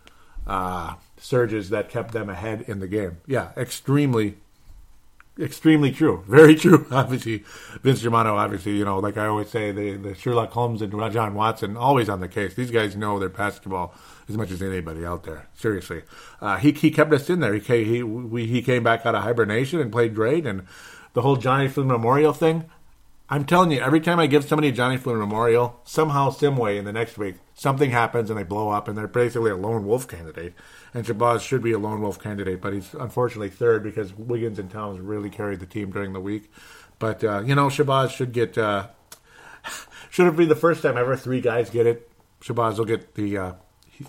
[0.47, 3.19] uh, surges that kept them ahead in the game.
[3.27, 4.39] Yeah, extremely,
[5.39, 6.25] extremely true.
[6.29, 6.87] Very true.
[6.91, 7.45] Obviously,
[7.83, 11.35] Vince Germano, obviously, you know, like I always say, the, the Sherlock Holmes and John
[11.35, 12.55] Watson, always on the case.
[12.55, 13.95] These guys know their basketball
[14.29, 15.47] as much as anybody out there.
[15.55, 16.03] Seriously.
[16.41, 17.55] Uh, he, he kept us in there.
[17.55, 20.47] He came, he, we, he came back out of hibernation and played great.
[20.47, 20.67] And
[21.13, 22.65] the whole Johnny Flynn Memorial thing,
[23.29, 26.79] I'm telling you, every time I give somebody a Johnny Flynn Memorial, somehow, some way
[26.79, 29.85] in the next week, something happens and they blow up and they're basically a lone
[29.85, 30.55] wolf candidate.
[30.95, 34.71] And Shabazz should be a lone wolf candidate, but he's unfortunately third because Wiggins and
[34.71, 36.53] Towns really carried the team during the week.
[36.99, 38.89] But uh, you know, Shabazz should get uh,
[40.11, 42.11] should it be the first time ever three guys get it.
[42.41, 43.53] Shabazz will get the uh,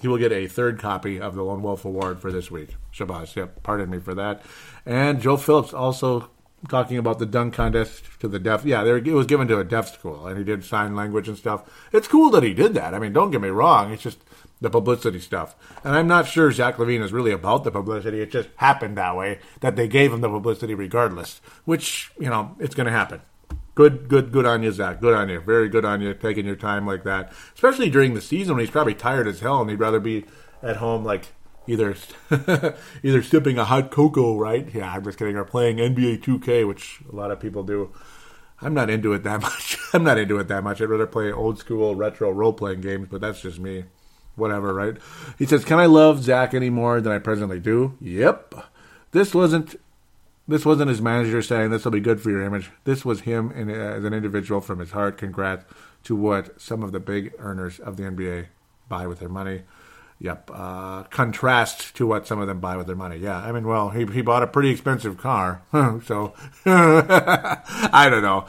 [0.02, 2.76] he will get a third copy of the Lone Wolf Award for this week.
[2.94, 4.44] Shabazz, yep, pardon me for that.
[4.86, 6.30] And Joe Phillips also
[6.70, 8.66] talking about the dunk contest to the deaf.
[8.66, 11.64] Yeah, it was given to a deaf school, and he did sign language and stuff.
[11.94, 12.94] It's cool that he did that.
[12.94, 13.92] I mean, don't get me wrong.
[13.92, 14.20] It's just
[14.60, 15.56] the publicity stuff.
[15.84, 18.22] And I'm not sure Zach LaVine is really about the publicity.
[18.22, 22.56] It just happened that way, that they gave him the publicity regardless, which, you know,
[22.60, 23.22] it's going to happen.
[23.78, 25.00] Good, good, good on you, Zach.
[25.00, 25.40] Good on you.
[25.40, 28.72] Very good on you taking your time like that, especially during the season when he's
[28.72, 30.26] probably tired as hell and he'd rather be
[30.64, 31.28] at home like
[31.68, 31.96] either
[33.04, 34.68] either sipping a hot cocoa, right?
[34.74, 35.36] Yeah, I'm just kidding.
[35.36, 37.94] Or playing NBA 2K, which a lot of people do.
[38.64, 39.78] I'm not into it that much.
[39.94, 40.82] I'm not into it that much.
[40.82, 43.84] I'd rather play old school retro role playing games, but that's just me.
[44.36, 44.98] Whatever, right?
[45.38, 48.56] He says, "Can I love Zach any more than I presently do?" Yep.
[49.12, 49.80] This wasn't
[50.48, 52.72] this wasn't his manager saying this will be good for your image.
[52.84, 55.18] This was him in, uh, as an individual from his heart.
[55.18, 55.66] Congrats
[56.04, 58.48] to what some of the big earners of the NBA
[58.88, 59.64] buy with their money.
[60.20, 60.50] Yep.
[60.52, 63.18] Uh, contrast to what some of them buy with their money.
[63.18, 63.38] Yeah.
[63.38, 65.62] I mean, well, he, he bought a pretty expensive car.
[65.72, 66.34] so
[66.66, 68.46] I don't know.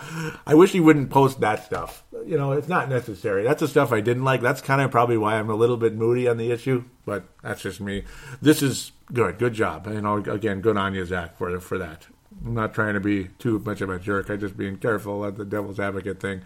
[0.47, 2.05] I wish he wouldn't post that stuff.
[2.27, 3.43] You know, it's not necessary.
[3.45, 4.40] That's the stuff I didn't like.
[4.40, 7.62] That's kind of probably why I'm a little bit moody on the issue, but that's
[7.62, 8.05] just me.
[8.40, 9.39] This is good.
[9.39, 9.86] Good job.
[9.86, 12.07] You know, again, good on you, Zach, for, for that.
[12.45, 14.29] I'm not trying to be too much of a jerk.
[14.29, 16.43] I'm just being careful at the devil's advocate thing.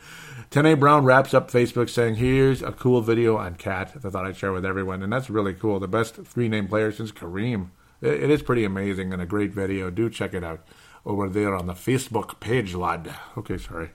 [0.51, 4.27] Tene Brown wraps up Facebook saying, Here's a cool video on Cat that I thought
[4.27, 5.03] I'd share with everyone.
[5.03, 5.81] And that's really cool.
[5.81, 7.71] The best three name player since Kareem.
[8.01, 9.91] It, is pretty amazing and a great video.
[9.91, 10.67] Do check it out
[11.07, 13.15] over there on the Facebook page, lad.
[13.37, 13.91] Okay, sorry.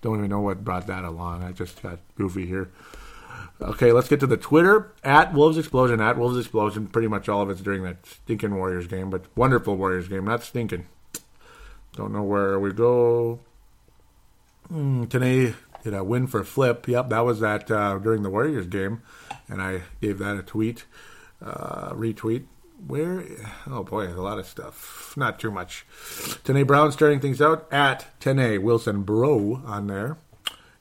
[0.00, 1.44] Don't even know what brought that along.
[1.44, 2.70] I just got goofy here.
[3.60, 6.88] Okay, let's get to the Twitter at Wolves Explosion at Wolves Explosion.
[6.88, 10.42] Pretty much all of it's during that stinking Warriors game, but wonderful Warriors game, not
[10.42, 10.86] stinking.
[11.94, 13.40] Don't know where we go.
[14.72, 15.08] Mm,
[15.82, 16.86] did a win for Flip.
[16.88, 19.02] Yep, that was that uh, during the Warriors game,
[19.48, 20.86] and I gave that a tweet,
[21.44, 22.44] uh, retweet.
[22.86, 23.24] Where?
[23.66, 25.14] Oh boy, a lot of stuff.
[25.16, 25.86] Not too much.
[26.44, 30.18] Tene Brown starting things out at Tene Wilson Bro on there.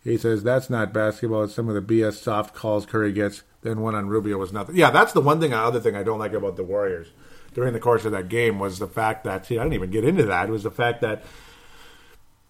[0.04, 1.44] He says that's not basketball.
[1.44, 3.44] It's some of the BS soft calls Curry gets.
[3.62, 4.76] Then one on Rubio was nothing.
[4.76, 5.54] Yeah, that's the one thing.
[5.54, 7.10] Other thing I don't like about the Warriors
[7.54, 10.06] during the course of that game was the fact that see, I didn't even get
[10.06, 10.50] into that.
[10.50, 11.24] It was the fact that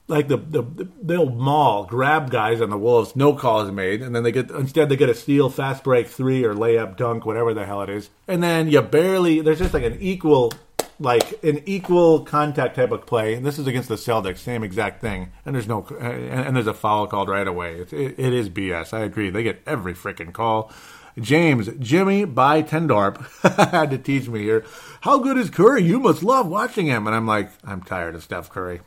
[0.07, 0.63] like the, the
[1.01, 4.51] they'll maul grab guys on the Wolves, no call is made, and then they get
[4.51, 7.89] instead they get a steal, fast break three or layup dunk, whatever the hell it
[7.89, 10.51] is, and then you barely there's just like an equal
[10.99, 13.33] like an equal contact type of play.
[13.33, 16.67] And this is against the Celtics, same exact thing, and there's no and, and there's
[16.67, 17.77] a foul called right away.
[17.79, 18.93] It, it, it is BS.
[18.93, 19.29] I agree.
[19.29, 20.71] They get every freaking call.
[21.19, 24.65] James, Jimmy by Tendorp had to teach me here.
[25.01, 25.83] How good is Curry?
[25.83, 27.07] You must love watching him.
[27.07, 28.81] And I'm like, I'm tired of Steph Curry.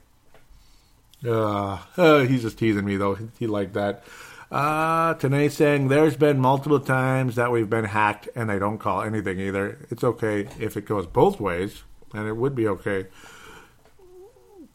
[1.24, 3.18] Uh, uh, he's just teasing me, though.
[3.38, 4.04] He liked that.
[4.50, 9.02] Uh, Tanae saying there's been multiple times that we've been hacked and they don't call
[9.02, 9.78] anything either.
[9.90, 11.82] It's okay if it goes both ways,
[12.12, 13.06] and it would be okay.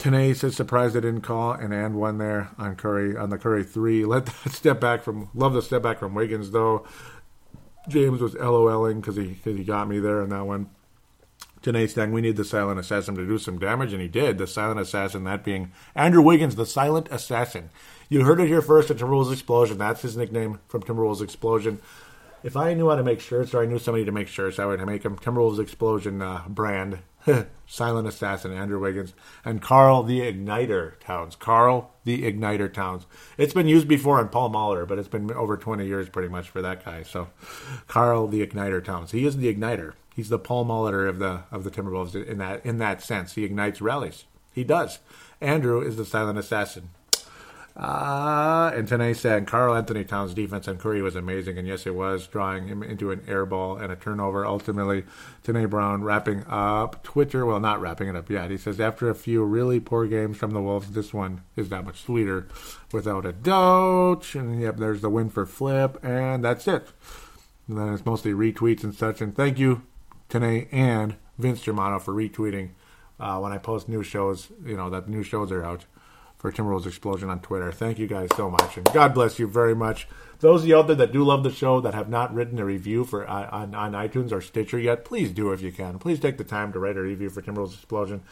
[0.00, 3.64] Tanae says surprised they didn't call and and one there on Curry on the Curry
[3.64, 4.04] three.
[4.04, 6.86] Let that step back from love the step back from Wiggins though.
[7.88, 10.70] James was LOLing because he cause he got me there on that one.
[11.62, 14.38] Janae saying we need the silent assassin to do some damage, and he did.
[14.38, 17.70] The silent assassin, that being Andrew Wiggins, the silent assassin.
[18.08, 19.76] You heard it here first at Timberwolves Explosion.
[19.76, 21.80] That's his nickname from Timberwolves Explosion.
[22.42, 24.64] If I knew how to make shirts, or I knew somebody to make shirts, I
[24.64, 27.00] would make them Timberwolves Explosion uh, brand.
[27.66, 29.14] Silent Assassin, Andrew Wiggins,
[29.44, 31.36] and Karl the Igniter Towns.
[31.36, 33.06] Karl the Igniter Towns.
[33.38, 36.48] It's been used before on Paul Molitor, but it's been over 20 years pretty much
[36.48, 37.02] for that guy.
[37.02, 37.28] So,
[37.86, 39.12] Karl the Igniter Towns.
[39.12, 39.94] He is the igniter.
[40.14, 43.34] He's the Paul Molitor of the of the Timberwolves in that in that sense.
[43.34, 44.24] He ignites rallies.
[44.52, 44.98] He does.
[45.40, 46.90] Andrew is the silent assassin.
[47.80, 52.26] Uh, and Tanae said Karl-Anthony Towns' defense on Curry was amazing, and yes, it was,
[52.26, 54.44] drawing him into an air ball and a turnover.
[54.44, 55.04] Ultimately,
[55.44, 58.50] Tanae Brown wrapping up Twitter, well, not wrapping it up yet.
[58.50, 61.86] He says, after a few really poor games from the Wolves, this one is that
[61.86, 62.48] much sweeter,
[62.92, 64.34] without a doubt.
[64.34, 66.86] And yep, there's the win for Flip, and that's it.
[67.66, 69.22] And then it's mostly retweets and such.
[69.22, 69.84] And thank you,
[70.28, 72.72] Tanae and Vince Germano, for retweeting
[73.18, 75.86] uh, when I post new shows, you know, that new shows are out
[76.40, 77.70] for Timberwolves Explosion on Twitter.
[77.70, 80.08] Thank you guys so much, and God bless you very much.
[80.38, 82.64] Those of you out there that do love the show that have not written a
[82.64, 85.98] review for uh, on, on iTunes or Stitcher yet, please do if you can.
[85.98, 88.22] Please take the time to write a review for Timberwolves Explosion.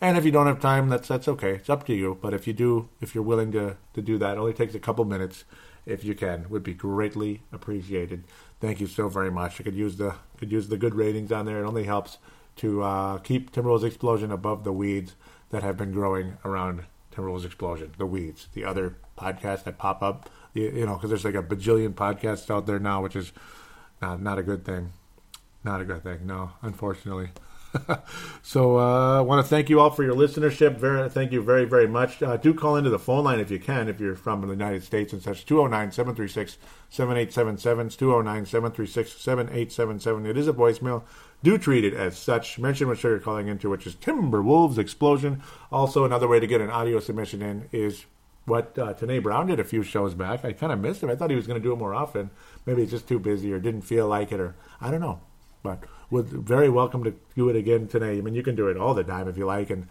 [0.00, 1.56] And if you don't have time, that's that's okay.
[1.56, 2.16] It's up to you.
[2.22, 4.80] But if you do, if you're willing to to do that, it only takes a
[4.80, 5.44] couple minutes.
[5.84, 8.24] If you can, would be greatly appreciated.
[8.60, 9.60] Thank you so very much.
[9.60, 11.62] I could use the could use the good ratings on there.
[11.62, 12.16] It only helps
[12.56, 15.16] to uh, keep Timberwolves Explosion above the weeds
[15.50, 16.84] that have been growing around
[17.18, 21.34] Timberwolves Explosion, The Weeds, the other podcasts that pop up, you, know, because there's like
[21.34, 23.32] a bajillion podcasts out there now, which is
[24.00, 24.92] not not a good thing.
[25.64, 26.20] Not a good thing.
[26.24, 27.30] No, unfortunately.
[28.42, 30.76] so uh, I want to thank you all for your listenership.
[30.76, 32.22] Very, thank you very, very much.
[32.22, 34.84] Uh, do call into the phone line if you can, if you're from the United
[34.84, 35.44] States and such.
[35.44, 36.56] 209 736
[36.88, 37.88] 7877.
[37.90, 40.26] 209 736 7877.
[40.26, 41.02] It is a voicemail.
[41.42, 42.58] Do treat it as such.
[42.58, 45.40] Mention what show you're calling into, which is Timberwolves Explosion.
[45.70, 48.06] Also, another way to get an audio submission in is
[48.44, 50.44] what uh, Tanae Brown did a few shows back.
[50.44, 51.10] I kind of missed him.
[51.10, 52.30] I thought he was going to do it more often.
[52.66, 55.20] Maybe he's just too busy or didn't feel like it, or I don't know.
[55.62, 58.18] But would very welcome to do it again today.
[58.18, 59.86] I mean, you can do it all the time if you like, and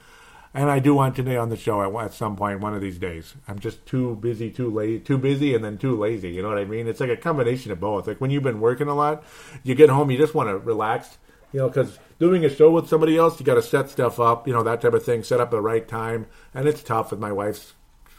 [0.53, 2.98] and I do want today on the show at, at some point one of these
[2.98, 3.36] days.
[3.48, 6.32] I'm just too busy, too late, too busy, and then too lazy.
[6.32, 6.88] You know what I mean?
[6.88, 8.07] It's like a combination of both.
[8.07, 9.24] Like when you've been working a lot,
[9.64, 11.18] you get home, you just want to relax.
[11.53, 14.48] You know, because doing a show with somebody else, you got to set stuff up,
[14.48, 17.19] you know, that type of thing, set up the right time, and it's tough with
[17.19, 17.74] my wife's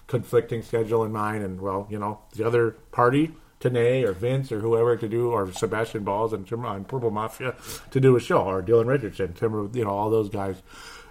[0.06, 4.60] conflicting schedule in mine, and well, you know, the other party Tanae or Vince or
[4.60, 7.54] whoever to do, or Sebastian Balls and Tim on Purple Mafia
[7.90, 10.62] to do a show, or Dylan Richardson, Tim, you know, all those guys.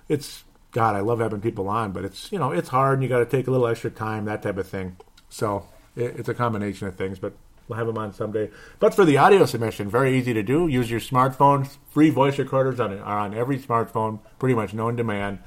[0.07, 3.09] It's God, I love having people on, but it's you know it's hard, and you
[3.09, 4.97] got to take a little extra time, that type of thing.
[5.29, 7.33] So it, it's a combination of things, but
[7.67, 8.49] we'll have them on someday.
[8.79, 10.67] But for the audio submission, very easy to do.
[10.67, 11.67] Use your smartphone.
[11.89, 15.39] Free voice recorders on are on every smartphone, pretty much no demand.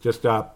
[0.00, 0.48] Just uh,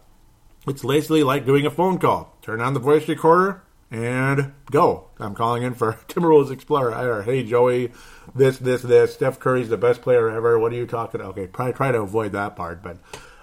[0.67, 2.37] it's basically like doing a phone call.
[2.43, 5.09] Turn on the voice recorder, and go.
[5.19, 6.95] I'm calling in for Timberwolves Explorer.
[6.95, 7.93] Or, hey, Joey,
[8.35, 9.15] this, this, this.
[9.15, 10.59] Steph Curry's the best player ever.
[10.59, 11.33] What are you talking about?
[11.33, 12.99] Okay, probably try to avoid that part, but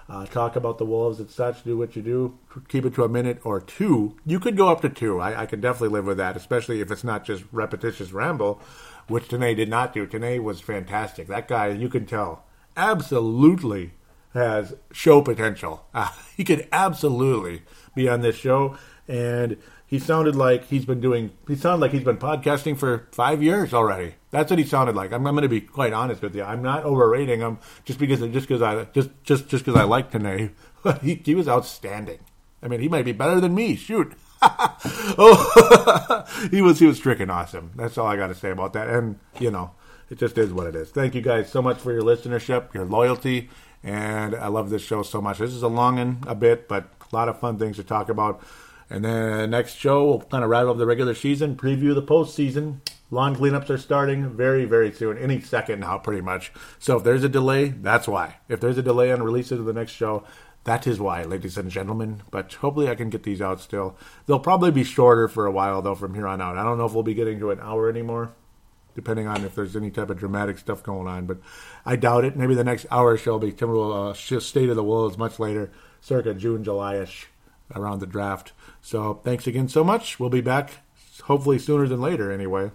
[0.08, 1.64] uh, talk about the Wolves and such.
[1.64, 2.38] Do what you do.
[2.68, 4.16] Keep it to a minute or two.
[4.24, 5.20] You could go up to two.
[5.20, 8.60] I, I can definitely live with that, especially if it's not just repetitious ramble,
[9.06, 10.06] which Tanae did not do.
[10.06, 11.26] Tanae was fantastic.
[11.26, 12.44] That guy, you can tell,
[12.76, 13.92] absolutely
[14.34, 15.84] has show potential.
[15.94, 17.62] Uh, he could absolutely
[17.94, 18.78] be on this show.
[19.08, 19.56] And
[19.88, 21.30] he sounded like he's been doing.
[21.48, 24.16] He sounded like he's been podcasting for five years already.
[24.30, 25.12] That's what he sounded like.
[25.12, 26.42] I'm, I'm going to be quite honest with you.
[26.42, 30.12] I'm not overrating him just because just because I just just just because I like
[30.12, 30.50] Tanae.
[31.02, 32.18] he he was outstanding.
[32.62, 33.76] I mean, he might be better than me.
[33.76, 34.12] Shoot.
[34.42, 37.70] oh, he was he was freaking awesome.
[37.74, 38.88] That's all I got to say about that.
[38.88, 39.70] And you know,
[40.10, 40.90] it just is what it is.
[40.90, 43.48] Thank you guys so much for your listenership, your loyalty,
[43.82, 45.38] and I love this show so much.
[45.38, 48.10] This is a long one a bit, but a lot of fun things to talk
[48.10, 48.42] about.
[48.90, 52.80] And then next show, we'll kind of rattle up the regular season, preview the postseason.
[53.10, 56.52] Lawn cleanups are starting very, very soon, any second now, pretty much.
[56.78, 58.36] So if there's a delay, that's why.
[58.48, 60.24] If there's a delay on releases of the next show,
[60.64, 62.22] that is why, ladies and gentlemen.
[62.30, 63.96] But hopefully I can get these out still.
[64.26, 66.58] They'll probably be shorter for a while, though, from here on out.
[66.58, 68.32] I don't know if we'll be getting to an hour anymore,
[68.94, 71.24] depending on if there's any type of dramatic stuff going on.
[71.24, 71.38] But
[71.86, 72.36] I doubt it.
[72.36, 75.70] Maybe the next hour show will be Timberwolves uh, State of the Wolves much later,
[76.02, 77.28] circa June, July-ish,
[77.74, 78.52] around the draft.
[78.80, 80.18] So thanks again so much.
[80.18, 80.70] We'll be back
[81.24, 82.70] hopefully sooner than later anyway.